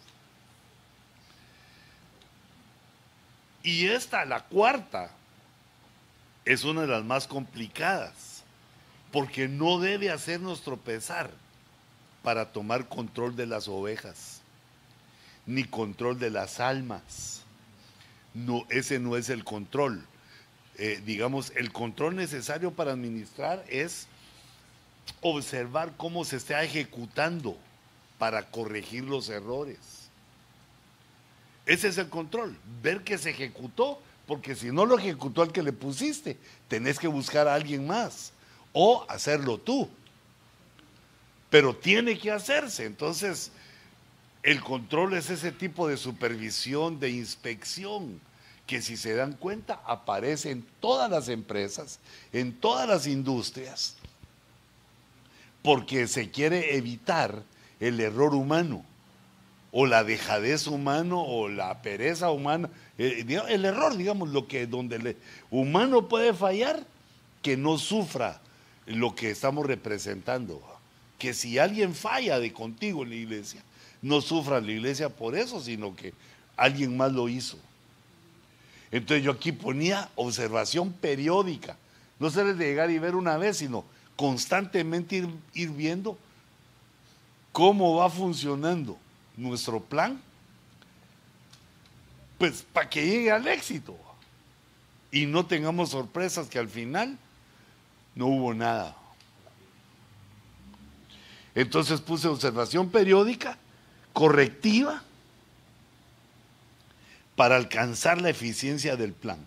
Y 3.63 3.87
esta, 3.87 4.25
la 4.25 4.43
cuarta, 4.45 5.11
es 6.45 6.63
una 6.63 6.81
de 6.81 6.87
las 6.87 7.03
más 7.03 7.27
complicadas, 7.27 8.43
porque 9.11 9.47
no 9.47 9.79
debe 9.79 10.09
hacernos 10.09 10.61
tropezar 10.63 11.29
para 12.23 12.51
tomar 12.51 12.87
control 12.87 13.35
de 13.35 13.45
las 13.45 13.67
ovejas, 13.67 14.41
ni 15.45 15.63
control 15.63 16.19
de 16.19 16.29
las 16.29 16.59
almas. 16.59 17.43
No, 18.33 18.65
ese 18.69 18.99
no 18.99 19.17
es 19.17 19.29
el 19.29 19.43
control. 19.43 20.05
Eh, 20.77 21.01
digamos, 21.05 21.51
el 21.55 21.71
control 21.71 22.15
necesario 22.15 22.71
para 22.71 22.93
administrar 22.93 23.63
es 23.67 24.07
observar 25.21 25.93
cómo 25.97 26.25
se 26.25 26.37
está 26.37 26.63
ejecutando 26.63 27.57
para 28.17 28.49
corregir 28.49 29.03
los 29.03 29.29
errores. 29.29 30.00
Ese 31.65 31.89
es 31.89 31.97
el 31.97 32.09
control, 32.09 32.57
ver 32.81 33.03
que 33.03 33.17
se 33.17 33.31
ejecutó, 33.31 34.01
porque 34.27 34.55
si 34.55 34.71
no 34.71 34.85
lo 34.85 34.97
ejecutó 34.97 35.41
al 35.41 35.51
que 35.51 35.63
le 35.63 35.73
pusiste, 35.73 36.37
tenés 36.67 36.97
que 36.97 37.07
buscar 37.07 37.47
a 37.47 37.53
alguien 37.53 37.85
más 37.85 38.33
o 38.73 39.05
hacerlo 39.09 39.57
tú. 39.57 39.89
Pero 41.49 41.75
tiene 41.75 42.17
que 42.17 42.31
hacerse, 42.31 42.85
entonces 42.85 43.51
el 44.43 44.61
control 44.61 45.13
es 45.13 45.29
ese 45.29 45.51
tipo 45.51 45.87
de 45.87 45.97
supervisión, 45.97 46.99
de 46.99 47.11
inspección 47.11 48.19
que 48.65 48.81
si 48.81 48.95
se 48.95 49.13
dan 49.13 49.33
cuenta 49.33 49.81
aparece 49.85 50.49
en 50.49 50.65
todas 50.79 51.11
las 51.11 51.27
empresas, 51.27 51.99
en 52.31 52.53
todas 52.53 52.87
las 52.87 53.05
industrias, 53.05 53.97
porque 55.61 56.07
se 56.07 56.31
quiere 56.31 56.77
evitar 56.77 57.43
el 57.81 57.99
error 57.99 58.33
humano, 58.33 58.85
o 59.71 59.85
la 59.85 60.03
dejadez 60.03 60.67
humano, 60.67 61.21
o 61.21 61.47
la 61.47 61.81
pereza 61.81 62.31
humana, 62.31 62.69
eh, 62.97 63.25
el, 63.49 63.65
error, 63.65 63.95
digamos, 63.95 64.29
lo 64.29 64.47
que 64.47 64.67
donde 64.67 64.97
el 64.97 65.17
humano 65.49 66.07
puede 66.09 66.33
fallar, 66.33 66.85
que 67.41 67.57
no 67.57 67.77
sufra 67.77 68.41
lo 68.85 69.15
que 69.15 69.31
estamos 69.31 69.65
representando. 69.65 70.61
Que 71.17 71.33
si 71.33 71.57
alguien 71.57 71.95
falla 71.95 72.39
de 72.39 72.51
contigo 72.51 73.03
en 73.03 73.09
la 73.09 73.15
iglesia, 73.15 73.61
no 74.01 74.21
sufra 74.21 74.59
la 74.59 74.71
iglesia 74.71 75.09
por 75.09 75.35
eso, 75.35 75.61
sino 75.61 75.95
que 75.95 76.13
alguien 76.57 76.97
más 76.97 77.11
lo 77.11 77.29
hizo. 77.29 77.57
Entonces 78.91 79.23
yo 79.23 79.31
aquí 79.31 79.51
ponía 79.51 80.09
observación 80.15 80.91
periódica. 80.91 81.77
No 82.19 82.29
se 82.29 82.43
les 82.43 82.57
de 82.57 82.65
llegar 82.65 82.91
y 82.91 82.99
ver 82.99 83.15
una 83.15 83.37
vez, 83.37 83.57
sino 83.57 83.85
constantemente 84.15 85.27
ir, 85.53 85.69
viendo 85.69 86.17
cómo 87.51 87.95
va 87.95 88.09
funcionando 88.09 88.97
nuestro 89.37 89.81
plan, 89.81 90.21
pues 92.37 92.63
para 92.73 92.89
que 92.89 93.05
llegue 93.05 93.31
al 93.31 93.47
éxito 93.47 93.95
y 95.11 95.25
no 95.25 95.45
tengamos 95.45 95.89
sorpresas 95.89 96.47
que 96.47 96.59
al 96.59 96.69
final 96.69 97.17
no 98.15 98.27
hubo 98.27 98.53
nada. 98.53 98.95
Entonces 101.53 101.99
puse 101.99 102.27
observación 102.27 102.89
periódica, 102.89 103.57
correctiva, 104.13 105.03
para 107.35 107.55
alcanzar 107.55 108.21
la 108.21 108.29
eficiencia 108.29 108.95
del 108.95 109.13
plan. 109.13 109.39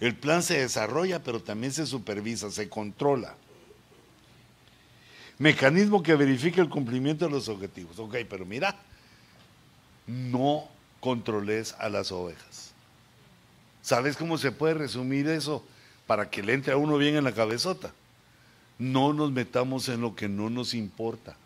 El 0.00 0.14
plan 0.14 0.42
se 0.42 0.58
desarrolla, 0.58 1.22
pero 1.22 1.42
también 1.42 1.72
se 1.72 1.86
supervisa, 1.86 2.50
se 2.50 2.68
controla. 2.68 3.36
Mecanismo 5.38 6.02
que 6.02 6.14
verifique 6.14 6.60
el 6.60 6.68
cumplimiento 6.68 7.26
de 7.26 7.30
los 7.30 7.48
objetivos. 7.48 7.98
Ok, 7.98 8.16
pero 8.28 8.46
mira, 8.46 8.74
no 10.06 10.68
controles 11.00 11.74
a 11.78 11.88
las 11.88 12.10
ovejas. 12.10 12.72
¿Sabes 13.82 14.16
cómo 14.16 14.38
se 14.38 14.50
puede 14.50 14.74
resumir 14.74 15.28
eso 15.28 15.64
para 16.06 16.30
que 16.30 16.42
le 16.42 16.54
entre 16.54 16.72
a 16.72 16.76
uno 16.76 16.96
bien 16.96 17.16
en 17.16 17.24
la 17.24 17.32
cabezota? 17.32 17.92
No 18.78 19.12
nos 19.12 19.30
metamos 19.30 19.88
en 19.88 20.00
lo 20.00 20.16
que 20.16 20.28
no 20.28 20.50
nos 20.50 20.74
importa. 20.74 21.36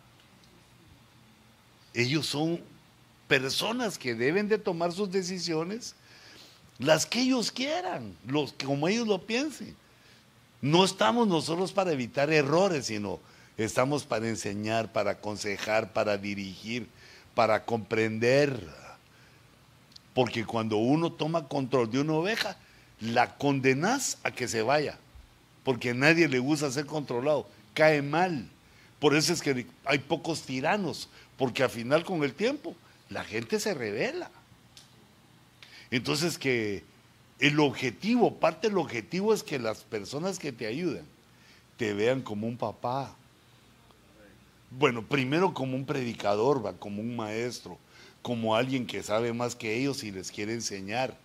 Ellos 1.93 2.26
son 2.26 2.61
personas 3.28 3.99
que 3.99 4.14
deben 4.14 4.49
de 4.49 4.59
tomar 4.59 4.93
sus 4.93 5.11
decisiones, 5.11 5.95
las 6.78 7.07
que 7.07 7.22
ellos 7.22 7.53
quieran, 7.53 8.16
los, 8.26 8.53
como 8.53 8.88
ellos 8.88 9.07
lo 9.07 9.26
piensen. 9.26 9.76
No 10.62 10.84
estamos 10.84 11.26
nosotros 11.28 11.72
para 11.72 11.93
evitar 11.93 12.32
errores, 12.32 12.86
sino 12.86 13.20
Estamos 13.61 14.04
para 14.04 14.26
enseñar, 14.26 14.90
para 14.90 15.11
aconsejar, 15.11 15.92
para 15.92 16.16
dirigir, 16.16 16.88
para 17.34 17.66
comprender. 17.66 18.58
Porque 20.14 20.46
cuando 20.46 20.78
uno 20.78 21.12
toma 21.12 21.46
control 21.46 21.90
de 21.90 22.00
una 22.00 22.14
oveja, 22.14 22.56
la 23.00 23.36
condenas 23.36 24.16
a 24.22 24.30
que 24.30 24.48
se 24.48 24.62
vaya. 24.62 24.98
Porque 25.62 25.90
a 25.90 25.94
nadie 25.94 26.26
le 26.26 26.38
gusta 26.38 26.70
ser 26.70 26.86
controlado. 26.86 27.46
Cae 27.74 28.00
mal. 28.00 28.48
Por 28.98 29.14
eso 29.14 29.30
es 29.34 29.42
que 29.42 29.66
hay 29.84 29.98
pocos 29.98 30.40
tiranos. 30.40 31.11
Porque 31.36 31.62
al 31.62 31.70
final 31.70 32.02
con 32.02 32.24
el 32.24 32.32
tiempo 32.32 32.74
la 33.11 33.24
gente 33.24 33.61
se 33.61 33.74
revela. 33.74 34.30
Entonces 35.90 36.38
que 36.38 36.82
el 37.38 37.61
objetivo, 37.61 38.36
parte 38.36 38.68
del 38.68 38.78
objetivo 38.78 39.34
es 39.34 39.42
que 39.42 39.58
las 39.58 39.84
personas 39.84 40.38
que 40.38 40.50
te 40.50 40.64
ayuden 40.64 41.04
te 41.76 41.92
vean 41.92 42.22
como 42.22 42.46
un 42.46 42.56
papá. 42.56 43.16
Bueno, 44.70 45.02
primero 45.02 45.52
como 45.52 45.76
un 45.76 45.84
predicador, 45.84 46.64
¿va? 46.64 46.74
como 46.74 47.00
un 47.02 47.16
maestro, 47.16 47.76
como 48.22 48.54
alguien 48.54 48.86
que 48.86 49.02
sabe 49.02 49.32
más 49.32 49.56
que 49.56 49.76
ellos 49.76 50.04
y 50.04 50.12
les 50.12 50.30
quiere 50.30 50.52
enseñar, 50.52 51.16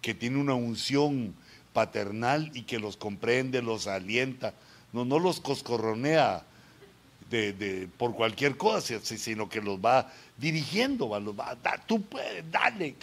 que 0.00 0.14
tiene 0.14 0.38
una 0.38 0.54
unción 0.54 1.34
paternal 1.72 2.50
y 2.54 2.62
que 2.62 2.78
los 2.78 2.96
comprende, 2.96 3.60
los 3.60 3.88
alienta, 3.88 4.54
no, 4.92 5.04
no 5.04 5.18
los 5.18 5.40
coscorronea 5.40 6.44
de, 7.30 7.88
por 7.96 8.14
cualquier 8.14 8.56
cosa, 8.56 9.00
sino 9.02 9.48
que 9.48 9.60
los 9.60 9.78
va 9.78 10.12
dirigiendo, 10.36 11.08
va, 11.08 11.18
los 11.18 11.38
va, 11.38 11.56
tú 11.86 12.02
puedes, 12.02 12.48
dale, 12.50 12.94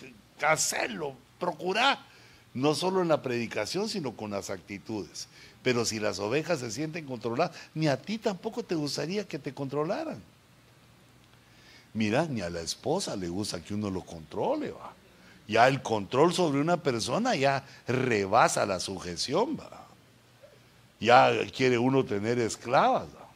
hacerlo, 0.42 1.16
procura, 1.40 2.06
no 2.54 2.76
solo 2.76 3.02
en 3.02 3.08
la 3.08 3.22
predicación, 3.22 3.90
sino 3.90 4.16
con 4.16 4.32
las 4.32 4.50
actitudes. 4.50 5.28
Pero 5.64 5.86
si 5.86 6.00
las 6.00 6.20
ovejas 6.20 6.60
se 6.60 6.72
sienten 6.72 7.06
controladas, 7.06 7.56
ni 7.74 7.88
a 7.88 8.02
ti 8.02 8.18
tampoco 8.18 8.64
te 8.64 8.76
gustaría 8.76 9.28
que 9.28 9.40
te 9.40 9.54
controlaran. 9.54 10.22
Mira, 11.94 12.26
ni 12.26 12.42
a 12.42 12.50
la 12.50 12.62
esposa 12.62 13.16
le 13.16 13.28
gusta 13.28 13.62
que 13.62 13.74
uno 13.74 13.90
lo 13.90 14.02
controle, 14.02 14.72
va. 14.72 14.94
Ya 15.48 15.68
el 15.68 15.82
control 15.82 16.34
sobre 16.34 16.62
una 16.62 16.78
persona 16.78 17.36
ya 17.36 17.66
rebasa 17.88 18.66
la 18.66 18.80
sujeción, 18.80 19.58
va. 19.60 19.88
Ya 21.00 21.32
quiere 21.56 21.78
uno 21.78 22.06
tener 22.06 22.40
esclavas, 22.40 23.08
va. 23.08 23.28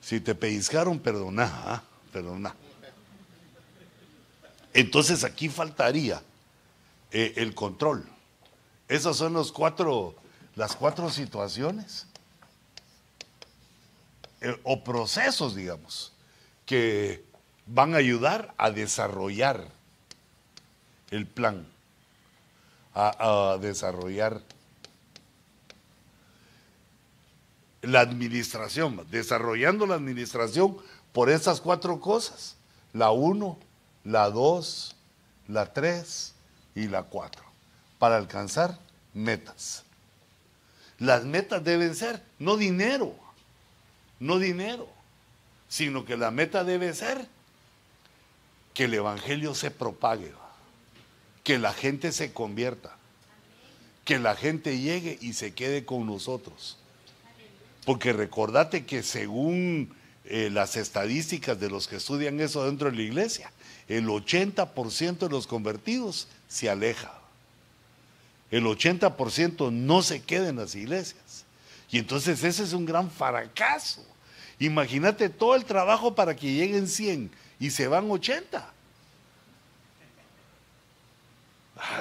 Si 0.00 0.20
te 0.20 0.34
pellizcaron, 0.34 0.98
perdona, 0.98 1.50
¿ah? 1.64 1.82
perdona. 2.12 2.54
Entonces 4.74 5.22
aquí 5.22 5.48
faltaría 5.48 6.20
eh, 7.12 7.32
el 7.36 7.54
control. 7.54 8.04
Esas 8.88 9.16
son 9.16 9.32
los 9.32 9.52
cuatro, 9.52 10.14
las 10.56 10.76
cuatro 10.76 11.10
situaciones 11.10 12.06
eh, 14.40 14.58
o 14.62 14.84
procesos, 14.84 15.54
digamos, 15.54 16.12
que 16.66 17.24
van 17.66 17.94
a 17.94 17.98
ayudar 17.98 18.54
a 18.58 18.70
desarrollar 18.70 19.68
el 21.10 21.26
plan, 21.26 21.66
a, 22.94 23.58
desarrollar 23.60 24.40
la 27.82 28.00
administración, 28.00 29.06
desarrollando 29.10 29.86
la 29.86 29.94
administración 29.94 30.76
por 31.12 31.30
esas 31.30 31.60
cuatro 31.60 32.00
cosas, 32.00 32.56
la 32.92 33.10
uno, 33.10 33.58
la 34.04 34.30
2, 34.30 34.96
la 35.48 35.72
3 35.72 36.34
y 36.74 36.88
la 36.88 37.04
4, 37.04 37.42
para 37.98 38.16
alcanzar 38.16 38.78
metas. 39.12 39.84
Las 41.04 41.24
metas 41.24 41.62
deben 41.62 41.94
ser 41.94 42.22
no 42.38 42.56
dinero, 42.56 43.14
no 44.20 44.38
dinero, 44.38 44.88
sino 45.68 46.06
que 46.06 46.16
la 46.16 46.30
meta 46.30 46.64
debe 46.64 46.94
ser 46.94 47.28
que 48.72 48.84
el 48.84 48.94
Evangelio 48.94 49.54
se 49.54 49.70
propague, 49.70 50.32
que 51.42 51.58
la 51.58 51.74
gente 51.74 52.10
se 52.10 52.32
convierta, 52.32 52.96
que 54.06 54.18
la 54.18 54.34
gente 54.34 54.78
llegue 54.78 55.18
y 55.20 55.34
se 55.34 55.52
quede 55.52 55.84
con 55.84 56.06
nosotros. 56.06 56.78
Porque 57.84 58.14
recordate 58.14 58.86
que 58.86 59.02
según 59.02 59.94
eh, 60.24 60.48
las 60.50 60.76
estadísticas 60.76 61.60
de 61.60 61.68
los 61.68 61.86
que 61.86 61.96
estudian 61.96 62.40
eso 62.40 62.64
dentro 62.64 62.90
de 62.90 62.96
la 62.96 63.02
iglesia, 63.02 63.52
el 63.88 64.06
80% 64.06 65.18
de 65.18 65.28
los 65.28 65.46
convertidos 65.46 66.28
se 66.48 66.70
aleja. 66.70 67.23
El 68.50 68.64
80% 68.64 69.72
no 69.72 70.02
se 70.02 70.22
queda 70.22 70.48
en 70.48 70.56
las 70.56 70.74
iglesias. 70.74 71.44
Y 71.90 71.98
entonces 71.98 72.42
ese 72.44 72.62
es 72.62 72.72
un 72.72 72.84
gran 72.84 73.10
fracaso. 73.10 74.04
Imagínate 74.58 75.28
todo 75.28 75.54
el 75.54 75.64
trabajo 75.64 76.14
para 76.14 76.34
que 76.36 76.52
lleguen 76.52 76.88
100 76.88 77.30
y 77.58 77.70
se 77.70 77.88
van 77.88 78.10
80. 78.10 78.72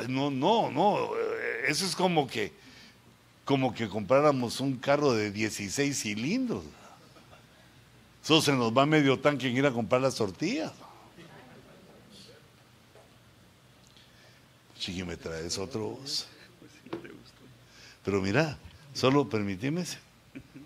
no, 0.08 0.30
no, 0.32 0.72
no. 0.72 1.10
Eso 1.68 1.86
es 1.86 1.96
como 1.96 2.28
que, 2.28 2.52
como 3.46 3.74
que 3.74 3.88
compráramos 3.88 4.60
un 4.60 4.78
carro 4.78 5.14
de 5.14 5.32
16 5.32 5.98
cilindros. 5.98 6.64
Eso 8.24 8.41
se 8.41 8.54
nos 8.54 8.76
va 8.76 8.86
medio 8.86 9.20
tanque 9.20 9.48
en 9.48 9.58
ir 9.58 9.66
a 9.66 9.72
comprar 9.72 10.02
las 10.02 10.16
tortillas. 10.16 10.72
Chiqui, 14.80 15.04
me 15.04 15.18
traes 15.18 15.58
otro 15.58 15.98
Pero 18.04 18.22
mira, 18.22 18.58
solo 18.93 19.28
permíteme. 19.28 19.86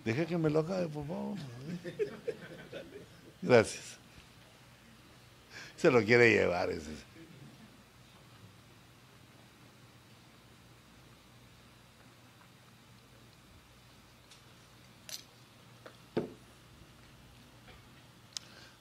Deja 0.04 0.26
que 0.26 0.38
me 0.38 0.50
lo 0.50 0.60
acabe, 0.60 0.88
por 0.88 1.06
favor. 1.06 1.38
Gracias. 3.42 3.98
Se 5.78 5.92
lo 5.92 6.04
quiere 6.04 6.32
llevar 6.32 6.72
ese. 6.72 7.08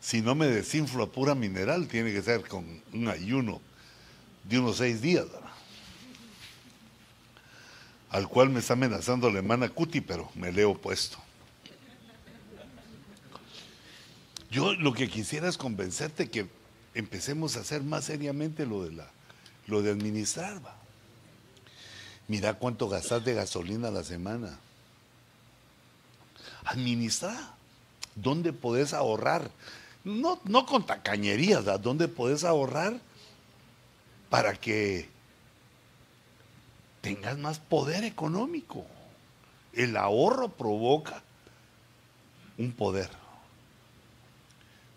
Si 0.01 0.23
no 0.23 0.37
me 0.37 0.47
desinflo 0.47 1.03
a 1.03 1.11
pura 1.11 1.35
mineral, 1.35 1.89
tiene 1.89 2.13
que 2.13 2.23
ser 2.23 2.47
con 2.47 2.81
un 2.93 3.09
ayuno 3.09 3.61
de 4.45 4.61
unos 4.61 4.77
seis 4.77 5.03
días, 5.03 5.27
al 8.17 8.29
cual 8.29 8.49
me 8.49 8.61
está 8.61 8.73
amenazando 8.73 9.31
la 9.31 9.41
hermana 9.41 9.69
Cuti, 9.69 10.01
pero 10.01 10.31
me 10.35 10.51
le 10.51 10.63
he 10.63 10.65
opuesto. 10.65 11.19
Yo 14.51 14.73
lo 14.73 14.95
que 14.95 15.11
quisiera 15.11 15.51
es 15.51 15.59
convencerte 15.59 16.31
que 16.31 16.49
empecemos 16.95 17.57
a 17.57 17.61
hacer 17.61 17.83
más 17.83 18.07
seriamente 18.07 18.65
lo 18.65 18.85
de, 18.85 18.93
la, 18.93 19.11
lo 19.67 19.83
de 19.83 19.91
administrar. 19.91 20.65
¿va? 20.65 20.75
Mira 22.27 22.55
cuánto 22.55 22.89
gastas 22.89 23.23
de 23.23 23.35
gasolina 23.35 23.89
a 23.89 23.91
la 23.91 24.03
semana. 24.03 24.59
Administra. 26.65 27.55
¿Dónde 28.15 28.55
podés 28.55 28.95
ahorrar? 28.95 29.51
No, 30.05 30.41
no 30.45 30.65
con 30.65 30.87
tacañerías, 30.87 31.67
¿dónde 31.83 32.09
podés 32.09 32.45
ahorrar 32.45 32.99
para 34.31 34.55
que 34.55 35.07
tengas 37.07 37.39
más 37.39 37.61
poder 37.61 38.03
económico. 38.03 38.85
El 39.73 39.97
ahorro 39.97 40.49
provoca 40.49 41.23
un 42.59 42.73
poder. 42.73 43.09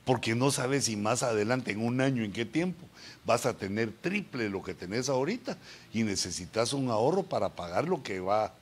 Porque 0.05 0.34
no 0.34 0.49
sabes 0.49 0.86
si 0.86 0.95
más 0.95 1.22
adelante, 1.22 1.72
en 1.72 1.86
un 1.86 2.01
año, 2.01 2.24
en 2.24 2.32
qué 2.32 2.45
tiempo, 2.45 2.84
vas 3.26 3.45
a 3.45 3.53
tener 3.53 3.91
triple 3.91 4.49
lo 4.49 4.64
que 4.64 4.74
tenés 4.74 5.07
ahorita 5.07 5.55
y 5.93 6.01
necesitas 6.01 6.74
un 6.74 6.89
ahorro 6.89 7.22
para 7.22 7.49
pagar 7.49 7.88
lo 7.88 8.01
que, 8.01 8.20
va, 8.20 8.53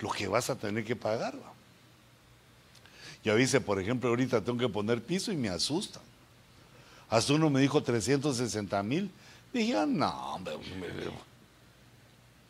lo 0.00 0.10
que 0.10 0.26
vas 0.26 0.50
a 0.50 0.56
tener 0.56 0.84
que 0.84 0.96
pagar. 0.96 1.34
Ya 3.22 3.36
dice, 3.36 3.60
por 3.60 3.80
ejemplo, 3.80 4.08
ahorita 4.08 4.40
tengo 4.40 4.58
que 4.58 4.68
poner 4.68 5.00
piso 5.00 5.30
y 5.30 5.36
me 5.36 5.48
asusta. 5.48 6.00
Hasta 7.08 7.34
uno 7.34 7.50
me 7.50 7.60
dijo 7.60 7.80
360 7.84 8.82
mil 8.82 9.12
Dije, 9.52 9.76
ah, 9.76 9.86
no, 9.86 10.34
hombre, 10.34 10.54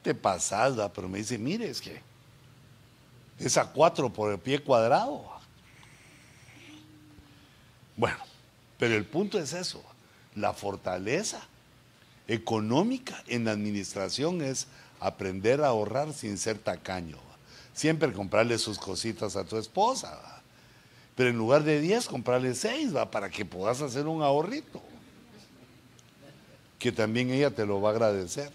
te 0.07 0.15
pasas, 0.15 0.77
pero 0.95 1.09
me 1.09 1.19
dice, 1.19 1.37
mire, 1.37 1.69
es 1.69 1.81
que 1.81 2.01
es 3.41 3.57
a 3.57 3.73
cuatro 3.73 4.09
por 4.09 4.31
el 4.31 4.39
pie 4.39 4.63
cuadrado. 4.63 5.25
Bueno, 7.97 8.19
pero 8.79 8.95
el 8.95 9.05
punto 9.05 9.37
es 9.37 9.53
eso, 9.53 9.83
la 10.37 10.53
fortaleza 10.53 11.41
económica 12.29 13.21
en 13.27 13.47
la 13.47 13.51
administración 13.51 14.43
es 14.43 14.69
aprender 15.01 15.61
a 15.63 15.69
ahorrar 15.69 16.13
sin 16.13 16.39
ser 16.39 16.57
tacaño. 16.59 17.19
Siempre 17.75 18.13
comprarle 18.13 18.59
sus 18.59 18.79
cositas 18.79 19.35
a 19.35 19.43
tu 19.43 19.57
esposa, 19.57 20.41
pero 21.17 21.31
en 21.31 21.37
lugar 21.37 21.65
de 21.65 21.81
10, 21.81 22.07
comprarle 22.07 22.55
6, 22.55 22.95
¿va? 22.95 23.11
para 23.11 23.29
que 23.29 23.45
puedas 23.45 23.83
hacer 23.83 24.07
un 24.07 24.23
ahorrito 24.23 24.81
que 26.79 26.93
también 26.93 27.31
ella 27.31 27.51
te 27.51 27.67
lo 27.67 27.81
va 27.81 27.89
a 27.89 27.93
agradecer. 27.93 28.53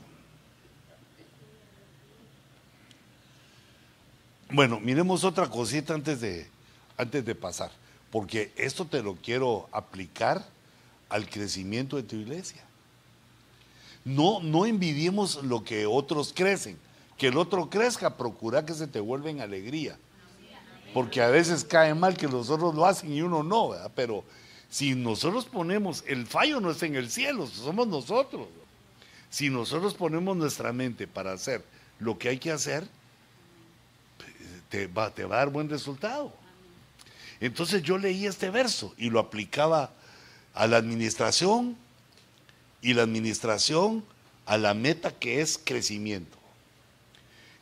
Bueno, 4.54 4.82
miremos 4.82 5.24
otra 5.24 5.50
cosita 5.50 5.94
antes 5.94 6.20
de, 6.20 6.46
antes 6.98 7.24
de 7.24 7.36
pasar, 7.36 7.72
porque 8.12 8.52
esto 8.58 8.86
te 8.86 9.02
lo 9.02 9.16
quiero 9.16 9.70
aplicar 9.72 10.46
al 11.08 11.30
crecimiento 11.30 11.96
de 11.96 12.04
tu 12.04 12.18
iglesia. 12.18 12.62
No, 14.04 14.42
no 14.42 14.66
envidiemos 14.66 15.44
lo 15.44 15.64
que 15.64 15.86
otros 15.86 16.34
crecen. 16.36 16.78
Que 17.18 17.28
el 17.28 17.38
otro 17.38 17.70
crezca, 17.70 18.18
procura 18.18 18.66
que 18.66 18.74
se 18.74 18.88
te 18.88 19.00
vuelva 19.00 19.30
en 19.30 19.40
alegría. 19.40 19.98
Porque 20.94 21.22
a 21.22 21.30
veces 21.30 21.64
cae 21.64 21.94
mal 21.94 22.18
que 22.18 22.28
los 22.28 22.50
otros 22.50 22.76
lo 22.76 22.86
hacen 22.86 23.14
y 23.14 23.22
uno 23.22 23.44
no, 23.44 23.72
pero 23.96 24.26
si 24.70 24.96
nosotros 24.96 25.46
ponemos, 25.46 26.04
el 26.08 26.28
fallo 26.28 26.60
no 26.60 26.72
está 26.72 26.88
en 26.88 26.96
el 26.96 27.10
cielo, 27.10 27.48
somos 27.48 27.88
nosotros. 27.88 28.48
Si 29.30 29.50
nosotros 29.50 29.94
ponemos 29.94 30.36
nuestra 30.36 30.74
mente 30.74 31.08
para 31.08 31.32
hacer 31.32 31.64
lo 32.00 32.18
que 32.18 32.28
hay 32.28 32.38
que 32.38 32.52
hacer, 32.52 32.86
te 34.72 34.88
va, 34.88 35.08
a 35.08 35.12
dar 35.12 35.50
buen 35.50 35.70
resultado. 35.70 36.34
Entonces 37.40 37.84
yo 37.84 37.98
leí 37.98 38.26
este 38.26 38.50
verso 38.50 38.96
y 38.98 39.10
lo 39.10 39.20
aplicaba 39.20 39.92
a 40.54 40.66
la 40.66 40.78
administración 40.78 41.76
y 42.82 42.94
la 42.94 43.04
administración 43.04 44.04
a 44.46 44.58
la 44.58 44.74
meta 44.74 45.12
que 45.12 45.42
es 45.42 45.60
crecimiento. 45.64 46.38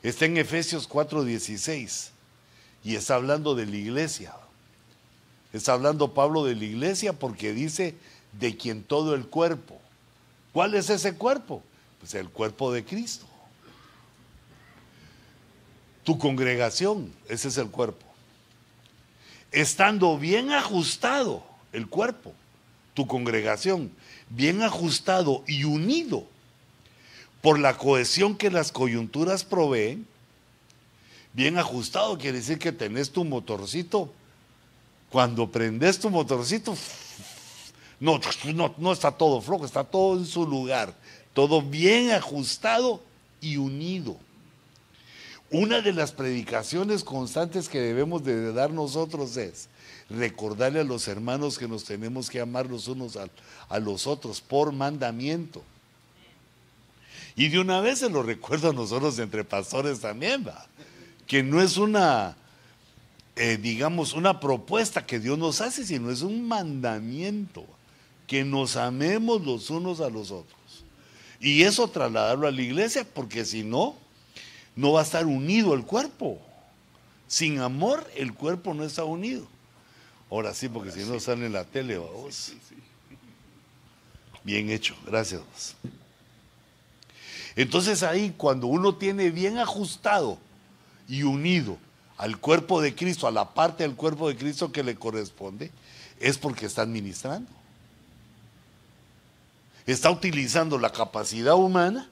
Está 0.03 0.25
en 0.25 0.37
Efesios 0.37 0.87
4:16 0.87 2.11
y 2.83 2.95
está 2.95 3.15
hablando 3.15 3.55
de 3.55 3.65
la 3.65 3.75
iglesia. 3.75 4.33
Está 5.51 5.73
hablando 5.73 6.13
Pablo 6.13 6.45
de 6.45 6.55
la 6.55 6.63
iglesia 6.63 7.13
porque 7.13 7.53
dice 7.53 7.95
de 8.39 8.55
quien 8.55 8.83
todo 8.83 9.15
el 9.15 9.25
cuerpo. 9.25 9.81
¿Cuál 10.53 10.75
es 10.75 10.91
ese 10.91 11.15
cuerpo? 11.15 11.63
Pues 11.99 12.13
el 12.13 12.29
cuerpo 12.29 12.71
de 12.71 12.85
Cristo. 12.85 13.25
Tu 16.09 16.17
congregación, 16.17 17.13
ese 17.27 17.49
es 17.49 17.57
el 17.57 17.67
cuerpo. 17.69 18.03
Estando 19.51 20.17
bien 20.17 20.51
ajustado 20.51 21.43
el 21.71 21.85
cuerpo, 21.85 22.33
tu 22.95 23.05
congregación, 23.05 23.91
bien 24.27 24.63
ajustado 24.63 25.43
y 25.45 25.65
unido 25.65 26.23
por 27.43 27.59
la 27.59 27.77
cohesión 27.77 28.35
que 28.35 28.49
las 28.49 28.71
coyunturas 28.71 29.43
proveen, 29.43 30.07
bien 31.33 31.59
ajustado 31.59 32.17
quiere 32.17 32.39
decir 32.39 32.57
que 32.57 32.71
tenés 32.71 33.11
tu 33.11 33.23
motorcito. 33.23 34.11
Cuando 35.11 35.51
prendes 35.51 35.99
tu 35.99 36.09
motorcito, 36.09 36.75
no, 37.99 38.19
no, 38.55 38.73
no 38.79 38.93
está 38.93 39.11
todo 39.11 39.41
flojo, 39.41 39.63
está 39.63 39.83
todo 39.83 40.17
en 40.17 40.25
su 40.25 40.47
lugar, 40.47 40.91
todo 41.35 41.61
bien 41.61 42.09
ajustado 42.09 42.99
y 43.41 43.57
unido. 43.57 44.17
Una 45.51 45.81
de 45.81 45.93
las 45.93 46.11
predicaciones 46.11 47.03
constantes 47.03 47.69
que 47.69 47.79
debemos 47.79 48.23
de 48.23 48.53
dar 48.53 48.69
nosotros 48.69 49.35
es 49.37 49.67
recordarle 50.09 50.81
a 50.81 50.83
los 50.83 51.07
hermanos 51.07 51.57
que 51.57 51.67
nos 51.67 51.85
tenemos 51.85 52.29
que 52.29 52.39
amar 52.39 52.67
los 52.67 52.87
unos 52.87 53.17
a, 53.17 53.79
los 53.79 54.05
otros 54.05 54.41
por 54.41 54.71
mandamiento. 54.71 55.63
Y 57.35 57.47
de 57.47 57.59
una 57.59 57.79
vez 57.79 57.99
se 57.99 58.09
lo 58.09 58.21
recuerdo 58.21 58.69
a 58.69 58.73
nosotros 58.73 59.17
entre 59.17 59.43
pastores 59.43 59.99
también, 59.99 60.45
va, 60.47 60.67
que 61.25 61.41
no 61.41 61.61
es 61.61 61.77
una, 61.77 62.35
eh, 63.35 63.57
digamos, 63.59 64.13
una 64.13 64.39
propuesta 64.39 65.05
que 65.05 65.19
Dios 65.19 65.37
nos 65.37 65.61
hace, 65.61 65.83
sino 65.83 66.11
es 66.11 66.21
un 66.21 66.47
mandamiento, 66.47 67.65
que 68.27 68.43
nos 68.43 68.75
amemos 68.75 69.43
los 69.43 69.71
unos 69.71 69.99
a 69.99 70.09
los 70.09 70.29
otros. 70.29 70.59
Y 71.39 71.63
eso 71.63 71.87
trasladarlo 71.87 72.47
a 72.47 72.51
la 72.51 72.61
iglesia, 72.61 73.07
porque 73.11 73.45
si 73.45 73.63
no, 73.63 73.95
no 74.79 74.93
va 74.93 75.01
a 75.01 75.03
estar 75.03 75.25
unido 75.25 75.73
el 75.73 75.83
cuerpo. 75.83 76.39
Sin 77.27 77.59
amor, 77.59 78.09
el 78.15 78.33
cuerpo 78.33 78.73
no 78.73 78.85
está 78.85 79.03
unido. 79.03 79.45
Ahora 80.31 80.53
sí, 80.53 80.69
porque 80.69 80.91
si 80.91 81.01
no 81.01 81.19
sale 81.19 81.47
en 81.47 81.51
la 81.51 81.65
tele, 81.65 81.97
vamos. 81.97 82.53
Bien 84.41 84.69
hecho, 84.69 84.95
gracias. 85.05 85.41
Entonces 87.57 88.03
ahí, 88.03 88.33
cuando 88.37 88.67
uno 88.67 88.95
tiene 88.95 89.31
bien 89.31 89.57
ajustado 89.57 90.37
y 91.09 91.23
unido 91.23 91.77
al 92.17 92.37
cuerpo 92.37 92.79
de 92.79 92.95
Cristo, 92.95 93.27
a 93.27 93.31
la 93.31 93.53
parte 93.53 93.83
del 93.83 93.97
cuerpo 93.97 94.29
de 94.29 94.37
Cristo 94.37 94.71
que 94.71 94.83
le 94.83 94.95
corresponde, 94.95 95.71
es 96.21 96.37
porque 96.37 96.67
está 96.67 96.83
administrando. 96.83 97.51
Está 99.85 100.09
utilizando 100.09 100.77
la 100.77 100.93
capacidad 100.93 101.55
humana 101.55 102.09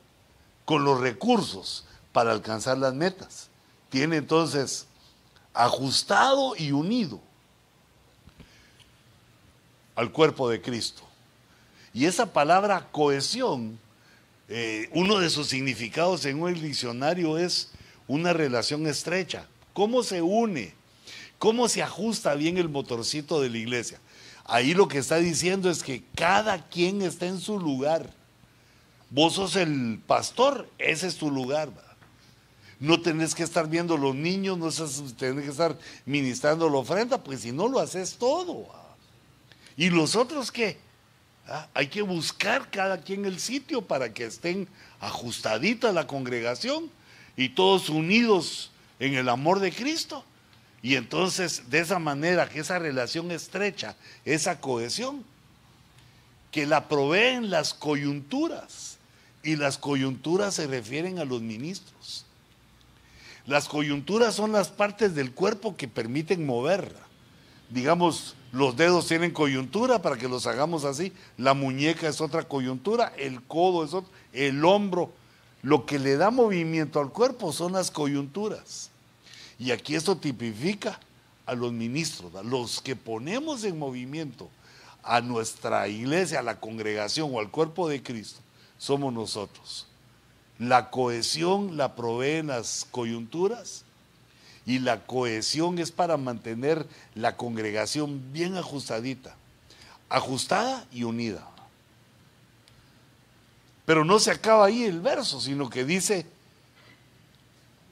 con 0.66 0.84
los 0.84 1.00
recursos 1.00 1.86
para 2.18 2.32
alcanzar 2.32 2.80
las 2.80 2.96
metas. 2.96 3.48
Tiene 3.92 4.16
entonces 4.16 4.88
ajustado 5.54 6.56
y 6.58 6.72
unido 6.72 7.22
al 9.94 10.12
cuerpo 10.12 10.50
de 10.50 10.60
Cristo. 10.60 11.04
Y 11.94 12.08
esa 12.08 12.34
palabra 12.34 12.88
cohesión, 12.92 13.78
eh, 14.50 14.90
uno 14.94 15.20
de 15.20 15.30
sus 15.30 15.46
significados 15.46 16.26
en 16.26 16.42
un 16.42 16.56
diccionario 16.56 17.38
es 17.38 17.70
una 18.08 18.34
relación 18.34 18.88
estrecha. 18.88 19.46
¿Cómo 19.74 20.02
se 20.02 20.24
une? 20.24 20.74
¿Cómo 21.38 21.70
se 21.70 21.84
ajusta 21.84 22.34
bien 22.34 22.58
el 22.58 22.68
motorcito 22.68 23.42
de 23.42 23.52
la 23.52 23.60
iglesia? 23.60 24.00
Ahí 24.44 24.74
lo 24.74 24.88
que 24.88 24.98
está 24.98 25.18
diciendo 25.18 25.70
es 25.70 25.84
que 25.84 26.04
cada 26.16 26.68
quien 26.68 27.04
está 27.04 27.28
en 27.28 27.40
su 27.40 27.60
lugar. 27.60 28.12
Vos 29.12 29.34
sos 29.34 29.56
el 29.56 30.02
pastor, 30.08 30.68
ese 30.80 31.06
es 31.06 31.18
tu 31.18 31.30
lugar. 31.30 31.87
No 32.80 33.02
tenés 33.02 33.34
que 33.34 33.44
estar 33.44 33.68
viendo 33.68 33.98
los 33.98 34.14
niños, 34.14 34.58
no 34.58 34.70
tenés 35.18 35.44
que 35.44 35.52
estar 35.52 35.78
ministrando 36.06 36.70
la 36.70 36.78
ofrenda, 36.78 37.24
pues 37.24 37.42
si 37.42 37.52
no 37.52 37.68
lo 37.68 37.80
haces 37.80 38.18
todo. 38.18 38.68
¿Y 39.76 39.90
los 39.90 40.16
otros 40.16 40.52
qué? 40.52 40.78
Ah, 41.48 41.68
hay 41.74 41.88
que 41.88 42.02
buscar 42.02 42.70
cada 42.70 43.02
quien 43.02 43.26
el 43.26 43.40
sitio 43.40 43.82
para 43.82 44.14
que 44.14 44.26
estén 44.26 44.68
ajustadita 45.00 45.92
la 45.92 46.06
congregación 46.06 46.92
y 47.36 47.50
todos 47.50 47.90
unidos 47.90 48.72
en 49.00 49.14
el 49.16 49.30
amor 49.30 49.60
de 49.60 49.72
Cristo. 49.72 50.24
Y 50.82 50.96
entonces, 50.96 51.70
de 51.70 51.80
esa 51.80 52.00
manera, 52.00 52.48
que 52.48 52.60
esa 52.60 52.80
relación 52.80 53.32
estrecha, 53.32 53.96
esa 54.26 54.60
cohesión, 54.60 55.24
que 56.52 56.66
la 56.66 56.88
proveen 56.88 57.50
las 57.50 57.74
coyunturas. 57.74 58.98
Y 59.44 59.56
las 59.56 59.78
coyunturas 59.78 60.56
se 60.56 60.68
refieren 60.68 61.20
a 61.20 61.26
los 61.26 61.42
ministros. 61.42 62.27
Las 63.48 63.70
coyunturas 63.70 64.36
son 64.36 64.52
las 64.52 64.68
partes 64.68 65.16
del 65.16 65.32
cuerpo 65.32 65.78
que 65.78 65.88
permiten 65.88 66.46
moverla. 66.46 67.00
Digamos, 67.70 68.36
los 68.52 68.76
dedos 68.76 69.08
tienen 69.08 69.32
coyuntura 69.32 70.02
para 70.02 70.18
que 70.18 70.28
los 70.28 70.48
hagamos 70.48 70.84
así. 70.84 71.14
La 71.38 71.54
muñeca 71.54 72.10
es 72.10 72.20
otra 72.20 72.44
coyuntura, 72.44 73.14
el 73.18 73.42
codo 73.42 73.86
es 73.86 73.94
otro, 73.94 74.12
el 74.34 74.64
hombro. 74.66 75.12
Lo 75.64 75.86
que 75.86 75.98
le 75.98 76.18
da 76.18 76.30
movimiento 76.30 77.00
al 77.00 77.12
cuerpo 77.12 77.54
son 77.54 77.72
las 77.72 77.90
coyunturas. 77.90 78.92
Y 79.58 79.72
aquí 79.72 79.96
esto 79.96 80.18
tipifica 80.18 81.00
a 81.46 81.56
los 81.56 81.72
ministros, 81.72 82.36
a 82.36 82.44
los 82.44 82.82
que 82.82 82.98
ponemos 82.98 83.64
en 83.64 83.80
movimiento 83.80 84.50
a 85.04 85.22
nuestra 85.22 85.88
iglesia, 85.88 86.40
a 86.40 86.44
la 86.44 86.60
congregación 86.60 87.34
o 87.34 87.40
al 87.40 87.50
cuerpo 87.50 87.88
de 87.88 88.04
Cristo, 88.04 88.42
somos 88.78 89.14
nosotros. 89.14 89.88
La 90.60 90.90
cohesión 90.90 91.78
la 91.78 91.96
proveen 91.96 92.48
las 92.48 92.88
coyunturas 92.90 93.84
y 94.66 94.80
la 94.80 95.06
cohesión 95.06 95.80
es 95.80 95.92
para 95.92 96.18
mantener 96.18 96.86
la 97.16 97.38
congregación 97.38 98.34
bien 98.34 98.58
ajustadita, 98.58 99.36
ajustada 100.10 100.86
y 100.92 101.04
unida. 101.04 101.48
Pero 103.86 104.04
no 104.04 104.20
se 104.20 104.32
acaba 104.32 104.66
ahí 104.66 104.84
el 104.84 105.00
verso, 105.00 105.40
sino 105.40 105.70
que 105.70 105.86
dice, 105.86 106.26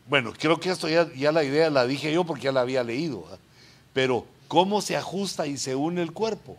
bueno, 0.09 0.34
creo 0.38 0.59
que 0.59 0.70
esto 0.70 0.89
ya, 0.89 1.09
ya 1.13 1.32
la 1.32 1.45
idea 1.45 1.70
la 1.70 1.88
dije 1.88 2.11
yo 2.11 2.26
porque 2.26 2.43
ya 2.43 2.51
la 2.51 2.61
había 2.61 2.84
leído, 2.84 3.26
pero 3.93 4.26
¿cómo 4.49 4.82
se 4.82 4.97
ajusta 4.97 5.47
y 5.47 5.57
se 5.57 5.76
une 5.76 6.01
el 6.01 6.11
cuerpo? 6.11 6.57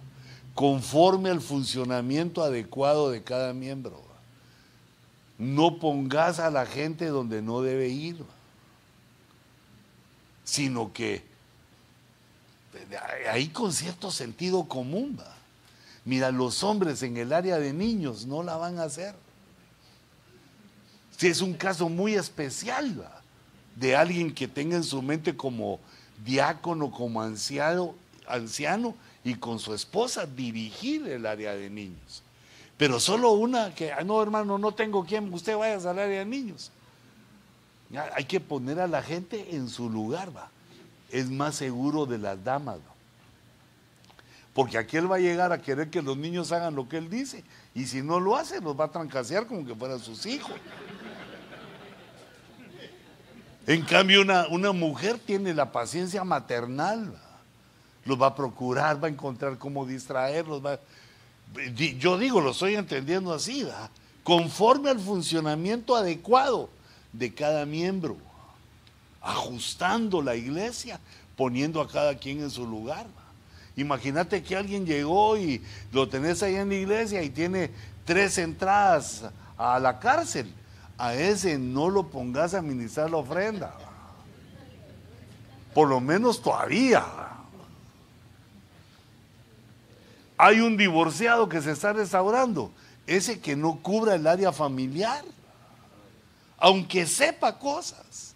Conforme 0.54 1.28
al 1.28 1.42
funcionamiento 1.42 2.42
adecuado 2.42 3.10
de 3.10 3.22
cada 3.22 3.52
miembro. 3.52 4.05
No 5.38 5.78
pongas 5.78 6.38
a 6.38 6.50
la 6.50 6.66
gente 6.66 7.06
donde 7.06 7.42
no 7.42 7.62
debe 7.62 7.88
ir 7.88 8.24
sino 10.46 10.92
que 10.92 11.22
ahí 13.30 13.48
con 13.48 13.72
cierto 13.72 14.10
sentido 14.10 14.64
común 14.64 15.18
va. 15.20 15.34
Mira, 16.04 16.30
los 16.30 16.62
hombres 16.62 17.02
en 17.02 17.16
el 17.16 17.32
área 17.32 17.58
de 17.58 17.72
niños 17.72 18.26
no 18.26 18.44
la 18.44 18.56
van 18.56 18.78
a 18.78 18.84
hacer. 18.84 19.14
Si 21.18 21.26
es 21.26 21.40
un 21.40 21.54
caso 21.54 21.88
muy 21.88 22.14
especial 22.14 23.00
¿va? 23.02 23.20
de 23.74 23.96
alguien 23.96 24.32
que 24.32 24.46
tenga 24.46 24.76
en 24.76 24.84
su 24.84 25.02
mente 25.02 25.36
como 25.36 25.80
diácono, 26.24 26.92
como 26.92 27.20
anciano, 27.20 27.96
anciano 28.28 28.94
y 29.24 29.34
con 29.34 29.58
su 29.58 29.74
esposa 29.74 30.26
dirigir 30.26 31.08
el 31.08 31.26
área 31.26 31.54
de 31.54 31.68
niños. 31.68 32.22
Pero 32.76 33.00
solo 33.00 33.32
una 33.32 33.74
que, 33.74 33.92
ah, 33.92 34.04
no 34.04 34.22
hermano, 34.22 34.58
no 34.58 34.72
tengo 34.72 35.04
quien, 35.04 35.32
usted 35.32 35.56
vaya 35.56 35.76
al 35.76 35.98
área 35.98 36.18
de 36.18 36.24
niños. 36.26 36.70
Hay 38.14 38.24
que 38.24 38.40
poner 38.40 38.80
a 38.80 38.86
la 38.86 39.02
gente 39.02 39.54
en 39.54 39.68
su 39.68 39.88
lugar, 39.88 40.36
va. 40.36 40.50
es 41.10 41.30
más 41.30 41.54
seguro 41.54 42.04
de 42.04 42.18
las 42.18 42.42
damas. 42.42 42.78
Porque 44.52 44.78
aquel 44.78 45.10
va 45.10 45.16
a 45.16 45.20
llegar 45.20 45.52
a 45.52 45.60
querer 45.60 45.90
que 45.90 46.02
los 46.02 46.16
niños 46.16 46.50
hagan 46.50 46.74
lo 46.74 46.88
que 46.88 46.96
él 46.96 47.10
dice. 47.10 47.44
Y 47.74 47.86
si 47.86 48.02
no 48.02 48.20
lo 48.20 48.36
hace, 48.36 48.60
los 48.60 48.78
va 48.78 48.86
a 48.86 48.90
trancasear 48.90 49.46
como 49.46 49.66
que 49.66 49.74
fueran 49.74 50.00
sus 50.00 50.24
hijos. 50.26 50.52
En 53.66 53.82
cambio, 53.82 54.22
una, 54.22 54.46
una 54.48 54.72
mujer 54.72 55.18
tiene 55.18 55.52
la 55.52 55.72
paciencia 55.72 56.24
maternal. 56.24 57.14
Los 58.04 58.20
va 58.20 58.28
a 58.28 58.34
procurar, 58.34 59.02
va 59.02 59.08
a 59.08 59.10
encontrar 59.10 59.58
cómo 59.58 59.84
distraerlos. 59.84 60.62
Yo 61.98 62.18
digo, 62.18 62.40
lo 62.40 62.50
estoy 62.50 62.74
entendiendo 62.74 63.32
así, 63.32 63.66
conforme 64.22 64.90
al 64.90 65.00
funcionamiento 65.00 65.96
adecuado 65.96 66.68
de 67.12 67.32
cada 67.32 67.64
miembro, 67.64 68.16
ajustando 69.22 70.20
la 70.22 70.36
iglesia, 70.36 71.00
poniendo 71.36 71.80
a 71.80 71.88
cada 71.88 72.16
quien 72.16 72.40
en 72.40 72.50
su 72.50 72.66
lugar. 72.66 73.06
Imagínate 73.76 74.42
que 74.42 74.56
alguien 74.56 74.86
llegó 74.86 75.36
y 75.36 75.62
lo 75.92 76.08
tenés 76.08 76.42
ahí 76.42 76.56
en 76.56 76.70
la 76.70 76.74
iglesia 76.74 77.22
y 77.22 77.30
tiene 77.30 77.70
tres 78.04 78.38
entradas 78.38 79.24
a 79.58 79.78
la 79.78 79.98
cárcel. 79.98 80.52
A 80.98 81.14
ese 81.14 81.58
no 81.58 81.90
lo 81.90 82.08
pongas 82.08 82.54
a 82.54 82.58
administrar 82.58 83.10
la 83.10 83.18
ofrenda. 83.18 83.74
Por 85.74 85.88
lo 85.88 86.00
menos 86.00 86.40
todavía. 86.40 87.04
Hay 90.38 90.60
un 90.60 90.76
divorciado 90.76 91.48
que 91.48 91.60
se 91.62 91.72
está 91.72 91.92
restaurando. 91.92 92.70
Ese 93.06 93.40
que 93.40 93.56
no 93.56 93.80
cubra 93.82 94.14
el 94.14 94.26
área 94.26 94.52
familiar. 94.52 95.24
Aunque 96.58 97.06
sepa 97.06 97.58
cosas. 97.58 98.34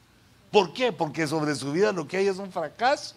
¿Por 0.51 0.73
qué? 0.73 0.93
Porque 0.93 1.27
sobre 1.27 1.55
su 1.55 1.73
vida 1.73 1.93
lo 1.93 2.09
que 2.09 2.19
hay 2.19 2.27
es 2.27 2.39
un 2.39 2.51
fracaso. 2.51 3.15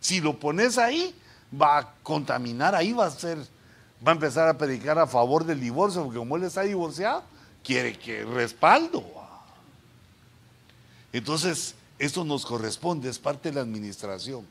Si 0.00 0.20
lo 0.20 0.38
pones 0.38 0.78
ahí, 0.78 1.14
va 1.60 1.78
a 1.78 1.94
contaminar, 2.02 2.74
ahí 2.74 2.92
va 2.92 3.06
a 3.06 3.10
ser, 3.10 3.38
va 4.06 4.12
a 4.12 4.14
empezar 4.14 4.48
a 4.48 4.58
predicar 4.58 4.98
a 4.98 5.06
favor 5.06 5.44
del 5.44 5.60
divorcio, 5.60 6.02
porque 6.02 6.18
como 6.18 6.36
él 6.36 6.44
está 6.44 6.62
divorciado, 6.62 7.22
quiere 7.62 7.96
que 7.98 8.24
respaldo. 8.24 9.04
Entonces, 11.12 11.74
esto 11.98 12.24
nos 12.24 12.44
corresponde, 12.44 13.08
es 13.08 13.18
parte 13.18 13.50
de 13.50 13.56
la 13.56 13.60
administración. 13.60 14.46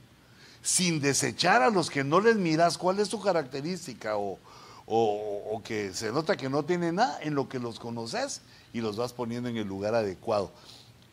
Sin 0.64 1.02
desechar 1.02 1.62
a 1.62 1.70
los 1.70 1.90
que 1.90 2.04
no 2.04 2.20
les 2.20 2.36
miras 2.36 2.78
cuál 2.78 3.00
es 3.00 3.08
su 3.08 3.20
característica 3.22 4.18
o, 4.18 4.38
o, 4.86 5.62
que 5.64 5.94
se 5.94 6.12
nota 6.12 6.38
que 6.38 6.50
no 6.50 6.64
tiene 6.64 6.92
nada 6.92 7.20
en 7.22 7.36
lo 7.36 7.50
que 7.50 7.60
los 7.60 7.80
conoces 7.80 8.42
y 8.74 8.82
los 8.82 8.98
vas 8.98 9.14
poniendo 9.14 9.50
en 9.50 9.58
el 9.58 9.68
lugar 9.68 9.96
adecuado. 9.96 10.52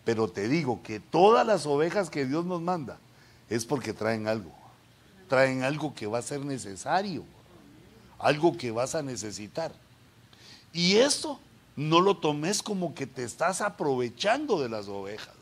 Pero 0.05 0.29
te 0.29 0.49
digo 0.49 0.83
que 0.83 1.01
todas 1.01 1.47
las 1.47 1.67
ovejas 1.67 2.11
que 2.11 2.27
Dios 2.27 2.45
nos 2.45 2.61
manda 2.61 2.99
es 3.49 3.65
porque 3.65 3.93
traen 3.93 4.29
algo 4.29 4.59
traen 5.29 5.63
algo 5.63 5.95
que 5.95 6.07
va 6.07 6.19
a 6.19 6.23
ser 6.23 6.45
necesario, 6.45 7.23
algo 8.19 8.57
que 8.57 8.73
vas 8.73 8.95
a 8.95 9.03
necesitar. 9.03 9.73
Y 10.73 10.97
esto 10.97 11.39
no 11.77 12.01
lo 12.01 12.17
tomes 12.17 12.63
como 12.63 12.95
que 12.95 13.07
te 13.07 13.23
estás 13.23 13.61
aprovechando 13.61 14.61
de 14.61 14.69
las 14.69 14.89
ovejas. 14.89 15.35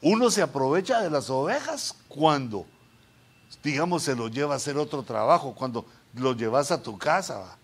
Uno 0.00 0.30
se 0.30 0.42
aprovecha 0.42 1.02
de 1.02 1.10
las 1.10 1.28
ovejas 1.28 1.96
cuando, 2.08 2.64
digamos, 3.62 4.02
se 4.02 4.14
lo 4.14 4.28
lleva 4.28 4.54
a 4.54 4.56
hacer 4.56 4.76
otro 4.76 5.02
trabajo, 5.02 5.54
cuando 5.54 5.84
lo 6.14 6.34
llevas 6.34 6.70
a 6.70 6.82
tu 6.82 6.98
casa. 6.98 7.56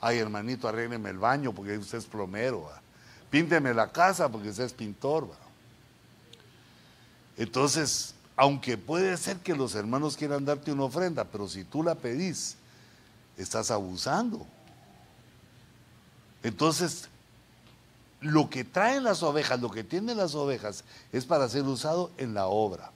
Ay, 0.00 0.18
hermanito, 0.18 0.68
arrégleme 0.68 1.10
el 1.10 1.18
baño 1.18 1.52
porque 1.52 1.78
usted 1.78 1.98
es 1.98 2.06
plomero. 2.06 2.70
Pínteme 3.30 3.74
la 3.74 3.90
casa 3.90 4.28
porque 4.28 4.50
usted 4.50 4.64
es 4.64 4.72
pintor. 4.72 5.28
Entonces, 7.36 8.14
aunque 8.36 8.76
puede 8.76 9.16
ser 9.16 9.38
que 9.38 9.54
los 9.54 9.74
hermanos 9.74 10.16
quieran 10.16 10.44
darte 10.44 10.72
una 10.72 10.84
ofrenda, 10.84 11.24
pero 11.24 11.48
si 11.48 11.64
tú 11.64 11.82
la 11.82 11.94
pedís, 11.94 12.56
estás 13.36 13.70
abusando. 13.70 14.46
Entonces, 16.42 17.08
lo 18.20 18.48
que 18.48 18.64
traen 18.64 19.04
las 19.04 19.22
ovejas, 19.22 19.60
lo 19.60 19.70
que 19.70 19.84
tienen 19.84 20.16
las 20.16 20.34
ovejas, 20.34 20.84
es 21.12 21.24
para 21.24 21.48
ser 21.48 21.62
usado 21.62 22.10
en 22.18 22.34
la 22.34 22.46
obra. 22.46 22.90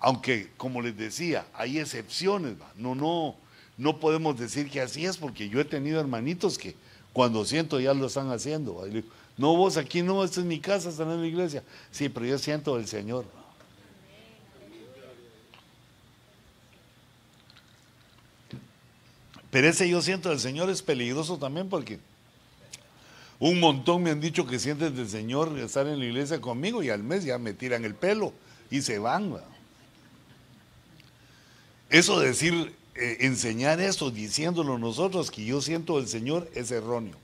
Aunque, 0.00 0.50
como 0.56 0.80
les 0.80 0.96
decía, 0.96 1.46
hay 1.54 1.78
excepciones, 1.78 2.54
no, 2.76 2.94
no, 2.94 3.34
no 3.76 3.98
podemos 3.98 4.38
decir 4.38 4.70
que 4.70 4.80
así 4.80 5.04
es, 5.06 5.16
porque 5.16 5.48
yo 5.48 5.60
he 5.60 5.64
tenido 5.64 6.00
hermanitos 6.00 6.56
que 6.56 6.76
cuando 7.12 7.44
siento 7.44 7.80
ya 7.80 7.94
lo 7.94 8.06
están 8.06 8.30
haciendo. 8.30 8.86
no, 9.36 9.56
vos 9.56 9.76
aquí 9.76 10.02
no, 10.02 10.22
esta 10.22 10.40
es 10.40 10.46
mi 10.46 10.60
casa, 10.60 10.88
están 10.88 11.10
en 11.10 11.20
la 11.20 11.26
iglesia. 11.26 11.64
Sí, 11.90 12.08
pero 12.08 12.26
yo 12.26 12.38
siento 12.38 12.76
el 12.76 12.86
Señor. 12.86 13.24
Pero 19.50 19.66
ese 19.66 19.88
yo 19.88 20.02
siento 20.02 20.28
del 20.28 20.40
Señor 20.40 20.68
es 20.70 20.82
peligroso 20.82 21.38
también 21.38 21.68
porque 21.68 21.98
un 23.38 23.60
montón 23.60 24.02
me 24.02 24.10
han 24.10 24.20
dicho 24.20 24.46
que 24.46 24.58
sienten 24.58 24.94
del 24.94 25.08
Señor 25.08 25.56
estar 25.58 25.86
en 25.86 25.98
la 25.98 26.04
iglesia 26.04 26.40
conmigo 26.40 26.82
y 26.82 26.90
al 26.90 27.02
mes 27.02 27.24
ya 27.24 27.38
me 27.38 27.54
tiran 27.54 27.84
el 27.84 27.94
pelo 27.94 28.32
y 28.70 28.82
se 28.82 28.98
van. 28.98 29.34
Eso 31.90 32.20
decir, 32.20 32.74
eh, 32.94 33.18
enseñar 33.20 33.80
eso 33.80 34.10
diciéndolo 34.10 34.78
nosotros 34.78 35.30
que 35.30 35.44
yo 35.44 35.62
siento 35.62 35.96
del 35.96 36.08
Señor 36.08 36.50
es 36.54 36.70
erróneo. 36.70 37.16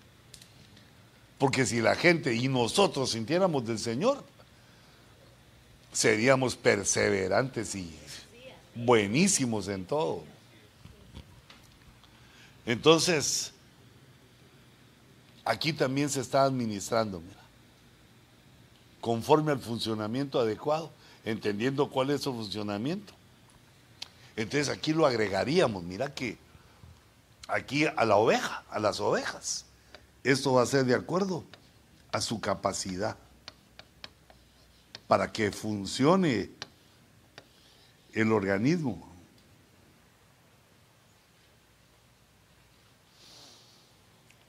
Porque 1.38 1.66
si 1.66 1.80
la 1.80 1.96
gente 1.96 2.34
y 2.34 2.48
nosotros 2.48 3.10
sintiéramos 3.10 3.66
del 3.66 3.78
Señor, 3.78 4.24
seríamos 5.92 6.56
perseverantes 6.56 7.74
y 7.74 7.94
buenísimos 8.74 9.68
en 9.68 9.84
todo. 9.84 10.22
Entonces, 12.66 13.52
aquí 15.44 15.72
también 15.72 16.08
se 16.08 16.20
está 16.20 16.44
administrando, 16.44 17.20
mira, 17.20 17.40
conforme 19.00 19.52
al 19.52 19.58
funcionamiento 19.58 20.40
adecuado, 20.40 20.90
entendiendo 21.24 21.90
cuál 21.90 22.10
es 22.10 22.22
su 22.22 22.32
funcionamiento. 22.32 23.12
Entonces 24.36 24.68
aquí 24.68 24.92
lo 24.92 25.06
agregaríamos, 25.06 25.82
mira 25.82 26.12
que 26.12 26.38
aquí 27.46 27.86
a 27.86 28.04
la 28.04 28.16
oveja, 28.16 28.64
a 28.70 28.78
las 28.78 29.00
ovejas, 29.00 29.64
esto 30.24 30.54
va 30.54 30.62
a 30.62 30.66
ser 30.66 30.84
de 30.84 30.94
acuerdo 30.94 31.44
a 32.10 32.20
su 32.20 32.40
capacidad 32.40 33.16
para 35.06 35.30
que 35.30 35.52
funcione 35.52 36.50
el 38.12 38.32
organismo. 38.32 39.12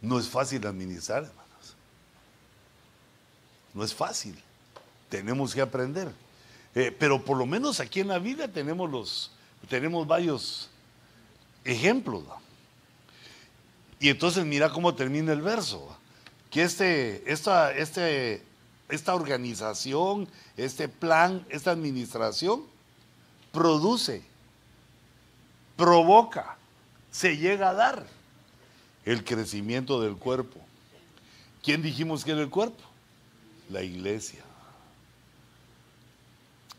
No 0.01 0.19
es 0.19 0.29
fácil 0.29 0.65
administrar, 0.65 1.23
hermanos. 1.23 1.75
No 3.73 3.83
es 3.83 3.93
fácil. 3.93 4.41
Tenemos 5.09 5.53
que 5.53 5.61
aprender. 5.61 6.11
Eh, 6.75 6.95
pero 6.97 7.23
por 7.23 7.37
lo 7.37 7.45
menos 7.45 7.79
aquí 7.79 8.01
en 8.01 8.09
la 8.09 8.19
vida 8.19 8.47
tenemos 8.47 8.89
los, 8.89 9.31
tenemos 9.65 10.07
varios 10.07 10.69
ejemplos. 11.63 12.23
Y 13.99 14.09
entonces 14.09 14.45
mira 14.45 14.69
cómo 14.69 14.95
termina 14.95 15.33
el 15.33 15.41
verso. 15.41 15.97
Que 16.49 16.63
este, 16.63 17.31
esta, 17.31 17.71
este, 17.75 18.43
esta 18.89 19.15
organización, 19.15 20.27
este 20.57 20.87
plan, 20.87 21.45
esta 21.49 21.71
administración 21.71 22.63
produce, 23.51 24.23
provoca, 25.75 26.57
se 27.11 27.37
llega 27.37 27.69
a 27.69 27.73
dar 27.73 28.05
el 29.05 29.23
crecimiento 29.23 30.01
del 30.01 30.15
cuerpo. 30.15 30.59
¿Quién 31.63 31.81
dijimos 31.81 32.23
que 32.23 32.31
era 32.31 32.41
el 32.41 32.49
cuerpo? 32.49 32.83
La 33.69 33.81
iglesia. 33.81 34.44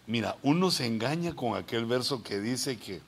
Mira, 0.06 0.36
uno 0.42 0.70
se 0.70 0.86
engaña 0.86 1.34
con 1.34 1.56
aquel 1.56 1.84
verso 1.84 2.22
que 2.22 2.40
dice 2.40 2.76
que 2.76 3.00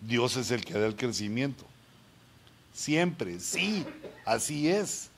Dios 0.00 0.36
es 0.36 0.50
el 0.50 0.64
que 0.64 0.74
da 0.74 0.86
el 0.86 0.96
crecimiento. 0.96 1.64
Siempre, 2.74 3.38
sí, 3.40 3.84
así 4.24 4.68
es. 4.68 5.10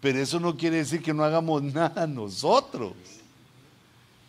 Pero 0.00 0.18
eso 0.18 0.38
no 0.40 0.56
quiere 0.56 0.76
decir 0.76 1.02
que 1.02 1.14
no 1.14 1.24
hagamos 1.24 1.62
nada 1.74 2.06
nosotros. 2.06 2.92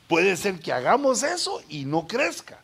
Puede 0.07 0.37
ser 0.37 0.59
que 0.59 0.71
hagamos 0.71 1.23
eso 1.23 1.61
y 1.67 1.83
no 1.83 2.07
crezca 2.07 2.61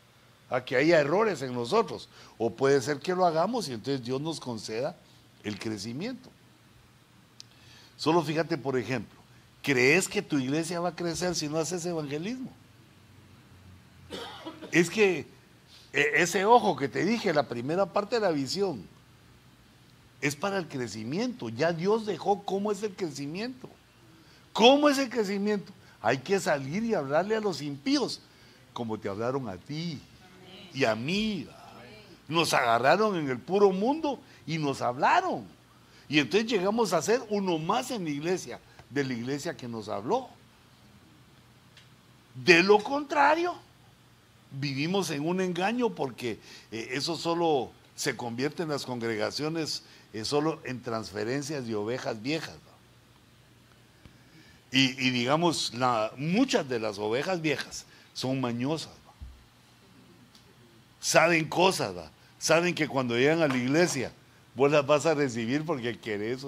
a 0.48 0.64
que 0.64 0.76
haya 0.76 1.00
errores 1.00 1.42
en 1.42 1.52
nosotros. 1.52 2.08
O 2.38 2.50
puede 2.50 2.80
ser 2.80 3.00
que 3.00 3.14
lo 3.14 3.26
hagamos 3.26 3.68
y 3.68 3.72
entonces 3.72 4.04
Dios 4.04 4.20
nos 4.20 4.40
conceda 4.40 4.96
el 5.42 5.58
crecimiento. 5.58 6.30
Solo 7.96 8.22
fíjate, 8.22 8.56
por 8.56 8.78
ejemplo, 8.78 9.21
¿crees 9.62 10.08
que 10.08 10.22
tu 10.22 10.38
iglesia 10.38 10.80
va 10.80 10.90
a 10.90 10.96
crecer 10.96 11.34
si 11.34 11.48
no 11.48 11.58
haces 11.58 11.86
evangelismo? 11.86 12.50
Es 14.70 14.90
que 14.90 15.26
e, 15.92 16.10
ese 16.16 16.44
ojo 16.44 16.76
que 16.76 16.88
te 16.88 17.04
dije, 17.04 17.32
la 17.32 17.48
primera 17.48 17.86
parte 17.86 18.16
de 18.16 18.22
la 18.22 18.30
visión, 18.30 18.86
es 20.20 20.36
para 20.36 20.58
el 20.58 20.68
crecimiento. 20.68 21.48
Ya 21.48 21.72
Dios 21.72 22.06
dejó 22.06 22.42
cómo 22.44 22.70
es 22.70 22.82
el 22.82 22.94
crecimiento. 22.94 23.68
¿Cómo 24.52 24.88
es 24.88 24.98
el 24.98 25.10
crecimiento? 25.10 25.72
Hay 26.00 26.18
que 26.18 26.38
salir 26.38 26.84
y 26.84 26.94
hablarle 26.94 27.36
a 27.36 27.40
los 27.40 27.60
impíos 27.60 28.20
como 28.72 28.98
te 28.98 29.08
hablaron 29.08 29.48
a 29.48 29.56
ti 29.56 30.00
y 30.72 30.84
a 30.84 30.94
mí. 30.94 31.46
Nos 32.28 32.54
agarraron 32.54 33.16
en 33.16 33.28
el 33.28 33.38
puro 33.38 33.70
mundo 33.70 34.20
y 34.46 34.58
nos 34.58 34.80
hablaron. 34.80 35.44
Y 36.08 36.18
entonces 36.18 36.50
llegamos 36.50 36.92
a 36.92 37.02
ser 37.02 37.20
uno 37.28 37.58
más 37.58 37.90
en 37.90 38.04
la 38.04 38.10
iglesia, 38.10 38.60
de 38.92 39.04
la 39.04 39.12
iglesia 39.12 39.56
que 39.56 39.68
nos 39.68 39.88
habló. 39.88 40.28
De 42.34 42.62
lo 42.62 42.82
contrario, 42.82 43.54
vivimos 44.52 45.10
en 45.10 45.26
un 45.26 45.40
engaño 45.40 45.90
porque 45.90 46.38
eh, 46.70 46.88
eso 46.92 47.16
solo 47.16 47.70
se 47.94 48.16
convierte 48.16 48.62
en 48.62 48.70
las 48.70 48.84
congregaciones 48.84 49.82
eh, 50.12 50.24
solo 50.24 50.60
en 50.64 50.82
transferencias 50.82 51.66
de 51.66 51.74
ovejas 51.74 52.20
viejas. 52.22 52.56
Y, 54.74 55.10
digamos, 55.10 55.70
muchas 56.16 56.66
de 56.66 56.80
las 56.80 56.98
ovejas 56.98 57.42
viejas 57.42 57.84
son 58.14 58.40
mañosas. 58.40 58.92
Saben 60.98 61.46
cosas, 61.46 61.92
saben 62.38 62.74
que 62.74 62.88
cuando 62.88 63.14
llegan 63.14 63.42
a 63.42 63.48
la 63.48 63.56
iglesia, 63.58 64.12
vos 64.54 64.72
las 64.72 64.86
vas 64.86 65.04
a 65.04 65.12
recibir 65.12 65.62
porque 65.66 65.98
querés, 65.98 66.46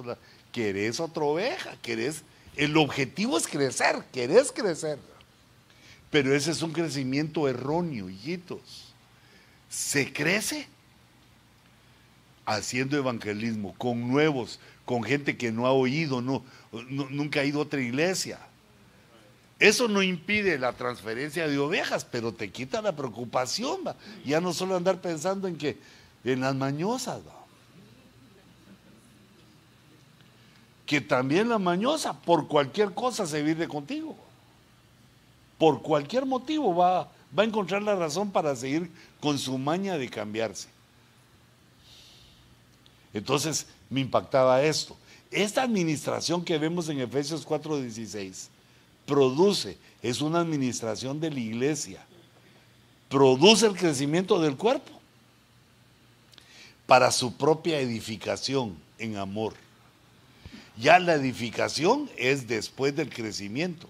querés 0.52 1.00
otra 1.00 1.22
oveja, 1.22 1.76
querés. 1.82 2.22
El 2.56 2.76
objetivo 2.76 3.36
es 3.36 3.46
crecer, 3.46 4.04
querés 4.12 4.52
crecer. 4.52 4.98
Pero 6.10 6.34
ese 6.34 6.52
es 6.52 6.62
un 6.62 6.72
crecimiento 6.72 7.48
erróneo, 7.48 8.08
hijitos. 8.08 8.94
Se 9.68 10.12
crece 10.12 10.68
haciendo 12.46 12.96
evangelismo 12.96 13.74
con 13.76 14.08
nuevos, 14.08 14.60
con 14.84 15.02
gente 15.02 15.36
que 15.36 15.50
no 15.50 15.66
ha 15.66 15.72
oído, 15.72 16.20
no, 16.20 16.44
nunca 16.88 17.40
ha 17.40 17.44
ido 17.44 17.58
a 17.58 17.62
otra 17.62 17.80
iglesia. 17.80 18.38
Eso 19.58 19.88
no 19.88 20.02
impide 20.02 20.58
la 20.58 20.72
transferencia 20.72 21.48
de 21.48 21.58
ovejas, 21.58 22.04
pero 22.04 22.32
te 22.32 22.50
quita 22.50 22.82
la 22.82 22.94
preocupación. 22.94 23.80
Ya 24.24 24.40
no 24.40 24.52
solo 24.52 24.76
andar 24.76 25.00
pensando 25.00 25.48
en 25.48 25.56
que 25.56 25.78
en 26.24 26.40
las 26.40 26.54
mañosas. 26.54 27.20
Que 30.86 31.00
también 31.00 31.48
la 31.48 31.58
mañosa 31.58 32.12
por 32.12 32.46
cualquier 32.48 32.92
cosa 32.92 33.26
se 33.26 33.42
vive 33.42 33.68
contigo 33.68 34.16
por 35.58 35.82
cualquier 35.82 36.26
motivo 36.26 36.74
va, 36.74 37.10
va 37.36 37.42
a 37.42 37.46
encontrar 37.46 37.82
la 37.82 37.94
razón 37.94 38.30
para 38.30 38.54
seguir 38.56 38.90
con 39.20 39.38
su 39.38 39.56
maña 39.58 39.96
de 39.96 40.08
cambiarse. 40.08 40.68
Entonces 43.12 43.66
me 43.88 44.00
impactaba 44.00 44.62
esto. 44.62 44.96
Esta 45.30 45.62
administración 45.62 46.44
que 46.44 46.58
vemos 46.58 46.88
en 46.88 47.00
Efesios 47.00 47.46
4:16 47.46 48.48
produce, 49.06 49.78
es 50.02 50.20
una 50.20 50.40
administración 50.40 51.20
de 51.20 51.30
la 51.30 51.40
iglesia, 51.40 52.04
produce 53.08 53.66
el 53.66 53.76
crecimiento 53.76 54.40
del 54.40 54.56
cuerpo 54.56 54.92
para 56.86 57.10
su 57.10 57.36
propia 57.36 57.80
edificación 57.80 58.76
en 58.98 59.16
amor. 59.16 59.54
Ya 60.76 60.98
la 60.98 61.14
edificación 61.14 62.10
es 62.16 62.48
después 62.48 62.96
del 62.96 63.08
crecimiento. 63.08 63.88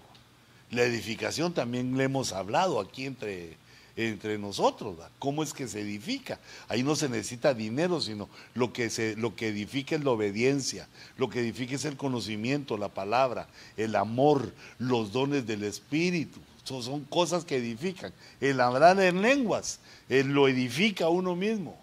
La 0.69 0.83
edificación 0.83 1.53
también 1.53 1.97
le 1.97 2.03
hemos 2.03 2.31
hablado 2.31 2.79
aquí 2.79 3.05
entre, 3.05 3.57
entre 3.95 4.37
nosotros, 4.37 4.97
cómo 5.17 5.41
es 5.41 5.53
que 5.53 5.67
se 5.67 5.81
edifica. 5.81 6.39
Ahí 6.67 6.83
no 6.83 6.95
se 6.95 7.09
necesita 7.09 7.55
dinero, 7.55 8.01
sino 8.01 8.29
lo 8.53 8.71
que, 8.71 8.91
se, 8.91 9.15
lo 9.15 9.35
que 9.35 9.47
edifica 9.47 9.95
es 9.95 10.03
la 10.03 10.11
obediencia, 10.11 10.87
lo 11.17 11.29
que 11.29 11.39
edifica 11.39 11.75
es 11.75 11.85
el 11.85 11.97
conocimiento, 11.97 12.77
la 12.77 12.89
palabra, 12.89 13.47
el 13.77 13.95
amor, 13.95 14.53
los 14.77 15.11
dones 15.11 15.47
del 15.47 15.63
Espíritu. 15.63 16.39
Son, 16.63 16.83
son 16.83 17.03
cosas 17.05 17.45
que 17.45 17.57
edifican. 17.57 18.13
El 18.41 18.61
hablar 18.61 18.99
en 18.99 19.23
lenguas, 19.23 19.79
lo 20.07 20.47
edifica 20.47 21.09
uno 21.09 21.35
mismo. 21.35 21.77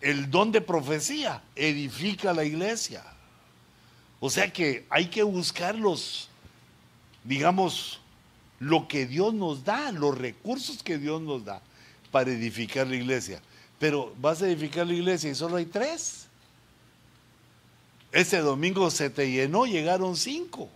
El 0.00 0.30
don 0.30 0.50
de 0.50 0.60
profecía 0.60 1.42
edifica 1.54 2.32
la 2.32 2.44
iglesia. 2.44 3.04
O 4.20 4.30
sea 4.30 4.52
que 4.52 4.86
hay 4.88 5.06
que 5.06 5.22
buscarlos, 5.22 6.28
digamos, 7.24 8.00
lo 8.58 8.88
que 8.88 9.06
Dios 9.06 9.34
nos 9.34 9.64
da, 9.64 9.92
los 9.92 10.16
recursos 10.16 10.82
que 10.82 10.98
Dios 10.98 11.20
nos 11.20 11.44
da 11.44 11.60
para 12.10 12.30
edificar 12.30 12.86
la 12.86 12.96
iglesia. 12.96 13.42
Pero 13.78 14.14
vas 14.18 14.40
a 14.40 14.46
edificar 14.46 14.86
la 14.86 14.94
iglesia 14.94 15.30
y 15.30 15.34
solo 15.34 15.56
hay 15.56 15.66
tres. 15.66 16.26
Ese 18.10 18.38
domingo 18.38 18.90
se 18.90 19.10
te 19.10 19.30
llenó, 19.30 19.66
llegaron 19.66 20.16
cinco. 20.16 20.70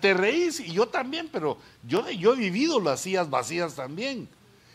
Te 0.00 0.14
reís, 0.14 0.60
y 0.60 0.72
yo 0.72 0.88
también, 0.88 1.28
pero 1.30 1.58
yo, 1.86 2.08
yo 2.10 2.34
he 2.34 2.36
vivido 2.36 2.80
las 2.80 3.00
sillas 3.00 3.28
vacías 3.30 3.74
también. 3.74 4.28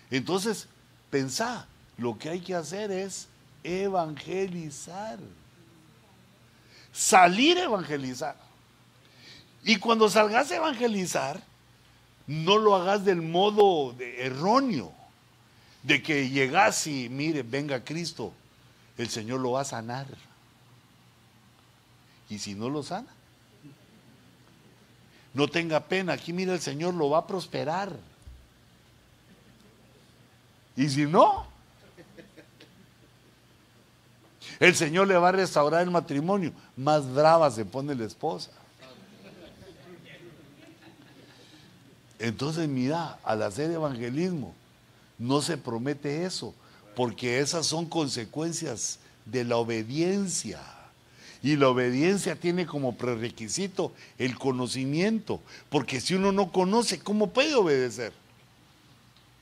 Entonces, 0.10 0.68
pensá, 1.10 1.68
lo 1.98 2.18
que 2.18 2.30
hay 2.30 2.40
que 2.42 2.56
hacer 2.56 2.92
es 2.92 3.28
evangelizar. 3.64 5.20
Salir 6.92 7.58
a 7.58 7.64
evangelizar. 7.64 8.36
Y 9.64 9.78
cuando 9.78 10.10
salgas 10.10 10.52
a 10.52 10.56
evangelizar, 10.56 11.42
no 12.28 12.58
lo 12.58 12.76
hagas 12.76 13.06
del 13.06 13.22
modo 13.22 13.96
erróneo, 14.00 14.94
de 15.84 16.02
que 16.02 16.30
llegas 16.30 16.88
y 16.88 17.10
mire, 17.10 17.44
venga 17.44 17.84
Cristo, 17.84 18.34
el 18.98 19.10
Señor 19.10 19.40
lo 19.40 19.52
va 19.52 19.62
a 19.62 19.66
sanar. 19.66 20.08
Y 22.30 22.40
si 22.40 22.56
no 22.56 22.70
lo 22.70 22.84
sana, 22.84 23.14
no 25.34 25.48
tenga 25.48 25.80
pena, 25.82 26.14
aquí 26.14 26.34
mira, 26.34 26.54
el 26.54 26.62
Señor 26.62 26.94
lo 26.94 27.10
va 27.10 27.20
a 27.20 27.28
prosperar. 27.28 27.96
Y 30.76 30.90
si 30.90 31.06
no, 31.06 31.51
el 34.62 34.76
Señor 34.76 35.08
le 35.08 35.18
va 35.18 35.30
a 35.30 35.32
restaurar 35.32 35.82
el 35.82 35.90
matrimonio. 35.90 36.54
Más 36.78 37.12
brava 37.12 37.50
se 37.50 37.66
pone 37.66 37.96
la 37.96 38.06
esposa. 38.06 38.52
Entonces, 42.20 42.70
mira, 42.70 43.18
al 43.24 43.42
hacer 43.42 43.72
evangelismo, 43.72 44.54
no 45.18 45.42
se 45.42 45.58
promete 45.58 46.26
eso, 46.26 46.54
porque 46.96 47.40
esas 47.40 47.66
son 47.66 47.88
consecuencias 47.88 49.00
de 49.26 49.44
la 49.44 49.58
obediencia. 49.58 50.62
Y 51.42 51.56
la 51.56 51.70
obediencia 51.70 52.36
tiene 52.36 52.68
como 52.68 52.96
prerequisito 52.96 53.92
el 54.20 54.38
conocimiento, 54.38 55.42
porque 55.72 56.00
si 56.00 56.14
uno 56.14 56.32
no 56.32 56.52
conoce, 56.52 57.00
¿cómo 57.00 57.32
puede 57.32 57.56
obedecer? 57.56 58.14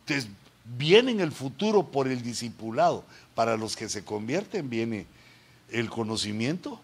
Entonces, 0.08 0.32
viene 0.78 1.12
en 1.12 1.20
el 1.20 1.34
futuro 1.34 1.84
por 1.84 2.08
el 2.08 2.22
discipulado. 2.22 3.04
Para 3.40 3.56
los 3.56 3.78
que 3.78 3.88
se 3.88 4.04
convierten 4.04 4.70
viene 4.70 5.06
el 5.72 5.90
conocimiento, 5.90 6.78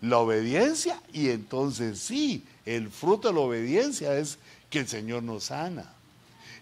la 0.00 0.16
obediencia 0.16 1.02
y 1.12 1.28
entonces 1.28 1.98
sí, 1.98 2.46
el 2.64 2.88
fruto 2.88 3.28
de 3.28 3.34
la 3.34 3.40
obediencia 3.40 4.16
es 4.16 4.38
que 4.70 4.78
el 4.78 4.88
Señor 4.88 5.22
nos 5.22 5.44
sana. 5.44 5.92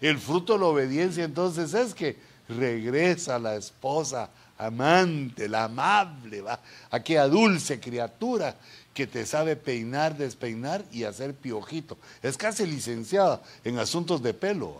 El 0.01 0.17
fruto 0.17 0.51
de 0.51 0.59
la 0.59 0.65
obediencia 0.65 1.23
entonces 1.23 1.73
es 1.73 1.93
que 1.93 2.17
regresa 2.49 3.39
la 3.39 3.55
esposa 3.55 4.29
amante, 4.57 5.47
la 5.47 5.63
amable, 5.63 6.41
¿va? 6.41 6.59
aquella 6.91 7.29
dulce 7.29 7.79
criatura 7.79 8.53
que 8.93 9.07
te 9.07 9.25
sabe 9.25 9.55
peinar, 9.55 10.17
despeinar 10.17 10.83
y 10.91 11.05
hacer 11.05 11.33
piojito. 11.33 11.97
Es 12.21 12.35
casi 12.35 12.65
licenciada 12.65 13.41
en 13.63 13.79
asuntos 13.79 14.21
de 14.21 14.33
pelo, 14.33 14.77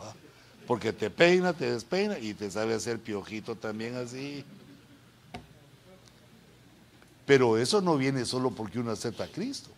porque 0.68 0.92
te 0.92 1.10
peina, 1.10 1.54
te 1.54 1.72
despeina 1.72 2.20
y 2.20 2.34
te 2.34 2.52
sabe 2.52 2.74
hacer 2.74 3.00
piojito 3.00 3.56
también 3.56 3.96
así. 3.96 4.44
Pero 7.28 7.58
eso 7.58 7.82
no 7.82 7.98
viene 7.98 8.26
solo 8.26 8.52
porque 8.52 8.80
uno 8.80 8.92
acepta 8.92 9.26
a 9.26 9.28
Cristo. 9.28 9.70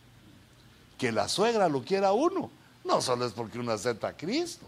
Que 1.00 1.12
la 1.12 1.28
suegra 1.28 1.68
lo 1.68 1.84
quiera 1.84 2.14
uno, 2.14 2.52
no 2.86 3.02
solo 3.02 3.26
es 3.26 3.34
porque 3.34 3.58
uno 3.58 3.72
acepta 3.72 4.10
a 4.10 4.14
Cristo, 4.16 4.68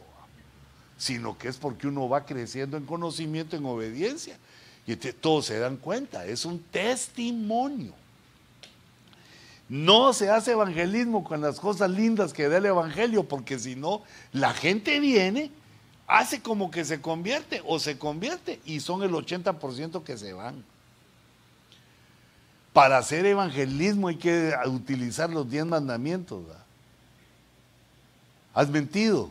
sino 0.98 1.38
que 1.38 1.48
es 1.48 1.58
porque 1.58 1.88
uno 1.88 2.10
va 2.10 2.26
creciendo 2.26 2.78
en 2.78 2.86
conocimiento, 2.86 3.56
en 3.56 3.66
obediencia. 3.66 4.38
Y 4.88 4.96
todos 4.96 5.46
se 5.46 5.60
dan 5.60 5.78
cuenta, 5.78 6.26
es 6.26 6.44
un 6.44 6.60
testimonio. 6.60 7.94
No 9.70 10.12
se 10.12 10.32
hace 10.32 10.54
evangelismo 10.54 11.24
con 11.24 11.40
las 11.40 11.60
cosas 11.60 11.92
lindas 11.92 12.34
que 12.34 12.50
da 12.50 12.58
el 12.58 12.66
evangelio, 12.66 13.24
porque 13.24 13.60
si 13.60 13.76
no, 13.76 14.02
la 14.34 14.54
gente 14.56 15.00
viene, 15.00 15.52
hace 16.08 16.42
como 16.42 16.72
que 16.72 16.84
se 16.84 17.00
convierte 17.00 17.62
o 17.68 17.80
se 17.80 18.00
convierte 18.00 18.60
y 18.66 18.80
son 18.80 19.04
el 19.04 19.12
80% 19.12 20.04
que 20.04 20.18
se 20.18 20.34
van. 20.34 20.66
Para 22.74 22.98
hacer 22.98 23.26
evangelismo 23.26 24.08
hay 24.08 24.16
que 24.16 24.54
utilizar 24.66 25.30
los 25.30 25.50
10 25.50 25.66
mandamientos. 25.66 26.44
¿Has 28.54 28.70
mentido? 28.70 29.30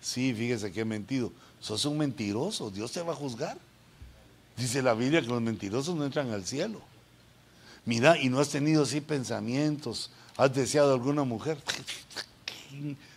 Sí, 0.00 0.34
fíjese 0.34 0.72
que 0.72 0.80
he 0.80 0.84
mentido. 0.84 1.32
Sos 1.60 1.84
un 1.84 1.98
mentiroso, 1.98 2.70
Dios 2.70 2.92
te 2.92 3.02
va 3.02 3.12
a 3.12 3.16
juzgar. 3.16 3.58
Dice 4.56 4.82
la 4.82 4.94
Biblia 4.94 5.20
que 5.20 5.28
los 5.28 5.42
mentirosos 5.42 5.94
no 5.94 6.04
entran 6.04 6.30
al 6.32 6.44
cielo. 6.44 6.80
Mira, 7.84 8.18
y 8.18 8.28
no 8.28 8.40
has 8.40 8.48
tenido 8.48 8.82
así 8.82 9.00
pensamientos, 9.00 10.10
has 10.36 10.52
deseado 10.52 10.92
alguna 10.92 11.24
mujer. 11.24 11.58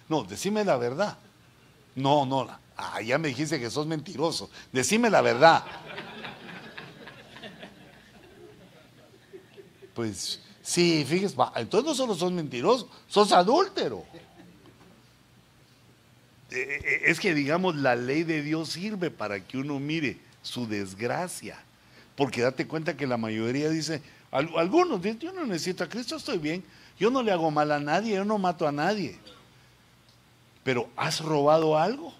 No, 0.07 0.23
decime 0.23 0.63
la 0.63 0.77
verdad. 0.77 1.17
No, 1.95 2.25
no. 2.25 2.47
Ah, 2.77 3.01
ya 3.01 3.17
me 3.17 3.29
dijiste 3.29 3.59
que 3.59 3.69
sos 3.69 3.87
mentiroso. 3.87 4.49
Decime 4.71 5.09
la 5.09 5.21
verdad. 5.21 5.63
Pues 9.99 10.39
sí, 10.61 11.05
fíjese, 11.05 11.35
entonces 11.57 11.85
no 11.85 11.93
solo 11.93 12.15
sos 12.15 12.31
mentiroso, 12.31 12.89
sos 13.09 13.33
adúltero. 13.33 14.05
Eh, 16.51 16.55
eh, 16.55 16.81
eh, 16.85 17.01
es 17.07 17.19
que 17.19 17.33
digamos, 17.33 17.75
la 17.75 17.97
ley 17.97 18.23
de 18.23 18.41
Dios 18.41 18.69
sirve 18.69 19.11
para 19.11 19.45
que 19.45 19.57
uno 19.57 19.77
mire 19.77 20.17
su 20.41 20.65
desgracia. 20.65 21.57
Porque 22.15 22.39
date 22.39 22.65
cuenta 22.65 22.95
que 22.95 23.05
la 23.07 23.17
mayoría 23.17 23.69
dice, 23.69 24.01
algunos 24.31 25.01
dicen, 25.01 25.19
yo 25.19 25.33
no 25.33 25.45
necesito 25.45 25.83
a 25.83 25.89
Cristo, 25.89 26.15
estoy 26.15 26.37
bien, 26.37 26.63
yo 26.97 27.11
no 27.11 27.21
le 27.21 27.33
hago 27.33 27.51
mal 27.51 27.69
a 27.73 27.79
nadie, 27.81 28.15
yo 28.15 28.23
no 28.23 28.37
mato 28.37 28.65
a 28.65 28.71
nadie. 28.71 29.19
Pero 30.63 30.87
¿has 30.95 31.19
robado 31.19 31.77
algo? 31.77 32.13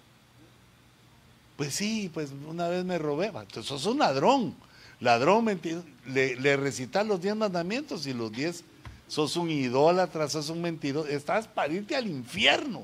Pues 1.56 1.74
sí, 1.74 2.10
pues 2.12 2.30
una 2.46 2.68
vez 2.68 2.84
me 2.84 2.98
robé. 2.98 3.28
Entonces 3.28 3.64
sos 3.64 3.86
un 3.86 4.00
ladrón. 4.00 4.54
Ladrón, 5.00 5.60
le, 6.06 6.36
le 6.36 6.56
recitas 6.56 7.06
los 7.06 7.20
diez 7.20 7.34
mandamientos 7.34 8.06
y 8.06 8.12
los 8.12 8.30
diez, 8.30 8.64
sos 9.08 9.36
un 9.36 9.50
idólatra, 9.50 10.28
sos 10.28 10.50
un 10.50 10.62
mentiroso, 10.62 11.08
estás 11.08 11.48
para 11.48 11.72
irte 11.72 11.96
al 11.96 12.06
infierno. 12.06 12.82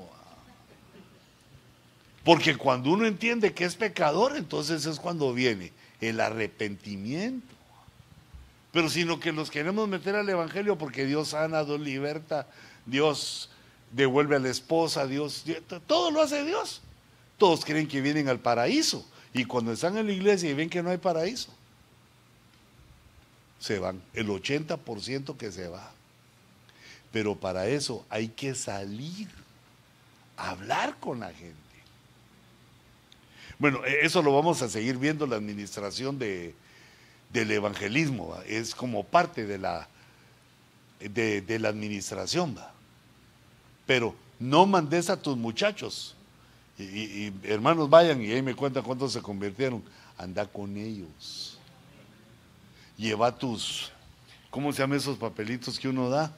Porque 2.23 2.57
cuando 2.57 2.91
uno 2.91 3.05
entiende 3.05 3.53
que 3.53 3.63
es 3.63 3.75
pecador, 3.75 4.35
entonces 4.35 4.85
es 4.85 4.99
cuando 4.99 5.33
viene 5.33 5.71
el 6.01 6.19
arrepentimiento. 6.19 7.55
Pero 8.73 8.89
sino 8.89 9.19
que 9.19 9.31
los 9.31 9.49
queremos 9.49 9.87
meter 9.87 10.15
al 10.15 10.27
Evangelio 10.27 10.77
porque 10.77 11.05
Dios 11.05 11.29
sana, 11.29 11.63
Dios 11.63 11.79
liberta, 11.79 12.47
Dios 12.85 13.49
devuelve 13.91 14.35
a 14.35 14.39
la 14.39 14.49
esposa, 14.49 15.07
Dios, 15.07 15.45
todo 15.85 16.11
lo 16.11 16.21
hace 16.21 16.43
Dios. 16.43 16.81
Todos 17.37 17.63
creen 17.63 17.87
que 17.87 18.01
vienen 18.01 18.27
al 18.27 18.39
paraíso 18.39 19.05
y 19.33 19.45
cuando 19.45 19.71
están 19.71 19.97
en 19.97 20.07
la 20.07 20.11
iglesia 20.11 20.49
y 20.49 20.53
ven 20.53 20.69
que 20.69 20.81
no 20.83 20.89
hay 20.89 20.97
paraíso, 20.97 21.53
se 23.59 23.79
van, 23.79 24.01
el 24.13 24.27
80% 24.27 25.37
que 25.37 25.51
se 25.51 25.67
va. 25.67 25.91
Pero 27.11 27.35
para 27.35 27.67
eso 27.67 28.05
hay 28.09 28.27
que 28.29 28.53
salir, 28.55 29.29
a 30.35 30.51
hablar 30.51 30.97
con 30.99 31.19
la 31.19 31.33
gente. 31.33 31.55
Bueno, 33.59 33.83
e, 33.85 34.05
eso 34.05 34.21
lo 34.21 34.33
vamos 34.33 34.61
a 34.61 34.69
seguir 34.69 34.97
viendo 34.97 35.25
la 35.25 35.35
administración 35.35 36.19
de, 36.19 36.53
del 37.33 37.51
evangelismo, 37.51 38.35
es 38.47 38.75
como 38.75 39.03
parte 39.03 39.45
de 39.45 39.57
la, 39.57 39.87
de, 40.99 41.59
la 41.59 41.69
administración. 41.69 42.57
Pero 43.85 44.15
no 44.39 44.65
mandes 44.65 45.09
a 45.09 45.21
tus 45.21 45.37
muchachos. 45.37 46.15
Y, 46.77 47.31
hermanos 47.43 47.89
vayan 47.89 48.21
y 48.21 48.31
ahí 48.31 48.41
me 48.41 48.53
cuentan 48.53 48.83
cuántos 48.83 49.13
se 49.13 49.21
convirtieron. 49.21 49.83
Anda 50.17 50.45
con 50.45 50.77
ellos. 50.77 51.56
Lleva 52.97 53.35
tus, 53.35 53.91
¿cómo 54.49 54.73
se 54.73 54.79
llaman 54.79 54.97
esos 54.97 55.17
papelitos 55.17 55.79
que 55.79 55.87
uno 55.87 56.09
da? 56.09 56.35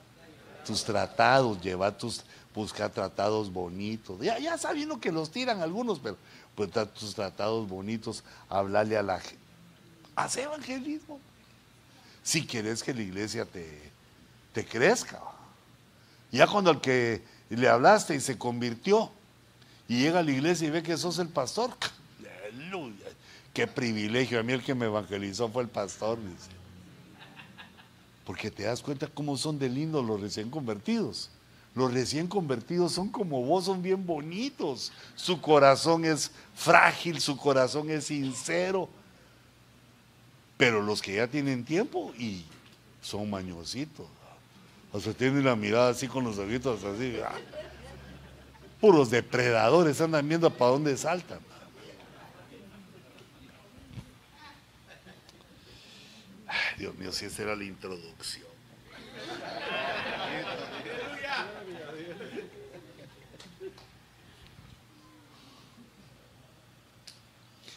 Tus 0.66 0.84
tratados, 0.84 1.62
lleva 1.62 1.98
tus, 1.98 2.24
busca 2.54 2.90
tratados 2.90 3.52
bonitos. 3.52 4.20
Ya, 4.20 4.38
ya 4.40 4.58
sabiendo 4.58 5.00
que 5.00 5.12
los 5.12 5.32
tiran 5.32 5.62
algunos, 5.62 6.00
pero 6.00 6.18
pues 6.56 6.70
tus 6.94 7.16
tratados 7.16 7.68
bonitos, 7.70 8.24
hablarle 8.50 8.98
a 8.98 9.04
la 9.04 9.20
gente. 9.20 9.40
Haz 10.16 10.36
evangelismo. 10.36 11.20
Si 12.22 12.46
quieres 12.46 12.84
que 12.84 12.94
la 12.94 13.02
iglesia 13.02 13.46
te, 13.46 13.92
te 14.52 14.66
crezca. 14.66 15.22
Ya 16.32 16.46
cuando 16.48 16.70
al 16.72 16.82
que 16.82 17.24
le 17.50 17.70
hablaste 17.70 18.16
y 18.16 18.20
se 18.20 18.38
convirtió 18.38 19.10
y 19.88 20.00
llega 20.02 20.20
a 20.20 20.24
la 20.24 20.32
iglesia 20.32 20.68
y 20.68 20.72
ve 20.72 20.84
que 20.84 20.98
sos 20.98 21.18
el 21.20 21.30
pastor, 21.30 21.72
aleluya, 22.52 23.06
qué 23.54 23.68
privilegio. 23.68 24.40
A 24.40 24.44
mí 24.44 24.54
el 24.54 24.64
que 24.64 24.76
me 24.76 24.86
evangelizó 24.86 25.50
fue 25.50 25.64
el 25.64 25.70
pastor, 25.70 26.18
dice. 26.22 26.50
Porque 28.26 28.52
te 28.52 28.64
das 28.64 28.82
cuenta 28.82 29.08
cómo 29.08 29.38
son 29.38 29.58
de 29.58 29.70
lindos 29.70 30.06
los 30.06 30.22
recién 30.22 30.50
convertidos. 30.50 31.32
Los 31.76 31.94
recién 31.94 32.28
convertidos 32.28 32.92
son 32.92 33.10
como 33.10 33.44
vos, 33.44 33.66
son 33.66 33.82
bien 33.82 34.06
bonitos. 34.06 34.92
Su 35.16 35.40
corazón 35.40 36.06
es 36.06 36.32
frágil, 36.56 37.22
su 37.22 37.38
corazón 37.38 37.90
es 37.90 38.06
sincero. 38.06 38.90
Pero 40.58 40.82
los 40.82 41.02
que 41.02 41.16
ya 41.16 41.28
tienen 41.28 41.64
tiempo 41.64 42.14
y 42.18 42.44
son 43.02 43.30
mañositos. 43.30 44.08
O 44.92 45.00
sea, 45.00 45.14
tienen 45.14 45.46
la 45.46 45.56
mirada 45.56 45.90
así 45.90 46.08
con 46.08 46.24
los 46.24 46.38
ojitos 46.38 46.84
así. 46.84 47.18
Ah. 47.24 47.32
Puros 48.82 49.10
depredadores 49.10 50.02
andan 50.02 50.28
viendo 50.28 50.50
para 50.50 50.72
dónde 50.72 50.98
saltan. 50.98 51.40
Dios 56.78 56.96
mío, 56.96 57.12
si 57.12 57.26
esa 57.26 57.44
era 57.44 57.56
la 57.56 57.64
introducción. 57.64 58.48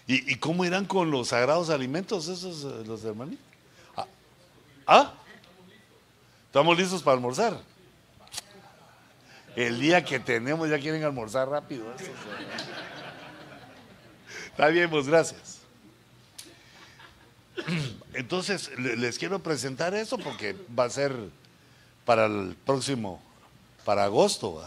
¿Y, 0.07 0.35
cómo 0.37 0.65
irán 0.65 0.85
con 0.85 1.11
los 1.11 1.29
sagrados 1.29 1.71
alimentos 1.71 2.29
esos, 2.29 2.65
eh, 2.65 2.85
los 2.87 3.03
hermanitos? 3.05 3.45
¿Ah? 3.97 4.07
¿Ah? 4.87 5.15
¿Estamos 6.47 6.77
listos 6.77 7.03
para 7.03 7.15
almorzar? 7.15 7.59
El 9.57 9.81
día 9.81 10.05
que 10.05 10.19
tenemos 10.19 10.69
ya 10.69 10.79
quieren 10.79 11.03
almorzar 11.05 11.49
rápido. 11.49 11.87
Está 14.47 14.69
bien, 14.69 14.91
pues 14.91 15.07
gracias. 15.07 15.52
Entonces, 18.23 18.71
les 18.79 19.19
quiero 19.19 19.43
presentar 19.43 19.95
eso 19.95 20.17
porque 20.17 20.55
va 20.79 20.85
a 20.85 20.91
ser 20.91 21.13
para 22.05 22.27
el 22.27 22.55
próximo, 22.55 23.21
para 23.85 24.05
agosto. 24.05 24.63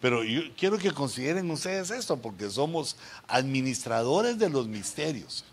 Pero 0.00 0.24
yo 0.24 0.40
quiero 0.56 0.78
que 0.78 0.90
consideren 0.90 1.50
ustedes 1.50 1.90
esto, 1.90 2.16
porque 2.16 2.48
somos 2.48 2.96
administradores 3.28 4.38
de 4.38 4.48
los 4.48 4.68
misterios. 4.68 5.44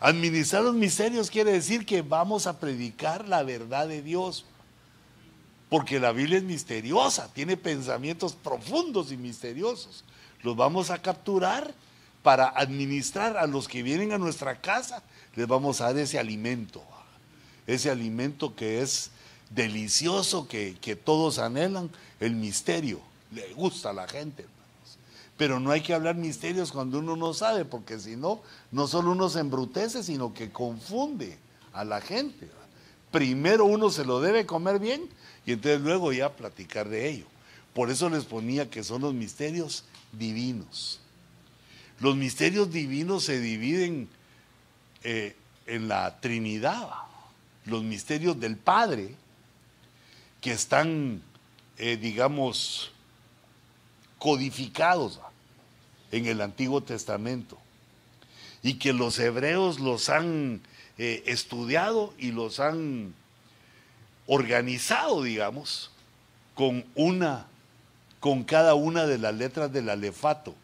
Administrar 0.00 0.64
los 0.64 0.74
misterios 0.74 1.30
quiere 1.30 1.52
decir 1.52 1.86
que 1.86 2.02
vamos 2.02 2.48
a 2.48 2.58
predicar 2.58 3.28
la 3.28 3.44
verdad 3.44 3.86
de 3.86 4.02
Dios. 4.02 4.44
Porque 5.68 6.00
la 6.00 6.10
Biblia 6.10 6.38
es 6.38 6.44
misteriosa, 6.44 7.32
tiene 7.32 7.56
pensamientos 7.56 8.32
profundos 8.32 9.12
y 9.12 9.16
misteriosos. 9.16 10.04
Los 10.42 10.56
vamos 10.56 10.90
a 10.90 11.00
capturar 11.00 11.72
para 12.22 12.48
administrar 12.48 13.36
a 13.36 13.46
los 13.46 13.68
que 13.68 13.82
vienen 13.82 14.12
a 14.12 14.18
nuestra 14.18 14.60
casa. 14.60 15.02
Les 15.34 15.46
vamos 15.46 15.80
a 15.80 15.86
dar 15.86 15.98
ese 15.98 16.18
alimento, 16.18 16.82
ese 17.66 17.90
alimento 17.90 18.54
que 18.54 18.82
es 18.82 19.10
delicioso, 19.50 20.46
que, 20.48 20.76
que 20.80 20.96
todos 20.96 21.38
anhelan, 21.38 21.90
el 22.20 22.34
misterio 22.34 23.00
le 23.32 23.52
gusta 23.54 23.90
a 23.90 23.92
la 23.92 24.06
gente, 24.06 24.42
hermanos. 24.42 24.98
Pero 25.36 25.58
no 25.58 25.70
hay 25.70 25.80
que 25.80 25.94
hablar 25.94 26.14
misterios 26.14 26.70
cuando 26.70 26.98
uno 26.98 27.16
no 27.16 27.34
sabe, 27.34 27.64
porque 27.64 27.98
si 27.98 28.16
no, 28.16 28.42
no 28.70 28.86
solo 28.86 29.12
uno 29.12 29.28
se 29.28 29.40
embrutece, 29.40 30.02
sino 30.02 30.32
que 30.34 30.50
confunde 30.50 31.38
a 31.72 31.84
la 31.84 32.00
gente. 32.00 32.48
Primero 33.10 33.64
uno 33.64 33.90
se 33.90 34.04
lo 34.04 34.20
debe 34.20 34.46
comer 34.46 34.78
bien 34.78 35.08
y 35.44 35.52
entonces 35.52 35.80
luego 35.80 36.12
ya 36.12 36.34
platicar 36.36 36.88
de 36.88 37.08
ello. 37.08 37.26
Por 37.74 37.90
eso 37.90 38.08
les 38.10 38.24
ponía 38.24 38.70
que 38.70 38.84
son 38.84 39.02
los 39.02 39.14
misterios 39.14 39.84
divinos. 40.12 41.01
Los 42.02 42.16
misterios 42.16 42.72
divinos 42.72 43.22
se 43.22 43.38
dividen 43.38 44.08
eh, 45.04 45.36
en 45.66 45.86
la 45.86 46.18
Trinidad. 46.18 46.88
Los 47.64 47.84
misterios 47.84 48.40
del 48.40 48.56
Padre, 48.56 49.14
que 50.40 50.50
están, 50.50 51.22
eh, 51.78 51.96
digamos, 51.96 52.90
codificados 54.18 55.20
en 56.10 56.26
el 56.26 56.40
Antiguo 56.40 56.82
Testamento 56.82 57.56
y 58.64 58.80
que 58.80 58.92
los 58.92 59.16
hebreos 59.20 59.78
los 59.78 60.08
han 60.08 60.60
eh, 60.98 61.22
estudiado 61.26 62.14
y 62.18 62.32
los 62.32 62.58
han 62.58 63.14
organizado, 64.26 65.22
digamos, 65.22 65.92
con 66.56 66.84
una, 66.96 67.46
con 68.18 68.42
cada 68.42 68.74
una 68.74 69.06
de 69.06 69.18
las 69.18 69.36
letras 69.36 69.72
del 69.72 69.88
alefato 69.88 70.56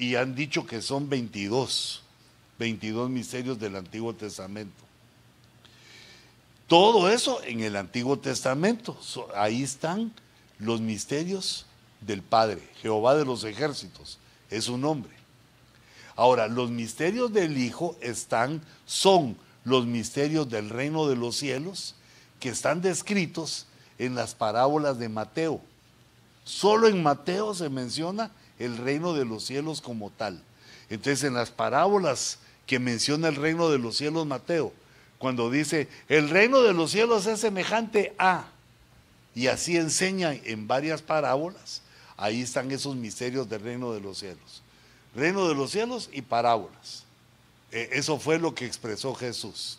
y 0.00 0.16
han 0.16 0.34
dicho 0.34 0.66
que 0.66 0.80
son 0.80 1.10
22, 1.10 2.02
22 2.58 3.10
misterios 3.10 3.60
del 3.60 3.76
Antiguo 3.76 4.14
Testamento. 4.14 4.82
Todo 6.66 7.10
eso 7.10 7.42
en 7.44 7.60
el 7.60 7.76
Antiguo 7.76 8.18
Testamento, 8.18 8.98
ahí 9.36 9.62
están 9.62 10.10
los 10.58 10.80
misterios 10.80 11.66
del 12.00 12.22
Padre, 12.22 12.66
Jehová 12.80 13.14
de 13.14 13.26
los 13.26 13.44
ejércitos, 13.44 14.18
es 14.48 14.64
su 14.64 14.78
nombre. 14.78 15.12
Ahora, 16.16 16.48
los 16.48 16.70
misterios 16.70 17.30
del 17.34 17.58
Hijo 17.58 17.94
están, 18.00 18.62
son 18.86 19.36
los 19.64 19.84
misterios 19.84 20.48
del 20.48 20.70
reino 20.70 21.08
de 21.08 21.16
los 21.16 21.36
cielos 21.36 21.94
que 22.40 22.48
están 22.48 22.80
descritos 22.80 23.66
en 23.98 24.14
las 24.14 24.34
parábolas 24.34 24.98
de 24.98 25.10
Mateo. 25.10 25.60
Solo 26.44 26.88
en 26.88 27.02
Mateo 27.02 27.54
se 27.54 27.68
menciona 27.68 28.30
el 28.60 28.76
reino 28.76 29.12
de 29.12 29.24
los 29.24 29.44
cielos 29.44 29.80
como 29.80 30.10
tal. 30.10 30.40
Entonces 30.88 31.24
en 31.24 31.34
las 31.34 31.50
parábolas 31.50 32.38
que 32.66 32.78
menciona 32.78 33.26
el 33.26 33.36
reino 33.36 33.68
de 33.68 33.78
los 33.78 33.96
cielos 33.96 34.26
Mateo, 34.26 34.72
cuando 35.18 35.50
dice, 35.50 35.88
el 36.08 36.30
reino 36.30 36.62
de 36.62 36.72
los 36.72 36.92
cielos 36.92 37.26
es 37.26 37.40
semejante 37.40 38.14
a, 38.18 38.46
y 39.34 39.48
así 39.48 39.76
enseña 39.76 40.32
en 40.32 40.66
varias 40.66 41.02
parábolas, 41.02 41.82
ahí 42.16 42.42
están 42.42 42.70
esos 42.70 42.96
misterios 42.96 43.48
del 43.48 43.62
reino 43.62 43.92
de 43.92 44.00
los 44.00 44.18
cielos. 44.18 44.62
Reino 45.14 45.48
de 45.48 45.54
los 45.54 45.70
cielos 45.70 46.08
y 46.12 46.22
parábolas. 46.22 47.04
E, 47.72 47.90
eso 47.92 48.18
fue 48.18 48.38
lo 48.38 48.54
que 48.54 48.66
expresó 48.66 49.14
Jesús. 49.14 49.78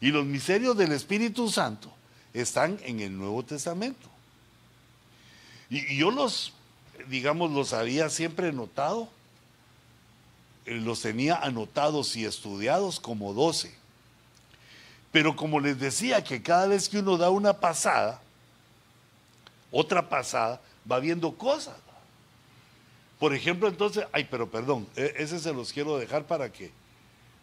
Y 0.00 0.08
los 0.08 0.24
misterios 0.24 0.76
del 0.76 0.92
Espíritu 0.92 1.50
Santo 1.50 1.92
están 2.34 2.78
en 2.84 3.00
el 3.00 3.16
Nuevo 3.16 3.42
Testamento. 3.44 4.08
Y, 5.70 5.96
yo 5.96 6.10
los, 6.10 6.52
digamos, 7.08 7.50
los 7.50 7.72
había 7.72 8.08
siempre 8.10 8.52
notado, 8.52 9.08
eh, 10.64 10.74
los 10.74 11.02
tenía 11.02 11.36
anotados 11.36 12.16
y 12.16 12.24
estudiados 12.24 13.00
como 13.00 13.32
doce. 13.32 13.74
Pero 15.12 15.36
como 15.36 15.60
les 15.60 15.78
decía 15.78 16.22
que 16.22 16.42
cada 16.42 16.66
vez 16.66 16.88
que 16.88 16.98
uno 16.98 17.16
da 17.16 17.30
una 17.30 17.54
pasada, 17.54 18.20
otra 19.70 20.08
pasada, 20.08 20.60
va 20.90 21.00
viendo 21.00 21.32
cosas. 21.36 21.76
Por 23.18 23.34
ejemplo, 23.34 23.68
entonces, 23.68 24.04
ay, 24.12 24.26
pero 24.30 24.50
perdón, 24.50 24.86
e, 24.94 25.14
ese 25.16 25.38
se 25.38 25.52
los 25.52 25.72
quiero 25.72 25.96
dejar 25.96 26.26
para 26.26 26.52
que, 26.52 26.70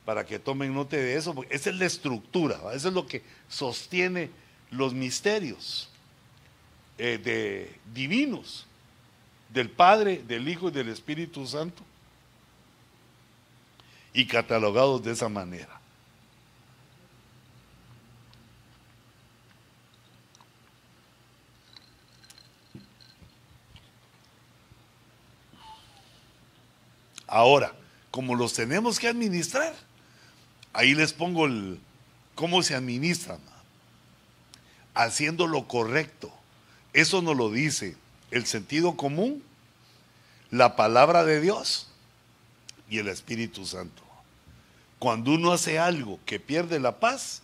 para 0.06 0.26
que 0.26 0.38
tomen 0.38 0.74
nota 0.74 0.98
de 0.98 1.16
eso, 1.16 1.34
porque 1.34 1.56
esa 1.56 1.72
es 1.72 1.78
la 1.78 1.86
estructura, 1.86 2.60
eso 2.74 2.90
es 2.90 2.94
lo 2.94 3.08
que 3.08 3.24
sostiene 3.50 4.30
los 4.70 4.94
misterios 4.94 5.90
eh, 6.98 7.18
de, 7.18 7.76
divinos 7.94 8.68
del 9.54 9.70
Padre, 9.70 10.24
del 10.28 10.50
Hijo 10.50 10.70
y 10.70 10.72
del 10.72 10.90
Espíritu 10.90 11.46
Santo, 11.46 11.84
y 14.12 14.26
catalogados 14.26 15.04
de 15.04 15.12
esa 15.12 15.30
manera. 15.30 15.80
Ahora, 27.28 27.74
como 28.12 28.36
los 28.36 28.54
tenemos 28.54 29.00
que 29.00 29.08
administrar, 29.08 29.74
ahí 30.72 30.94
les 30.94 31.14
pongo 31.14 31.46
el 31.46 31.80
cómo 32.36 32.62
se 32.62 32.76
administran. 32.76 33.40
Haciendo 34.94 35.48
lo 35.48 35.68
correcto. 35.68 36.32
Eso 36.94 37.24
nos 37.24 37.36
lo 37.36 37.50
dice 37.50 37.98
el 38.34 38.46
sentido 38.46 38.98
común, 38.98 39.44
la 40.50 40.76
palabra 40.76 41.24
de 41.24 41.40
Dios 41.40 41.88
y 42.90 42.98
el 42.98 43.08
Espíritu 43.08 43.66
Santo. 43.66 44.04
Cuando 45.00 45.32
uno 45.32 45.52
hace 45.52 45.80
algo 45.80 46.20
que 46.26 46.40
pierde 46.40 46.80
la 46.80 47.00
paz, 47.00 47.42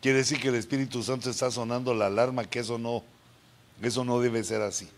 quiere 0.00 0.18
decir 0.18 0.40
que 0.40 0.48
el 0.48 0.56
Espíritu 0.56 1.02
Santo 1.02 1.30
está 1.30 1.50
sonando 1.50 1.94
la 1.94 2.06
alarma 2.06 2.44
que 2.44 2.60
eso 2.60 2.78
no, 2.78 3.04
eso 3.80 4.04
no 4.04 4.20
debe 4.20 4.42
ser 4.42 4.62
así. 4.62 4.88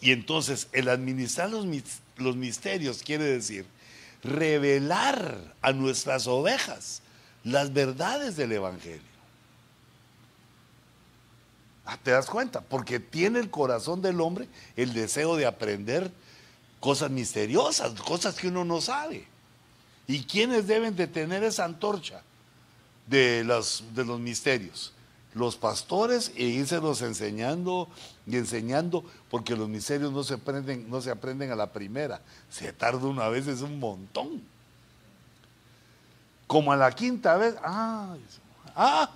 Y 0.00 0.10
entonces 0.10 0.68
el 0.72 0.88
administrar 0.88 1.50
los, 1.50 1.64
los 2.16 2.36
misterios 2.36 3.02
quiere 3.02 3.24
decir 3.24 3.64
revelar 4.24 5.54
a 5.62 5.72
nuestras 5.72 6.26
ovejas 6.26 7.02
las 7.44 7.72
verdades 7.72 8.36
del 8.36 8.52
Evangelio. 8.52 9.11
Ah, 11.84 11.98
¿Te 12.02 12.12
das 12.12 12.26
cuenta? 12.26 12.60
Porque 12.60 13.00
tiene 13.00 13.40
el 13.40 13.50
corazón 13.50 14.02
del 14.02 14.20
hombre 14.20 14.48
el 14.76 14.92
deseo 14.92 15.36
de 15.36 15.46
aprender 15.46 16.12
cosas 16.80 17.10
misteriosas, 17.10 17.92
cosas 18.00 18.36
que 18.36 18.48
uno 18.48 18.64
no 18.64 18.80
sabe. 18.80 19.26
¿Y 20.06 20.24
quiénes 20.24 20.66
deben 20.66 20.96
de 20.96 21.06
tener 21.06 21.42
esa 21.44 21.64
antorcha 21.64 22.22
de 23.06 23.44
los, 23.44 23.84
de 23.94 24.04
los 24.04 24.20
misterios? 24.20 24.92
los 25.34 25.56
pastores 25.56 26.32
e 26.36 26.44
irselos 26.44 27.00
enseñando 27.02 27.88
y 28.26 28.36
enseñando, 28.36 29.04
porque 29.30 29.56
los 29.56 29.68
misterios 29.68 30.12
no 30.12 30.24
se 30.24 30.34
aprenden, 30.34 30.88
no 30.90 31.00
se 31.00 31.10
aprenden 31.10 31.50
a 31.50 31.56
la 31.56 31.72
primera, 31.72 32.20
se 32.50 32.72
tarda 32.72 33.06
una 33.06 33.28
vez, 33.28 33.46
es 33.46 33.62
un 33.62 33.78
montón. 33.78 34.42
Como 36.46 36.70
a 36.70 36.76
la 36.76 36.92
quinta 36.92 37.36
vez, 37.36 37.54
ah, 37.62 38.14
ah. 38.76 39.10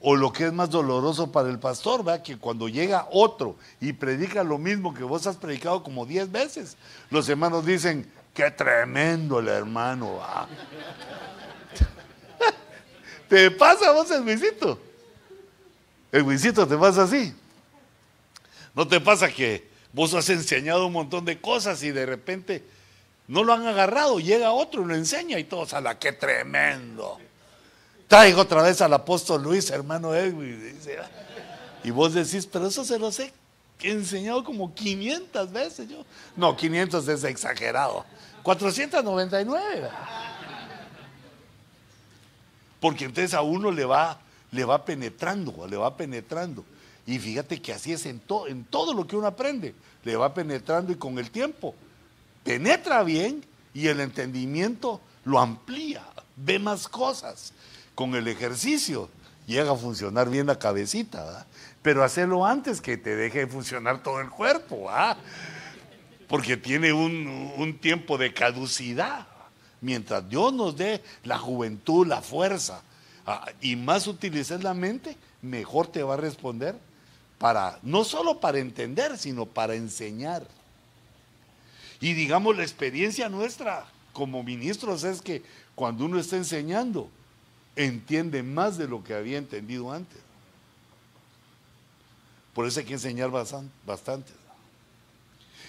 O 0.00 0.14
lo 0.14 0.32
que 0.32 0.46
es 0.46 0.52
más 0.52 0.70
doloroso 0.70 1.32
para 1.32 1.48
el 1.48 1.58
pastor, 1.58 2.04
¿verdad? 2.04 2.22
que 2.22 2.36
cuando 2.36 2.68
llega 2.68 3.08
otro 3.10 3.56
y 3.80 3.92
predica 3.92 4.44
lo 4.44 4.58
mismo 4.58 4.92
que 4.92 5.02
vos 5.02 5.26
has 5.26 5.36
predicado 5.36 5.82
como 5.82 6.04
diez 6.04 6.30
veces, 6.30 6.76
los 7.10 7.28
hermanos 7.28 7.64
dicen, 7.64 8.10
qué 8.34 8.50
tremendo 8.50 9.40
el 9.40 9.48
hermano. 9.48 10.16
va 10.16 10.46
¿Te 13.28 13.50
pasa 13.50 13.92
vos 13.92 14.10
el 14.10 14.22
Luisito? 14.22 14.78
El 16.12 16.22
Luisito 16.22 16.66
te 16.66 16.76
pasa 16.76 17.04
así. 17.04 17.34
¿No 18.74 18.86
te 18.86 19.00
pasa 19.00 19.30
que 19.30 19.66
vos 19.92 20.12
has 20.12 20.28
enseñado 20.28 20.86
un 20.86 20.92
montón 20.92 21.24
de 21.24 21.40
cosas 21.40 21.82
y 21.82 21.90
de 21.90 22.04
repente 22.04 22.62
no 23.26 23.42
lo 23.42 23.54
han 23.54 23.66
agarrado? 23.66 24.20
Llega 24.20 24.52
otro 24.52 24.82
y 24.82 24.84
lo 24.84 24.94
enseña 24.94 25.38
y 25.38 25.44
todos 25.44 25.72
a 25.72 25.80
la 25.80 25.98
que 25.98 26.12
tremendo. 26.12 27.18
Traigo 28.08 28.42
otra 28.42 28.62
vez 28.62 28.80
al 28.80 28.92
apóstol 28.92 29.42
Luis, 29.42 29.70
hermano 29.70 30.14
Edwin. 30.14 30.78
Y 31.82 31.90
vos 31.90 32.14
decís, 32.14 32.46
pero 32.46 32.68
eso 32.68 32.84
se 32.84 32.98
lo 32.98 33.10
sé 33.10 33.32
he 33.82 33.92
enseñado 33.92 34.42
como 34.44 34.74
500 34.74 35.52
veces 35.52 35.88
yo. 35.88 36.04
No, 36.36 36.56
500 36.56 37.06
es 37.08 37.24
exagerado. 37.24 38.04
499. 38.42 39.88
Porque 42.80 43.04
entonces 43.04 43.34
a 43.34 43.42
uno 43.42 43.70
le 43.70 43.84
va, 43.84 44.18
le 44.50 44.64
va 44.64 44.84
penetrando, 44.84 45.66
le 45.66 45.76
va 45.76 45.96
penetrando. 45.96 46.64
Y 47.06 47.18
fíjate 47.18 47.60
que 47.60 47.72
así 47.72 47.92
es 47.92 48.06
en, 48.06 48.20
en 48.48 48.64
todo 48.64 48.92
lo 48.92 49.06
que 49.06 49.16
uno 49.16 49.26
aprende. 49.26 49.74
Le 50.04 50.16
va 50.16 50.34
penetrando 50.34 50.92
y 50.92 50.96
con 50.96 51.18
el 51.18 51.30
tiempo 51.30 51.74
penetra 52.44 53.02
bien 53.02 53.44
y 53.74 53.88
el 53.88 54.00
entendimiento 54.00 55.00
lo 55.24 55.40
amplía, 55.40 56.04
ve 56.36 56.60
más 56.60 56.86
cosas. 56.86 57.52
Con 57.96 58.14
el 58.14 58.28
ejercicio 58.28 59.08
llega 59.46 59.72
a 59.72 59.76
funcionar 59.76 60.28
bien 60.28 60.46
la 60.46 60.58
cabecita, 60.58 61.46
pero 61.80 62.04
hacerlo 62.04 62.44
antes 62.44 62.82
que 62.82 62.98
te 62.98 63.16
deje 63.16 63.40
de 63.40 63.46
funcionar 63.46 64.02
todo 64.02 64.20
el 64.20 64.28
cuerpo, 64.28 64.90
porque 66.28 66.58
tiene 66.58 66.92
un, 66.92 67.52
un 67.56 67.78
tiempo 67.78 68.18
de 68.18 68.34
caducidad. 68.34 69.26
Mientras 69.80 70.28
Dios 70.28 70.52
nos 70.52 70.76
dé 70.76 71.02
la 71.24 71.38
juventud, 71.38 72.06
la 72.06 72.20
fuerza, 72.20 72.82
ah, 73.26 73.46
y 73.62 73.76
más 73.76 74.06
utilices 74.06 74.62
la 74.62 74.74
mente, 74.74 75.16
mejor 75.40 75.86
te 75.86 76.02
va 76.02 76.14
a 76.14 76.18
responder 76.18 76.76
para, 77.38 77.78
no 77.82 78.04
solo 78.04 78.40
para 78.40 78.58
entender, 78.58 79.16
sino 79.16 79.46
para 79.46 79.74
enseñar. 79.74 80.46
Y 82.00 82.12
digamos, 82.12 82.58
la 82.58 82.62
experiencia 82.62 83.30
nuestra 83.30 83.86
como 84.12 84.42
ministros 84.42 85.02
es 85.02 85.22
que 85.22 85.42
cuando 85.74 86.04
uno 86.04 86.18
está 86.18 86.36
enseñando, 86.36 87.10
entiende 87.76 88.42
más 88.42 88.78
de 88.78 88.88
lo 88.88 89.04
que 89.04 89.14
había 89.14 89.38
entendido 89.38 89.92
antes. 89.92 90.18
Por 92.54 92.66
eso 92.66 92.80
hay 92.80 92.86
que 92.86 92.94
enseñar 92.94 93.30
bastante. 93.30 94.32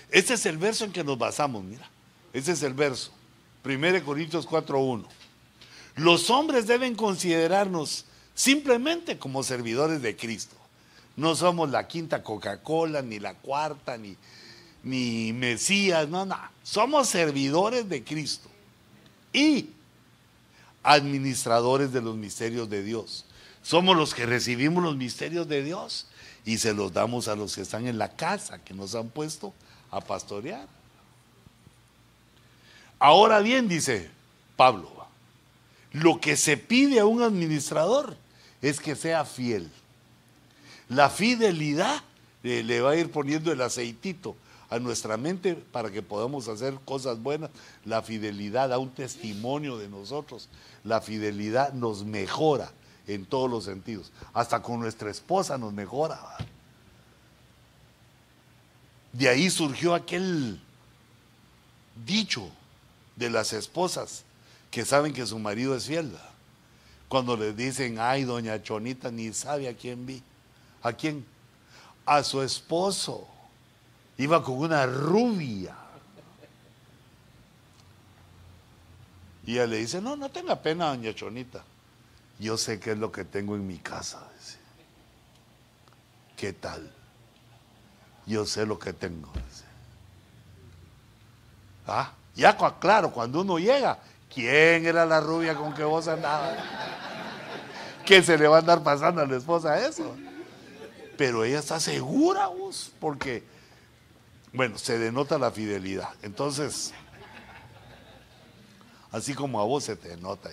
Este 0.10 0.36
es 0.36 0.46
el 0.46 0.58
verso 0.58 0.86
en 0.86 0.94
que 0.94 1.04
nos 1.04 1.18
basamos, 1.18 1.64
mira. 1.64 1.88
Este 2.32 2.54
es 2.54 2.64
el 2.64 2.74
verso. 2.74 3.12
1 3.66 4.06
Corintios 4.06 4.48
4.1. 4.48 5.06
Los 5.98 6.30
hombres 6.30 6.66
deben 6.66 6.96
considerarnos 6.96 8.06
simplemente 8.34 9.18
como 9.18 9.44
servidores 9.44 10.02
de 10.02 10.16
Cristo. 10.16 10.56
No 11.18 11.36
somos 11.36 11.70
la 11.72 11.88
quinta 11.88 12.24
Coca-Cola, 12.24 13.02
ni 13.02 13.20
la 13.20 13.34
cuarta, 13.34 13.98
ni, 13.98 14.16
ni 14.84 15.34
Mesías, 15.34 16.08
no, 16.08 16.26
no. 16.26 16.38
Somos 16.64 17.10
servidores 17.10 17.90
de 17.90 18.04
Cristo 18.04 18.48
y 19.34 19.72
administradores 20.88 21.92
de 21.92 22.02
los 22.02 22.16
misterios 22.16 22.70
de 22.70 22.82
Dios. 22.82 23.26
Somos 23.62 23.98
los 23.98 24.14
que 24.14 24.26
recibimos 24.26 24.82
los 24.82 24.96
misterios 24.96 25.48
de 25.48 25.62
Dios 25.62 26.08
y 26.46 26.58
se 26.58 26.74
los 26.74 26.94
damos 26.94 27.28
a 27.28 27.36
los 27.36 27.56
que 27.56 27.62
están 27.62 27.88
en 27.88 27.98
la 27.98 28.16
casa, 28.16 28.60
que 28.64 28.74
nos 28.74 28.96
han 28.96 29.10
puesto 29.10 29.54
a 29.92 30.00
pastorear. 30.00 30.68
Ahora 33.00 33.40
bien, 33.40 33.68
dice 33.68 34.10
Pablo, 34.56 34.90
lo 35.92 36.22
que 36.22 36.38
se 36.38 36.56
pide 36.56 37.02
a 37.02 37.06
un 37.06 37.22
administrador 37.22 38.16
es 38.62 38.80
que 38.80 38.96
sea 38.96 39.26
fiel. 39.26 39.70
La 40.88 41.10
fidelidad 41.10 42.02
le 42.44 42.82
va 42.82 42.92
a 42.92 42.96
ir 42.96 43.12
poniendo 43.12 43.52
el 43.52 43.62
aceitito 43.62 44.38
a 44.70 44.80
nuestra 44.80 45.18
mente 45.18 45.56
para 45.56 45.92
que 45.92 46.02
podamos 46.02 46.48
hacer 46.48 46.76
cosas 46.86 47.22
buenas. 47.22 47.50
La 47.86 48.02
fidelidad 48.02 48.70
da 48.70 48.78
un 48.78 48.92
testimonio 48.92 49.78
de 49.78 49.88
nosotros. 49.88 50.50
La 50.88 51.02
fidelidad 51.02 51.74
nos 51.74 52.06
mejora 52.06 52.72
en 53.08 53.26
todos 53.26 53.52
los 53.52 53.66
sentidos. 53.66 54.10
Hasta 54.34 54.62
con 54.62 54.80
nuestra 54.80 55.12
esposa 55.12 55.58
nos 55.58 55.74
mejora. 55.74 56.18
De 59.12 59.28
ahí 59.28 59.50
surgió 59.50 59.94
aquel 59.94 60.62
dicho 62.06 62.50
de 63.18 63.30
las 63.30 63.52
esposas 63.52 64.24
que 64.72 64.86
saben 64.86 65.14
que 65.14 65.26
su 65.26 65.38
marido 65.40 65.76
es 65.76 65.88
fiel. 65.88 66.16
Cuando 67.10 67.36
les 67.36 67.56
dicen, 67.56 68.00
ay, 68.00 68.24
doña 68.24 68.64
Chonita, 68.64 69.12
ni 69.12 69.34
sabe 69.34 69.68
a 69.68 69.76
quién 69.76 70.06
vi. 70.06 70.24
¿A 70.82 70.94
quién? 70.94 71.26
A 72.06 72.24
su 72.24 72.42
esposo. 72.42 73.28
Iba 74.18 74.42
con 74.42 74.58
una 74.58 74.86
rubia. 74.86 75.76
Y 79.48 79.54
ella 79.54 79.66
le 79.66 79.78
dice, 79.78 80.02
no, 80.02 80.18
no 80.18 80.30
tenga 80.30 80.62
pena, 80.62 80.90
doña 80.90 81.16
Chonita. 81.16 81.64
Yo 82.38 82.58
sé 82.58 82.82
qué 82.82 82.92
es 82.92 82.98
lo 82.98 83.14
que 83.14 83.24
tengo 83.24 83.56
en 83.56 83.66
mi 83.66 83.78
casa. 83.78 84.28
¿Qué 86.36 86.52
tal? 86.52 86.92
Yo 88.26 88.46
sé 88.46 88.66
lo 88.66 88.78
que 88.78 88.92
tengo. 88.92 89.32
Ah, 91.88 92.12
ya 92.36 92.58
claro, 92.78 93.12
cuando 93.12 93.40
uno 93.40 93.58
llega, 93.58 93.98
¿quién 94.32 94.86
era 94.86 95.06
la 95.06 95.22
rubia 95.22 95.56
con 95.56 95.74
que 95.74 95.86
vos 95.86 96.10
andabas? 96.10 96.58
¿Qué 98.06 98.22
se 98.22 98.38
le 98.38 98.50
va 98.50 98.58
a 98.58 98.60
andar 98.60 98.84
pasando 98.84 99.22
a 99.22 99.26
la 99.26 99.38
esposa 99.38 99.80
eso? 99.80 100.14
Pero 101.18 101.46
ella 101.46 101.60
está 101.60 101.80
segura, 101.80 102.48
vos, 102.48 102.92
porque, 103.00 103.46
bueno, 104.52 104.78
se 104.78 105.00
denota 105.00 105.38
la 105.38 105.52
fidelidad. 105.52 106.10
Entonces, 106.22 106.94
así 109.12 109.34
como 109.34 109.60
a 109.60 109.64
vos 109.64 109.84
se 109.84 109.96
te 109.96 110.16
nota. 110.18 110.52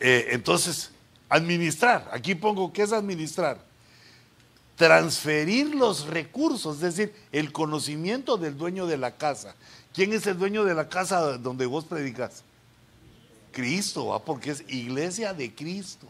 Eh, 0.00 0.28
entonces, 0.30 0.90
administrar, 1.28 2.08
aquí 2.12 2.34
pongo, 2.34 2.72
¿qué 2.72 2.82
es 2.82 2.92
administrar? 2.92 3.58
Transferir 4.76 5.74
los 5.74 6.06
recursos, 6.06 6.76
es 6.82 6.96
decir, 6.96 7.14
el 7.32 7.52
conocimiento 7.52 8.36
del 8.36 8.56
dueño 8.58 8.86
de 8.86 8.98
la 8.98 9.16
casa. 9.16 9.54
¿Quién 9.92 10.12
es 10.12 10.26
el 10.26 10.38
dueño 10.38 10.64
de 10.64 10.74
la 10.74 10.88
casa 10.88 11.38
donde 11.38 11.66
vos 11.66 11.84
predicas? 11.84 12.42
Cristo, 13.52 14.20
porque 14.26 14.50
es 14.50 14.64
iglesia 14.68 15.32
de 15.32 15.54
Cristo. 15.54 16.08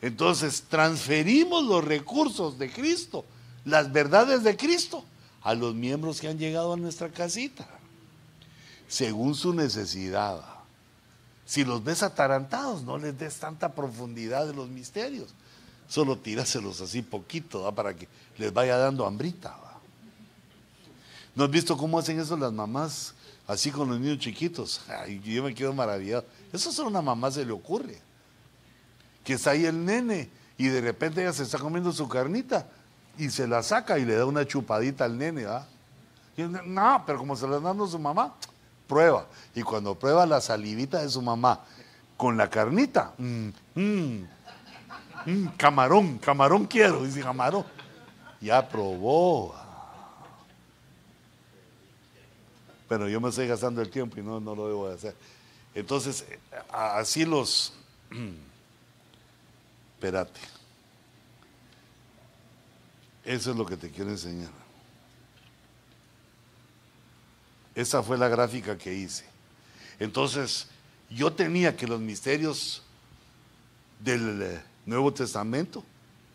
Entonces, 0.00 0.64
transferimos 0.68 1.64
los 1.64 1.84
recursos 1.84 2.58
de 2.58 2.70
Cristo, 2.70 3.24
las 3.64 3.92
verdades 3.92 4.42
de 4.42 4.56
Cristo, 4.56 5.04
a 5.42 5.54
los 5.54 5.74
miembros 5.74 6.20
que 6.20 6.28
han 6.28 6.38
llegado 6.38 6.72
a 6.72 6.76
nuestra 6.76 7.10
casita, 7.10 7.68
según 8.88 9.34
su 9.34 9.52
necesidad. 9.52 10.40
Si 11.44 11.64
los 11.64 11.84
ves 11.84 12.02
atarantados, 12.02 12.82
no 12.82 12.98
les 12.98 13.16
des 13.16 13.38
tanta 13.38 13.72
profundidad 13.72 14.46
de 14.46 14.54
los 14.54 14.68
misterios. 14.68 15.28
Solo 15.88 16.18
tíraselos 16.18 16.80
así 16.80 17.02
poquito, 17.02 17.72
para 17.74 17.94
que 17.94 18.08
les 18.36 18.52
vaya 18.52 18.76
dando 18.76 19.06
hambrita. 19.06 19.56
¿No 21.34 21.44
has 21.44 21.50
visto 21.50 21.76
cómo 21.76 21.98
hacen 21.98 22.18
eso 22.18 22.36
las 22.36 22.52
mamás 22.52 23.14
así 23.46 23.70
con 23.70 23.88
los 23.88 24.00
niños 24.00 24.18
chiquitos? 24.18 24.80
yo 25.24 25.42
me 25.44 25.54
quedo 25.54 25.72
maravillado. 25.72 26.24
Eso 26.52 26.72
solo 26.72 26.88
a 26.88 26.90
una 26.90 27.02
mamá 27.02 27.30
se 27.30 27.44
le 27.44 27.52
ocurre. 27.52 28.00
Que 29.22 29.34
está 29.34 29.50
ahí 29.50 29.64
el 29.64 29.84
nene 29.84 30.28
y 30.56 30.66
de 30.66 30.80
repente 30.80 31.22
ella 31.22 31.32
se 31.32 31.44
está 31.44 31.58
comiendo 31.58 31.92
su 31.92 32.08
carnita 32.08 32.66
y 33.16 33.30
se 33.30 33.46
la 33.46 33.62
saca 33.62 33.98
y 33.98 34.04
le 34.04 34.16
da 34.16 34.26
una 34.26 34.46
chupadita 34.46 35.04
al 35.04 35.16
nene. 35.16 35.46
no, 36.66 37.02
pero 37.06 37.18
como 37.18 37.36
se 37.36 37.46
la 37.46 37.56
está 37.56 37.68
dando 37.68 37.86
su 37.86 37.98
mamá, 37.98 38.34
prueba. 38.88 39.26
Y 39.54 39.62
cuando 39.62 39.96
prueba 39.96 40.26
la 40.26 40.40
salivita 40.40 41.02
de 41.02 41.08
su 41.08 41.22
mamá 41.22 41.60
con 42.16 42.36
la 42.36 42.50
carnita, 42.50 43.12
mm, 43.18 43.48
mm, 43.74 44.26
mm, 45.26 45.46
camarón, 45.56 46.18
camarón 46.18 46.66
quiero, 46.66 47.04
dice 47.04 47.20
camarón. 47.20 47.64
Ya 48.40 48.66
probó. 48.68 49.54
Pero 52.88 53.08
yo 53.08 53.20
me 53.20 53.28
estoy 53.28 53.46
gastando 53.46 53.82
el 53.82 53.90
tiempo 53.90 54.18
y 54.18 54.22
no, 54.22 54.40
no 54.40 54.54
lo 54.54 54.66
debo 54.66 54.88
de 54.88 54.94
hacer. 54.94 55.14
Entonces, 55.74 56.24
así 56.72 57.24
los... 57.24 57.74
Espérate. 59.94 60.40
Eso 63.24 63.50
es 63.50 63.56
lo 63.56 63.66
que 63.66 63.76
te 63.76 63.90
quiero 63.90 64.10
enseñar. 64.10 64.67
Esa 67.78 68.02
fue 68.02 68.18
la 68.18 68.26
gráfica 68.26 68.76
que 68.76 68.92
hice. 68.92 69.24
Entonces, 70.00 70.66
yo 71.10 71.32
tenía 71.32 71.76
que 71.76 71.86
los 71.86 72.00
misterios 72.00 72.82
del 74.00 74.42
eh, 74.42 74.60
Nuevo 74.84 75.14
Testamento 75.14 75.84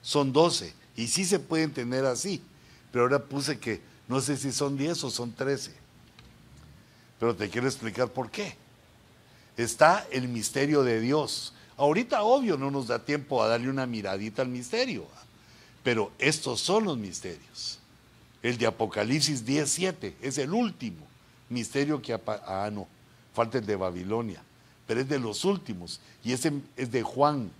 son 0.01 0.31
12 0.31 0.73
y 0.95 1.09
sí 1.09 1.25
se 1.25 1.39
pueden 1.39 1.73
tener 1.73 2.05
así, 2.05 2.41
pero 2.93 3.03
ahora 3.03 3.19
puse 3.19 3.59
que 3.59 3.81
no 4.07 4.21
sé 4.21 4.37
si 4.37 4.53
son 4.53 4.77
10 4.77 5.03
o 5.03 5.09
son 5.09 5.33
13. 5.33 5.73
Pero 7.19 7.35
te 7.35 7.49
quiero 7.49 7.67
explicar 7.67 8.07
por 8.07 8.31
qué. 8.31 8.55
Está 9.57 10.07
el 10.11 10.29
misterio 10.29 10.81
de 10.83 11.01
Dios. 11.01 11.53
Ahorita, 11.75 12.23
obvio, 12.23 12.57
no 12.57 12.71
nos 12.71 12.87
da 12.87 12.99
tiempo 12.99 13.43
a 13.43 13.49
darle 13.49 13.69
una 13.69 13.85
miradita 13.85 14.43
al 14.43 14.47
misterio, 14.47 15.05
pero 15.83 16.09
estos 16.19 16.61
son 16.61 16.85
los 16.85 16.97
misterios. 16.97 17.79
El 18.41 18.57
de 18.57 18.65
Apocalipsis 18.65 19.45
17 19.45 20.15
es 20.21 20.37
el 20.37 20.53
último 20.53 21.11
misterio 21.53 22.01
que... 22.01 22.19
Ah, 22.27 22.69
no, 22.71 22.87
falta 23.33 23.57
el 23.57 23.65
de 23.65 23.75
Babilonia, 23.75 24.41
pero 24.87 25.01
es 25.01 25.09
de 25.09 25.19
los 25.19 25.45
últimos 25.45 25.99
y 26.23 26.33
ese 26.33 26.53
es 26.75 26.91
de 26.91 27.03
Juan. 27.03 27.51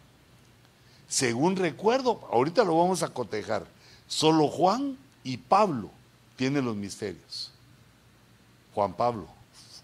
Según 1.07 1.56
recuerdo, 1.56 2.28
ahorita 2.32 2.64
lo 2.64 2.78
vamos 2.78 3.03
a 3.03 3.10
cotejar, 3.10 3.65
solo 4.07 4.48
Juan 4.48 4.98
y 5.24 5.38
Pablo 5.38 5.91
tienen 6.36 6.65
los 6.65 6.76
misterios. 6.76 7.52
Juan 8.74 8.94
Pablo. 8.94 9.28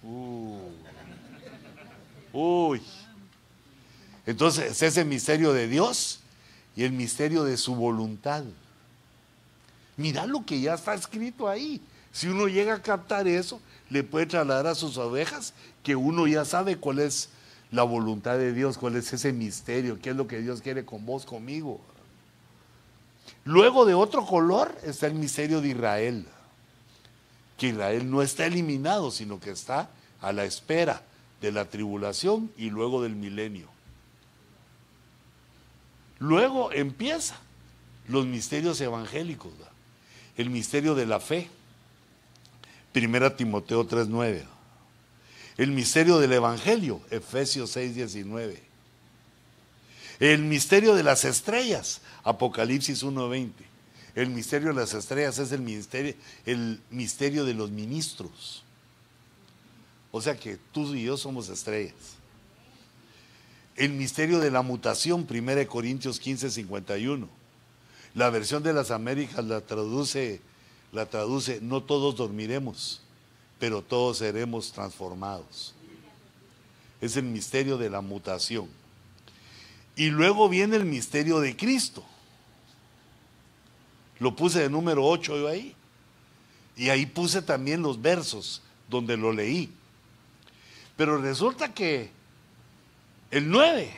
Uh. 0.02 0.58
Uy. 2.34 2.82
Entonces 4.26 4.82
es 4.82 4.98
el 4.98 5.06
misterio 5.06 5.54
de 5.54 5.68
Dios 5.68 6.20
y 6.76 6.84
el 6.84 6.92
misterio 6.92 7.44
de 7.44 7.58
su 7.58 7.76
voluntad. 7.76 8.44
Mira 9.98 10.26
lo 10.26 10.46
que 10.46 10.62
ya 10.62 10.76
está 10.76 10.94
escrito 10.94 11.48
ahí. 11.48 11.82
Si 12.12 12.28
uno 12.28 12.48
llega 12.48 12.76
a 12.76 12.82
captar 12.82 13.28
eso, 13.28 13.60
le 13.90 14.04
puede 14.04 14.28
trasladar 14.28 14.68
a 14.68 14.76
sus 14.76 14.98
ovejas 14.98 15.54
que 15.84 15.96
uno 15.96 16.28
ya 16.28 16.46
sabe 16.46 16.78
cuál 16.78 17.00
es 17.00 17.30
la 17.72 17.84
voluntad 17.84 18.38
de 18.38 18.54
Dios, 18.54 18.78
cuál 18.78 18.96
es 18.96 19.12
ese 19.14 19.34
misterio, 19.34 20.00
qué 20.02 20.12
es 20.12 20.16
lo 20.16 20.28
que 20.28 20.42
Dios 20.42 20.62
quiere 20.62 20.86
con 20.86 21.06
vos, 21.06 21.26
conmigo. 21.26 21.80
Luego 23.46 23.86
de 23.86 23.94
otro 23.94 24.26
color 24.26 24.76
está 24.84 25.08
el 25.08 25.16
misterio 25.16 25.62
de 25.62 25.70
Israel, 25.70 26.26
que 27.58 27.68
Israel 27.68 28.10
no 28.10 28.22
está 28.22 28.46
eliminado, 28.46 29.12
sino 29.12 29.40
que 29.40 29.52
está 29.52 29.90
a 30.22 30.34
la 30.34 30.46
espera 30.46 31.02
de 31.42 31.52
la 31.52 31.66
tribulación 31.66 32.52
y 32.58 32.70
luego 32.70 33.02
del 33.02 33.16
milenio. 33.16 33.68
Luego 36.20 36.72
empieza 36.74 37.36
los 38.08 38.26
misterios 38.26 38.82
evangélicos, 38.82 39.54
el 40.36 40.50
misterio 40.50 40.96
de 40.96 41.06
la 41.06 41.20
fe, 41.20 41.50
Primera 42.92 43.36
Timoteo 43.36 43.88
3.9. 43.88 44.44
El 45.58 45.72
misterio 45.72 46.20
del 46.20 46.34
Evangelio, 46.34 47.02
Efesios 47.12 47.76
6.19. 47.76 48.58
El 50.20 50.42
misterio 50.44 50.96
de 50.96 51.04
las 51.04 51.26
estrellas, 51.26 52.02
Apocalipsis 52.24 53.04
1.20. 53.04 53.52
El 54.16 54.30
misterio 54.30 54.70
de 54.70 54.76
las 54.76 54.94
estrellas 54.94 55.38
es 55.40 55.52
el 55.52 55.62
misterio, 55.62 56.14
el 56.46 56.82
misterio 56.90 57.46
de 57.46 57.54
los 57.54 57.72
ministros. 57.72 58.64
O 60.12 60.22
sea 60.22 60.36
que 60.36 60.58
tú 60.72 60.94
y 60.96 61.04
yo 61.04 61.18
somos 61.18 61.50
estrellas. 61.50 61.94
El 63.76 63.92
misterio 63.92 64.40
de 64.40 64.52
la 64.52 64.62
mutación, 64.62 65.28
1 65.30 65.68
Corintios 65.68 66.22
15.51. 66.22 67.28
La 68.16 68.30
versión 68.30 68.64
de 68.64 68.74
las 68.74 68.92
Américas 68.92 69.46
la 69.46 69.62
traduce 69.62 70.42
la 70.92 71.06
traduce, 71.06 71.60
no 71.62 71.84
todos 71.84 72.16
dormiremos, 72.16 73.02
pero 73.60 73.82
todos 73.82 74.18
seremos 74.18 74.72
transformados. 74.72 75.74
Es 77.02 77.16
el 77.18 77.24
misterio 77.24 77.78
de 77.78 77.90
la 77.90 78.02
mutación. 78.02 78.68
Y 79.96 80.10
luego 80.10 80.50
viene 80.50 80.78
el 80.78 80.86
misterio 80.86 81.40
de 81.40 81.56
Cristo. 81.56 82.04
Lo 84.20 84.36
puse 84.36 84.62
de 84.62 84.70
número 84.70 85.06
8 85.06 85.38
yo 85.38 85.48
ahí. 85.48 85.76
Y 86.76 86.90
ahí 86.90 87.06
puse 87.06 87.42
también 87.42 87.82
los 87.82 88.02
versos 88.02 88.62
donde 88.90 89.18
lo 89.18 89.34
leí. 89.34 89.70
Pero 90.96 91.18
resulta 91.18 91.74
que 91.74 92.10
el 93.32 93.50
9 93.50 93.92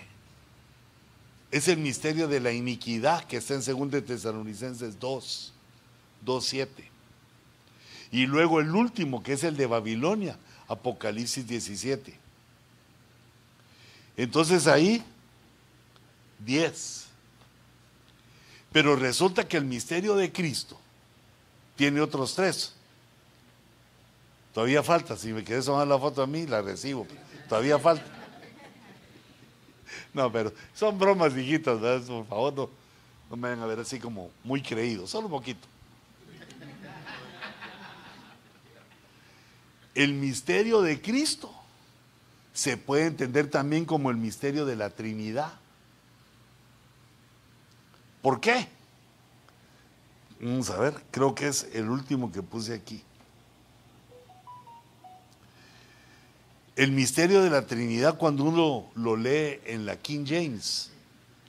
es 1.51 1.68
el 1.68 1.77
misterio 1.77 2.27
de 2.27 2.39
la 2.39 2.51
iniquidad 2.51 3.23
que 3.26 3.38
está 3.38 3.53
en 3.53 3.89
2 3.91 4.05
Tesalonicenses 4.05 4.99
2. 4.99 5.53
2.7. 6.26 6.68
Y 8.11 8.26
luego 8.26 8.60
el 8.60 8.76
último, 8.76 9.23
que 9.23 9.34
es 9.34 9.43
el 9.43 9.56
de 9.56 9.65
Babilonia, 9.65 10.38
Apocalipsis 10.68 11.48
17. 11.48 12.18
Entonces 14.18 14.68
ahí, 14.68 15.03
10. 16.39 17.07
Pero 18.72 18.95
resulta 18.95 19.48
que 19.48 19.57
el 19.57 19.65
misterio 19.65 20.15
de 20.15 20.31
Cristo 20.31 20.80
tiene 21.76 22.02
otros 22.02 22.35
tres. 22.35 22.73
Todavía 24.53 24.84
falta, 24.84 25.15
si 25.15 25.31
me 25.31 25.43
quedé 25.43 25.61
tomar 25.61 25.88
la 25.88 25.98
foto 25.98 26.22
a 26.22 26.27
mí, 26.27 26.45
la 26.45 26.61
recibo. 26.61 27.07
Todavía 27.48 27.80
falta. 27.80 28.06
No, 30.14 30.31
pero 30.31 30.53
son 30.73 30.99
bromas, 30.99 31.35
hijitas, 31.38 31.80
por 31.80 32.26
favor, 32.27 32.53
no, 32.53 32.69
no 33.30 33.35
me 33.38 33.49
vayan 33.49 33.64
a 33.64 33.65
ver 33.65 33.80
así 33.80 33.99
como 33.99 34.30
muy 34.43 34.61
creídos, 34.61 35.10
solo 35.10 35.27
un 35.27 35.31
poquito. 35.31 35.70
El 39.93 40.13
misterio 40.13 40.81
de 40.81 41.01
Cristo 41.01 41.53
se 42.53 42.77
puede 42.77 43.05
entender 43.05 43.49
también 43.49 43.85
como 43.85 44.09
el 44.09 44.18
misterio 44.18 44.65
de 44.65 44.76
la 44.76 44.89
Trinidad. 44.89 45.53
¿Por 48.22 48.39
qué? 48.39 48.68
Vamos 50.39 50.69
a 50.69 50.77
ver, 50.77 50.95
creo 51.11 51.35
que 51.35 51.47
es 51.47 51.68
el 51.73 51.89
último 51.89 52.31
que 52.31 52.41
puse 52.41 52.73
aquí. 52.73 53.03
El 56.76 56.91
misterio 56.93 57.43
de 57.43 57.49
la 57.49 57.68
Trinidad, 57.68 58.18
cuando 58.18 58.43
uno 58.45 58.89
lo 58.95 59.15
lee 59.15 59.59
en 59.65 59.85
la 59.85 59.97
King 59.97 60.26
James, 60.26 60.89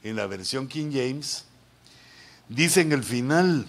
en 0.03 0.17
la 0.17 0.27
versión 0.27 0.69
King 0.69 0.91
James, 0.93 1.45
dice 2.49 2.81
en 2.81 2.93
el 2.93 3.05
final 3.05 3.67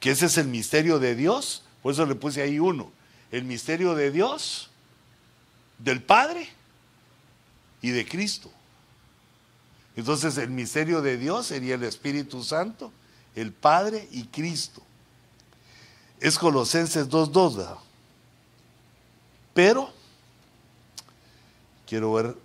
que 0.00 0.10
ese 0.10 0.26
es 0.26 0.38
el 0.38 0.48
misterio 0.48 0.98
de 0.98 1.14
Dios, 1.14 1.61
por 1.82 1.92
eso 1.92 2.06
le 2.06 2.14
puse 2.14 2.42
ahí 2.42 2.58
uno, 2.58 2.90
el 3.32 3.44
misterio 3.44 3.94
de 3.94 4.10
Dios, 4.10 4.70
del 5.78 6.00
Padre 6.00 6.48
y 7.80 7.90
de 7.90 8.06
Cristo. 8.06 8.50
Entonces 9.96 10.38
el 10.38 10.50
misterio 10.50 11.02
de 11.02 11.18
Dios 11.18 11.46
sería 11.46 11.74
el 11.74 11.82
Espíritu 11.82 12.44
Santo, 12.44 12.92
el 13.34 13.52
Padre 13.52 14.08
y 14.12 14.24
Cristo. 14.24 14.82
Es 16.20 16.38
Colosenses 16.38 17.08
2.2, 17.10 17.76
pero, 19.52 19.92
quiero 21.86 22.12
ver, 22.12 22.36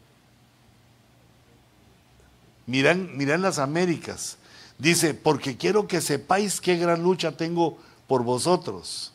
miran, 2.66 3.16
miran 3.16 3.44
las 3.44 3.60
Américas. 3.60 4.38
Dice, 4.80 5.14
porque 5.14 5.58
quiero 5.58 5.88
que 5.88 6.02
sepáis 6.02 6.60
qué 6.60 6.76
gran 6.76 7.02
lucha 7.02 7.38
tengo 7.38 7.78
por 8.08 8.24
vosotros 8.24 9.14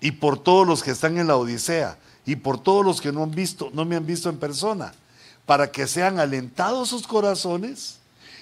y 0.00 0.12
por 0.12 0.38
todos 0.38 0.66
los 0.66 0.82
que 0.82 0.92
están 0.92 1.18
en 1.18 1.26
la 1.26 1.36
Odisea 1.36 1.98
y 2.24 2.36
por 2.36 2.62
todos 2.62 2.84
los 2.84 3.00
que 3.00 3.12
no 3.12 3.22
han 3.22 3.30
visto, 3.30 3.70
no 3.72 3.84
me 3.84 3.96
han 3.96 4.06
visto 4.06 4.28
en 4.28 4.38
persona, 4.38 4.92
para 5.46 5.70
que 5.70 5.86
sean 5.86 6.18
alentados 6.18 6.88
sus 6.88 7.06
corazones 7.06 7.98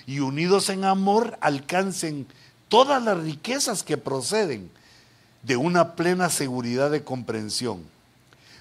y 0.06 0.20
unidos 0.20 0.68
en 0.68 0.84
amor 0.84 1.38
alcancen 1.40 2.26
todas 2.68 3.02
las 3.02 3.18
riquezas 3.18 3.82
que 3.82 3.96
proceden 3.96 4.70
de 5.42 5.56
una 5.56 5.94
plena 5.94 6.30
seguridad 6.30 6.90
de 6.90 7.04
comprensión, 7.04 7.82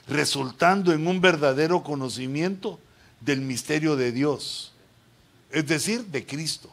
resultando 0.08 0.94
en 0.94 1.08
un 1.08 1.22
verdadero 1.22 1.84
conocimiento 1.84 2.80
del 3.22 3.42
misterio 3.42 3.96
de 3.96 4.12
Dios, 4.12 4.72
es 5.52 5.68
decir, 5.68 6.06
de 6.06 6.26
Cristo. 6.26 6.70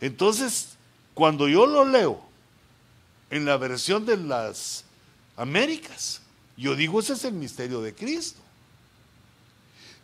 Entonces, 0.00 0.68
cuando 1.14 1.48
yo 1.48 1.66
lo 1.66 1.84
leo 1.84 2.29
en 3.30 3.44
la 3.44 3.56
versión 3.56 4.04
de 4.04 4.16
las 4.16 4.84
Américas, 5.36 6.20
yo 6.56 6.76
digo, 6.76 7.00
ese 7.00 7.14
es 7.14 7.24
el 7.24 7.32
misterio 7.32 7.80
de 7.80 7.94
Cristo. 7.94 8.40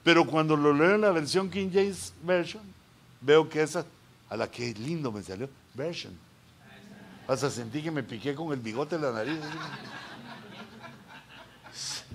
Pero 0.03 0.25
cuando 0.25 0.57
lo 0.57 0.73
leo 0.73 0.95
en 0.95 1.01
la 1.03 1.11
versión 1.11 1.51
King 1.51 1.69
James 1.71 2.15
Version, 2.23 2.63
veo 3.21 3.49
que 3.49 3.61
esa, 3.61 3.85
a 4.31 4.37
la 4.37 4.51
que 4.51 4.73
lindo 4.73 5.13
me 5.13 5.23
salió, 5.23 5.51
version. 5.75 6.17
Hasta 7.29 7.51
sentí 7.51 7.83
que 7.83 7.91
me 7.91 8.03
piqué 8.03 8.35
con 8.35 8.53
el 8.53 8.61
bigote 8.61 8.95
en 8.95 9.03
la 9.03 9.13
nariz. 9.13 9.41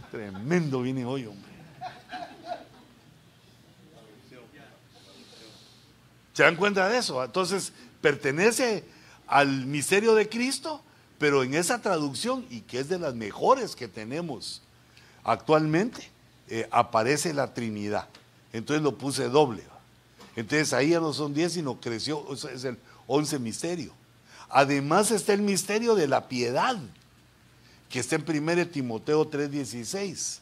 Tremendo 0.10 0.82
viene 0.82 1.06
hoy, 1.06 1.26
hombre. 1.26 1.52
¿Se 6.34 6.44
dan 6.44 6.56
cuenta 6.56 6.88
de 6.88 6.98
eso? 6.98 7.24
Entonces, 7.24 7.74
pertenece 8.02 8.86
al 9.28 9.66
misterio 9.66 10.16
de 10.16 10.30
Cristo, 10.30 10.82
pero 11.22 11.44
en 11.44 11.54
esa 11.54 11.80
traducción, 11.80 12.48
y 12.50 12.62
que 12.62 12.80
es 12.80 12.90
de 12.90 12.98
las 12.98 13.14
mejores 13.14 13.76
que 13.76 13.88
tenemos 13.88 14.64
actualmente, 15.24 16.10
eh, 16.48 16.68
aparece 16.72 17.32
la 17.32 17.54
Trinidad. 17.54 18.08
Entonces 18.52 18.82
lo 18.82 18.98
puse 18.98 19.30
doble. 19.30 19.62
Entonces 20.36 20.74
ahí 20.74 20.90
ya 20.90 21.00
no 21.00 21.14
son 21.14 21.36
10, 21.36 21.54
sino 21.54 21.80
creció, 21.80 22.26
es 22.34 22.64
el 22.64 22.80
11 23.06 23.38
misterio. 23.38 23.94
Además 24.50 25.12
está 25.12 25.34
el 25.34 25.44
misterio 25.44 25.94
de 25.94 26.08
la 26.08 26.28
piedad, 26.28 26.76
que 27.88 28.00
está 28.00 28.16
en 28.16 28.26
1 28.26 28.70
Timoteo 28.70 29.30
3:16. 29.30 30.40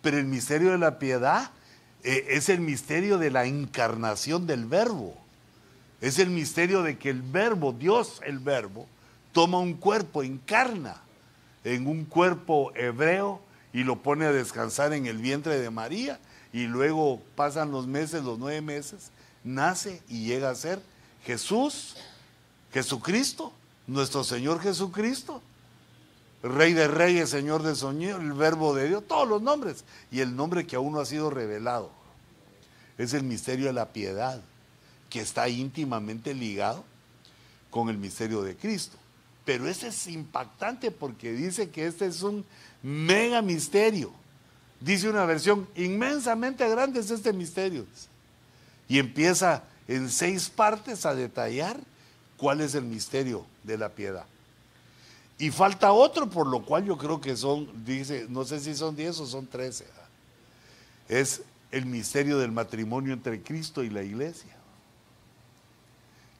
Pero 0.00 0.16
el 0.16 0.24
misterio 0.24 0.70
de 0.70 0.78
la 0.78 0.98
piedad 0.98 1.50
eh, 2.02 2.28
es 2.30 2.48
el 2.48 2.62
misterio 2.62 3.18
de 3.18 3.30
la 3.30 3.44
encarnación 3.44 4.46
del 4.46 4.64
verbo. 4.64 5.14
Es 6.00 6.18
el 6.18 6.30
misterio 6.30 6.82
de 6.82 6.96
que 6.96 7.10
el 7.10 7.20
verbo, 7.20 7.74
Dios 7.74 8.22
el 8.24 8.38
verbo, 8.38 8.88
toma 9.38 9.60
un 9.60 9.74
cuerpo, 9.74 10.24
encarna 10.24 11.00
en 11.62 11.86
un 11.86 12.06
cuerpo 12.06 12.72
hebreo 12.74 13.40
y 13.72 13.84
lo 13.84 14.02
pone 14.02 14.24
a 14.24 14.32
descansar 14.32 14.92
en 14.92 15.06
el 15.06 15.18
vientre 15.18 15.60
de 15.60 15.70
María 15.70 16.18
y 16.52 16.64
luego 16.64 17.22
pasan 17.36 17.70
los 17.70 17.86
meses, 17.86 18.24
los 18.24 18.40
nueve 18.40 18.60
meses, 18.62 19.12
nace 19.44 20.02
y 20.08 20.24
llega 20.24 20.50
a 20.50 20.56
ser 20.56 20.82
Jesús 21.24 21.94
Jesucristo, 22.72 23.52
nuestro 23.86 24.24
Señor 24.24 24.60
Jesucristo, 24.60 25.40
Rey 26.42 26.72
de 26.72 26.88
Reyes, 26.88 27.30
Señor 27.30 27.62
de 27.62 27.76
Señor, 27.76 28.20
el 28.20 28.32
Verbo 28.32 28.74
de 28.74 28.88
Dios, 28.88 29.04
todos 29.06 29.28
los 29.28 29.40
nombres. 29.40 29.84
Y 30.10 30.18
el 30.18 30.34
nombre 30.34 30.66
que 30.66 30.74
aún 30.74 30.94
no 30.94 30.98
ha 30.98 31.06
sido 31.06 31.30
revelado 31.30 31.92
es 32.98 33.14
el 33.14 33.22
misterio 33.22 33.66
de 33.66 33.72
la 33.72 33.90
piedad, 33.92 34.42
que 35.08 35.20
está 35.20 35.48
íntimamente 35.48 36.34
ligado 36.34 36.84
con 37.70 37.88
el 37.88 37.98
misterio 37.98 38.42
de 38.42 38.56
Cristo. 38.56 38.98
Pero 39.48 39.66
ese 39.66 39.88
es 39.88 40.06
impactante 40.08 40.90
porque 40.90 41.32
dice 41.32 41.70
que 41.70 41.86
este 41.86 42.04
es 42.04 42.20
un 42.20 42.44
mega 42.82 43.40
misterio. 43.40 44.12
Dice 44.78 45.08
una 45.08 45.24
versión 45.24 45.66
inmensamente 45.74 46.68
grande 46.68 47.00
es 47.00 47.10
este 47.10 47.32
misterio. 47.32 47.86
Y 48.88 48.98
empieza 48.98 49.64
en 49.86 50.10
seis 50.10 50.50
partes 50.50 51.06
a 51.06 51.14
detallar 51.14 51.78
cuál 52.36 52.60
es 52.60 52.74
el 52.74 52.84
misterio 52.84 53.46
de 53.64 53.78
la 53.78 53.88
piedad. 53.88 54.26
Y 55.38 55.50
falta 55.50 55.92
otro, 55.92 56.28
por 56.28 56.46
lo 56.46 56.62
cual 56.62 56.84
yo 56.84 56.98
creo 56.98 57.18
que 57.18 57.34
son, 57.34 57.86
dice, 57.86 58.26
no 58.28 58.44
sé 58.44 58.60
si 58.60 58.74
son 58.74 58.94
10 58.96 59.20
o 59.20 59.26
son 59.26 59.46
13. 59.46 59.86
Es 61.08 61.40
el 61.70 61.86
misterio 61.86 62.36
del 62.36 62.52
matrimonio 62.52 63.14
entre 63.14 63.42
Cristo 63.42 63.82
y 63.82 63.88
la 63.88 64.02
iglesia. 64.02 64.54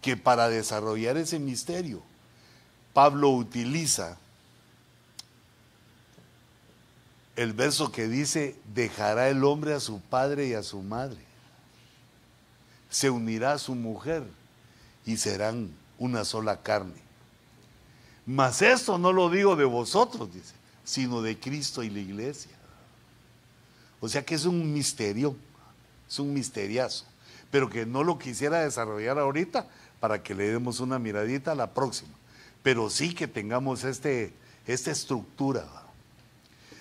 Que 0.02 0.18
para 0.18 0.51
desarrollar 0.51 1.16
ese 1.16 1.39
misterio, 1.39 2.02
Pablo 2.99 3.31
utiliza 3.31 4.19
el 7.37 7.53
verso 7.53 7.93
que 7.93 8.09
dice, 8.09 8.57
dejará 8.75 9.29
el 9.29 9.45
hombre 9.45 9.73
a 9.73 9.79
su 9.79 10.01
padre 10.01 10.49
y 10.49 10.55
a 10.55 10.65
su 10.65 10.83
madre, 10.83 11.20
se 12.91 13.09
unirá 13.09 13.53
a 13.53 13.59
su 13.59 13.77
mujer 13.77 14.25
y 15.07 15.16
serán 15.16 15.70
una 15.97 16.25
sola 16.25 16.61
carne. 16.61 17.01
Mas 18.27 18.62
esto 18.62 18.99
no 18.99 19.12
lo 19.12 19.31
digo 19.31 19.55
de 19.55 19.65
vosotros, 19.65 20.35
dice, 20.35 20.55
sino 20.83 21.23
de 21.23 21.39
Cristo 21.39 21.85
y 21.85 21.91
la 21.91 22.01
iglesia. 22.01 22.57
O 24.01 24.09
sea 24.09 24.25
que 24.25 24.35
es 24.35 24.45
un 24.45 24.73
misterio, 24.73 25.37
es 26.11 26.19
un 26.19 26.35
misteriazo, 26.35 27.05
pero 27.53 27.70
que 27.70 27.87
no 27.87 28.03
lo 28.03 28.19
quisiera 28.19 28.65
desarrollar 28.65 29.20
ahorita 29.20 29.69
para 30.01 30.20
que 30.20 30.35
le 30.35 30.49
demos 30.49 30.81
una 30.81 30.99
miradita 30.99 31.53
a 31.53 31.55
la 31.55 31.73
próxima. 31.73 32.18
Pero 32.69 32.90
sí 32.90 33.15
que 33.15 33.27
tengamos 33.27 33.82
este, 33.82 34.35
esta 34.66 34.90
estructura. 34.90 35.66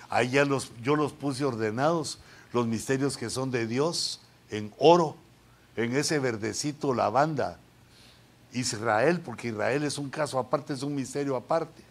Ahí 0.10 0.32
ya 0.32 0.44
los, 0.44 0.74
yo 0.84 0.98
los 0.98 1.14
puse 1.14 1.46
ordenados, 1.46 2.20
los 2.52 2.68
misterios 2.68 3.16
que 3.16 3.30
son 3.30 3.52
de 3.52 3.68
Dios, 3.68 4.20
en 4.50 4.74
oro, 4.80 5.16
en 5.78 5.96
ese 5.96 6.20
verdecito 6.20 6.94
lavanda, 6.94 7.58
Israel, 8.52 9.22
porque 9.22 9.48
Israel 9.48 9.86
es 9.86 9.98
un 9.98 10.10
caso 10.10 10.40
aparte, 10.40 10.74
es 10.74 10.84
un 10.84 10.94
misterio 10.94 11.38
aparte. 11.38 11.82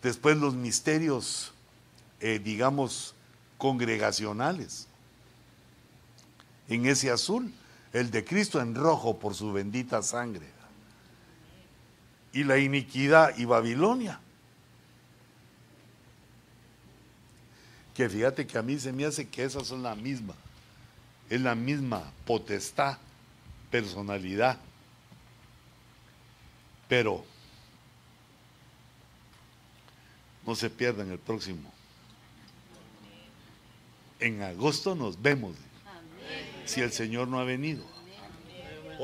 Después 0.00 0.36
los 0.36 0.54
misterios, 0.54 1.52
eh, 2.20 2.38
digamos, 2.38 3.16
congregacionales. 3.58 4.86
En 6.68 6.86
ese 6.86 7.10
azul, 7.10 7.52
el 7.92 8.12
de 8.12 8.24
Cristo 8.24 8.60
en 8.60 8.76
rojo 8.76 9.18
por 9.18 9.34
su 9.34 9.52
bendita 9.52 10.00
sangre. 10.00 10.54
Y 12.34 12.44
la 12.44 12.58
iniquidad 12.58 13.38
y 13.38 13.46
Babilonia. 13.46 14.20
Que 17.94 18.08
fíjate 18.08 18.46
que 18.46 18.58
a 18.58 18.62
mí 18.62 18.78
se 18.78 18.92
me 18.92 19.04
hace 19.04 19.28
que 19.28 19.44
esas 19.44 19.68
son 19.68 19.82
la 19.82 19.94
misma, 19.94 20.34
es 21.30 21.40
la 21.40 21.54
misma 21.54 22.02
potestad 22.26 22.98
personalidad. 23.70 24.58
Pero 26.88 27.24
no 30.44 30.54
se 30.54 30.68
pierdan 30.68 31.10
el 31.10 31.18
próximo. 31.18 31.72
En 34.18 34.42
agosto 34.42 34.94
nos 34.94 35.20
vemos. 35.20 35.56
Si 36.66 36.80
el 36.80 36.92
Señor 36.92 37.28
no 37.28 37.38
ha 37.38 37.44
venido. 37.44 37.93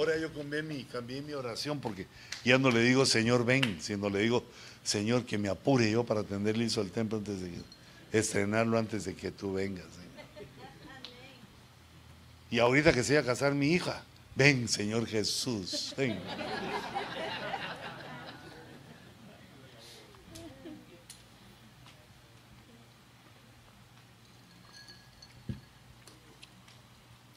Ahora 0.01 0.17
yo 0.17 0.33
cambié 0.33 0.63
mi, 0.63 0.85
cambié 0.85 1.21
mi 1.21 1.35
oración 1.35 1.79
porque 1.79 2.07
ya 2.43 2.57
no 2.57 2.71
le 2.71 2.81
digo 2.81 3.05
Señor 3.05 3.45
ven, 3.45 3.83
sino 3.83 4.09
le 4.09 4.21
digo 4.21 4.43
Señor 4.83 5.27
que 5.27 5.37
me 5.37 5.51
apure 5.51 5.91
yo 5.91 6.07
para 6.07 6.21
atender 6.21 6.57
listo 6.57 6.81
el 6.81 6.91
templo 6.91 7.19
antes 7.19 7.43
de 7.43 7.53
estrenarlo 8.11 8.79
antes 8.79 9.05
de 9.05 9.15
que 9.15 9.31
tú 9.31 9.53
vengas. 9.53 9.85
Y 12.51 12.61
ahorita 12.61 12.95
que 12.95 13.05
se 13.05 13.13
vaya 13.13 13.25
a 13.25 13.31
casar 13.31 13.53
mi 13.53 13.75
hija, 13.75 14.03
ven 14.35 14.69
Señor 14.69 15.07
Jesús, 15.07 15.93
ven. 15.99 16.19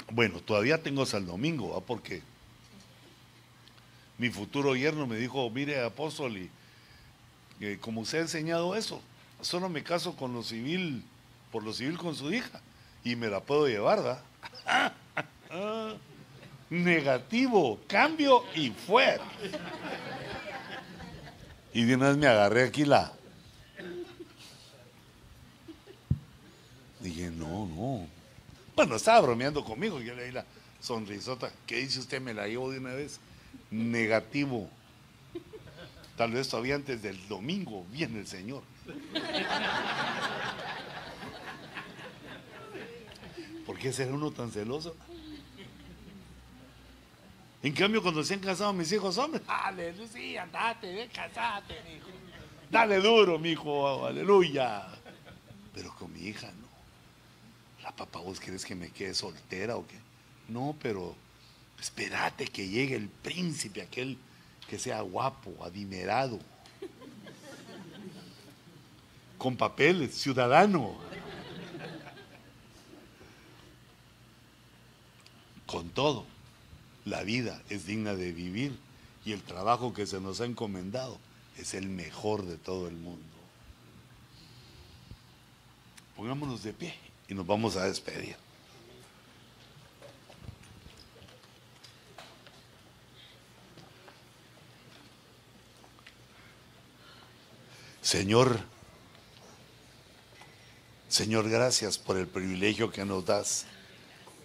Bueno, 0.10 0.40
todavía 0.40 0.82
tengo 0.82 1.02
hasta 1.02 1.18
el 1.18 1.26
domingo, 1.26 1.72
¿va? 1.74 1.82
porque 1.82 2.22
mi 4.18 4.30
futuro 4.30 4.76
yerno 4.76 5.08
me 5.08 5.18
dijo, 5.18 5.50
mire 5.50 5.84
apóstol, 5.84 6.38
y 6.38 6.50
eh, 7.60 7.78
como 7.80 8.02
usted 8.02 8.20
ha 8.20 8.22
enseñado 8.22 8.76
eso, 8.76 9.02
solo 9.42 9.70
me 9.70 9.84
caso 9.84 10.16
con 10.16 10.34
lo 10.34 10.44
civil, 10.44 11.04
por 11.52 11.64
lo 11.64 11.74
civil 11.74 11.98
con 11.98 12.16
su 12.16 12.34
hija, 12.34 12.62
y 13.04 13.16
me 13.16 13.28
la 13.28 13.42
puedo 13.42 13.68
llevar, 13.68 14.00
¿va? 14.06 14.94
Negativo, 16.70 17.80
cambio 17.88 18.44
y 18.56 18.72
fuera. 18.72 19.24
Y 21.74 21.84
de 21.84 21.96
una 21.96 22.10
vez 22.10 22.18
me 22.18 22.28
agarré 22.28 22.64
aquí 22.64 22.86
la... 22.86 23.12
Dije, 27.00 27.30
no, 27.32 27.68
no, 27.68 28.08
bueno, 28.76 28.96
estaba 28.96 29.22
bromeando 29.22 29.64
conmigo, 29.64 30.02
yo 30.02 30.16
le 30.16 30.26
di 30.26 30.32
la 30.32 30.46
sonrisota. 30.82 31.52
¿Qué 31.68 31.78
dice 31.78 32.00
usted? 32.00 32.20
Me 32.20 32.34
la 32.34 32.48
llevo 32.48 32.72
de 32.72 32.80
una 32.80 32.94
vez. 32.94 33.20
Negativo. 33.74 34.70
Tal 36.16 36.32
vez 36.32 36.48
todavía 36.48 36.76
antes 36.76 37.02
del 37.02 37.28
domingo 37.28 37.86
viene 37.92 38.20
el 38.20 38.28
Señor. 38.28 38.62
¿Por 43.66 43.80
qué 43.80 43.92
será 43.92 44.14
uno 44.14 44.30
tan 44.30 44.52
celoso? 44.52 44.96
En 47.64 47.74
cambio, 47.74 48.04
cuando 48.04 48.24
se 48.24 48.36
han 48.36 48.42
casado 48.42 48.74
mis 48.74 48.92
hijos, 48.92 49.18
hombre, 49.18 49.42
aleluya, 49.48 50.44
andate, 50.44 51.10
casate, 51.12 51.74
hijo. 51.96 52.10
Dale 52.70 52.98
duro, 52.98 53.40
mi 53.40 53.52
hijo, 53.52 54.06
aleluya. 54.06 54.86
Pero 55.74 55.96
con 55.96 56.14
mi 56.14 56.28
hija, 56.28 56.48
no. 56.48 56.68
La 57.82 57.92
papá, 57.92 58.20
¿vos 58.20 58.40
querés 58.40 58.66
que 58.66 58.76
me 58.76 58.92
quede 58.92 59.16
soltera 59.16 59.78
o 59.78 59.88
qué? 59.88 59.98
No, 60.50 60.76
pero 60.80 61.16
espérate 61.84 62.48
que 62.48 62.70
llegue 62.70 62.96
el 62.96 63.10
príncipe, 63.10 63.82
aquel 63.82 64.18
que 64.70 64.80
sea 64.80 65.02
guapo, 65.02 65.54
adinerado, 65.66 66.40
con 69.38 69.58
papeles, 69.58 70.16
ciudadano. 70.16 70.96
Con 75.66 75.90
todo, 75.90 76.26
la 77.04 77.24
vida 77.24 77.62
es 77.70 77.86
digna 77.86 78.16
de 78.16 78.32
vivir 78.32 78.80
y 79.26 79.34
el 79.34 79.42
trabajo 79.42 79.94
que 79.94 80.08
se 80.08 80.22
nos 80.22 80.40
ha 80.40 80.46
encomendado 80.46 81.18
es 81.58 81.74
el 81.74 81.90
mejor 81.90 82.46
de 82.46 82.56
todo 82.56 82.88
el 82.88 82.96
mundo. 82.96 83.28
Pongámonos 86.16 86.64
de 86.64 86.72
pie 86.72 86.96
y 87.28 87.34
nos 87.34 87.46
vamos 87.46 87.76
a 87.76 87.86
despedir. 87.86 88.38
Señor, 98.14 98.60
Señor, 101.10 101.50
gracias 101.50 101.98
por 101.98 102.16
el 102.16 102.28
privilegio 102.28 102.92
que 102.92 103.06
nos 103.06 103.26
das 103.26 103.66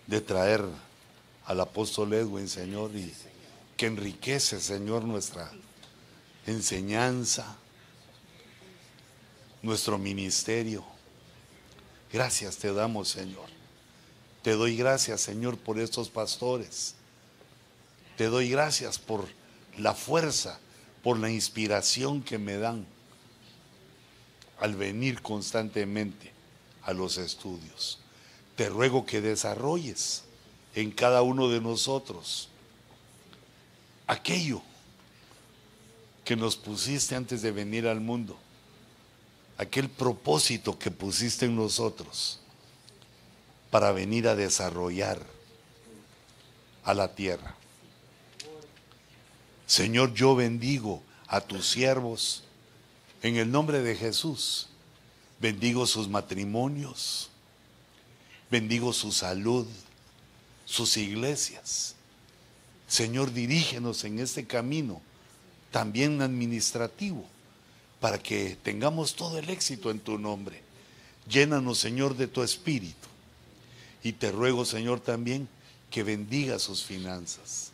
de 0.06 0.22
traer 0.22 0.64
al 1.44 1.60
apóstol 1.60 2.14
Edwin, 2.14 2.48
Señor, 2.48 2.96
y 2.96 3.12
que 3.76 3.84
enriquece, 3.84 4.58
Señor, 4.58 5.04
nuestra 5.04 5.52
enseñanza, 6.46 7.58
nuestro 9.60 9.98
ministerio. 9.98 10.82
Gracias 12.10 12.56
te 12.56 12.72
damos, 12.72 13.10
Señor. 13.10 13.50
Te 14.40 14.52
doy 14.52 14.78
gracias, 14.78 15.20
Señor, 15.20 15.58
por 15.58 15.78
estos 15.78 16.08
pastores. 16.08 16.94
Te 18.16 18.28
doy 18.28 18.48
gracias 18.48 18.98
por 18.98 19.28
la 19.76 19.92
fuerza, 19.92 20.58
por 21.02 21.18
la 21.18 21.30
inspiración 21.30 22.22
que 22.22 22.38
me 22.38 22.56
dan 22.56 22.86
al 24.60 24.74
venir 24.74 25.22
constantemente 25.22 26.32
a 26.82 26.92
los 26.92 27.18
estudios. 27.18 27.98
Te 28.56 28.68
ruego 28.68 29.06
que 29.06 29.20
desarrolles 29.20 30.24
en 30.74 30.90
cada 30.90 31.22
uno 31.22 31.48
de 31.48 31.60
nosotros 31.60 32.48
aquello 34.06 34.62
que 36.24 36.36
nos 36.36 36.56
pusiste 36.56 37.14
antes 37.14 37.42
de 37.42 37.52
venir 37.52 37.86
al 37.86 38.00
mundo 38.00 38.36
aquel 39.58 39.88
propósito 39.90 40.78
que 40.78 40.90
pusiste 40.90 41.44
en 41.44 41.56
nosotros 41.56 42.38
para 43.70 43.92
venir 43.92 44.28
a 44.28 44.36
desarrollar 44.36 45.20
a 46.84 46.94
la 46.94 47.14
tierra. 47.14 47.54
Señor, 49.66 50.14
yo 50.14 50.34
bendigo 50.36 51.02
a 51.26 51.40
tus 51.40 51.68
siervos 51.68 52.44
en 53.22 53.36
el 53.36 53.50
nombre 53.50 53.80
de 53.80 53.94
Jesús. 53.96 54.68
Bendigo 55.40 55.86
sus 55.86 56.08
matrimonios, 56.08 57.30
bendigo 58.50 58.92
su 58.92 59.12
salud, 59.12 59.66
sus 60.64 60.96
iglesias. 60.96 61.94
Señor, 62.88 63.32
dirígenos 63.32 64.04
en 64.04 64.18
este 64.18 64.46
camino 64.46 65.00
también 65.70 66.22
administrativo 66.22 67.24
para 68.00 68.18
que 68.18 68.56
tengamos 68.62 69.14
todo 69.14 69.38
el 69.38 69.48
éxito 69.50 69.90
en 69.90 70.00
tu 70.00 70.18
nombre. 70.18 70.60
Llénanos, 71.28 71.78
Señor, 71.78 72.16
de 72.16 72.26
tu 72.26 72.42
espíritu. 72.42 73.08
Y 74.02 74.12
te 74.12 74.32
ruego, 74.32 74.64
Señor, 74.64 75.00
también 75.00 75.48
que 75.90 76.02
bendiga 76.02 76.58
sus 76.58 76.84
finanzas. 76.84 77.70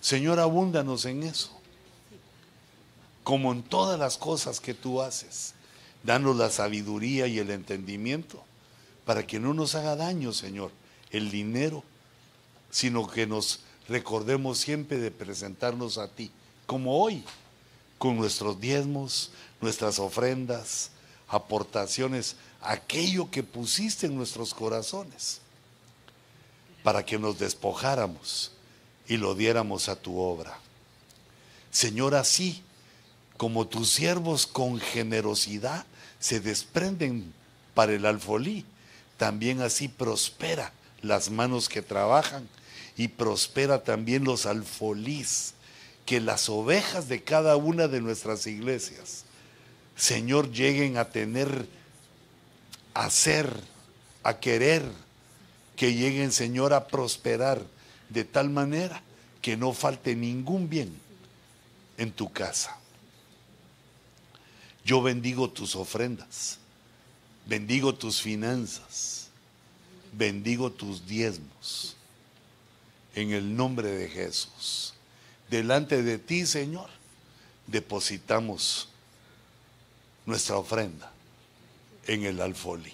Señor, 0.00 0.40
abúndanos 0.40 1.04
en 1.04 1.24
eso. 1.24 1.59
Como 3.30 3.52
en 3.52 3.62
todas 3.62 3.96
las 3.96 4.18
cosas 4.18 4.58
que 4.58 4.74
tú 4.74 5.00
haces. 5.00 5.54
Danos 6.02 6.36
la 6.36 6.50
sabiduría 6.50 7.28
y 7.28 7.38
el 7.38 7.52
entendimiento 7.52 8.42
para 9.04 9.24
que 9.24 9.38
no 9.38 9.54
nos 9.54 9.76
haga 9.76 9.94
daño, 9.94 10.32
Señor, 10.32 10.72
el 11.12 11.30
dinero, 11.30 11.84
sino 12.72 13.06
que 13.06 13.28
nos 13.28 13.60
recordemos 13.88 14.58
siempre 14.58 14.98
de 14.98 15.12
presentarnos 15.12 15.96
a 15.96 16.08
ti, 16.08 16.32
como 16.66 17.00
hoy 17.00 17.22
con 17.98 18.16
nuestros 18.16 18.60
diezmos, 18.60 19.30
nuestras 19.60 20.00
ofrendas, 20.00 20.90
aportaciones, 21.28 22.34
aquello 22.60 23.30
que 23.30 23.44
pusiste 23.44 24.06
en 24.06 24.16
nuestros 24.16 24.54
corazones, 24.54 25.40
para 26.82 27.04
que 27.04 27.16
nos 27.16 27.38
despojáramos 27.38 28.50
y 29.06 29.18
lo 29.18 29.36
diéramos 29.36 29.88
a 29.88 29.94
tu 29.94 30.18
obra. 30.18 30.58
Señor, 31.70 32.16
así 32.16 32.64
como 33.40 33.66
tus 33.66 33.88
siervos 33.88 34.46
con 34.46 34.78
generosidad 34.78 35.86
se 36.18 36.40
desprenden 36.40 37.32
para 37.72 37.94
el 37.94 38.04
alfolí, 38.04 38.66
también 39.16 39.62
así 39.62 39.88
prospera 39.88 40.74
las 41.00 41.30
manos 41.30 41.70
que 41.70 41.80
trabajan 41.80 42.46
y 42.98 43.08
prospera 43.08 43.82
también 43.82 44.24
los 44.24 44.44
alfolís 44.44 45.54
que 46.04 46.20
las 46.20 46.50
ovejas 46.50 47.08
de 47.08 47.22
cada 47.22 47.56
una 47.56 47.88
de 47.88 48.02
nuestras 48.02 48.46
iglesias, 48.46 49.24
Señor, 49.96 50.52
lleguen 50.52 50.98
a 50.98 51.06
tener, 51.06 51.66
a 52.92 53.08
ser, 53.08 53.50
a 54.22 54.38
querer, 54.38 54.82
que 55.76 55.94
lleguen, 55.94 56.30
Señor, 56.30 56.74
a 56.74 56.88
prosperar 56.88 57.62
de 58.10 58.24
tal 58.24 58.50
manera 58.50 59.02
que 59.40 59.56
no 59.56 59.72
falte 59.72 60.14
ningún 60.14 60.68
bien 60.68 60.94
en 61.96 62.12
tu 62.12 62.30
casa. 62.30 62.79
Yo 64.84 65.02
bendigo 65.02 65.50
tus 65.50 65.76
ofrendas, 65.76 66.58
bendigo 67.46 67.94
tus 67.94 68.20
finanzas, 68.20 69.28
bendigo 70.12 70.70
tus 70.70 71.06
diezmos 71.06 71.96
en 73.14 73.32
el 73.32 73.56
nombre 73.56 73.88
de 73.88 74.08
Jesús. 74.08 74.94
Delante 75.48 76.02
de 76.02 76.18
ti, 76.18 76.46
Señor, 76.46 76.88
depositamos 77.66 78.88
nuestra 80.26 80.56
ofrenda 80.56 81.10
en 82.06 82.24
el 82.24 82.40
alfolí. 82.40 82.92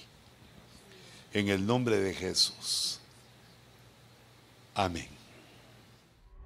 En 1.33 1.49
el 1.49 1.67
nombre 1.67 1.99
de 1.99 2.15
Jesús. 2.15 2.99
Amén. 4.75 5.16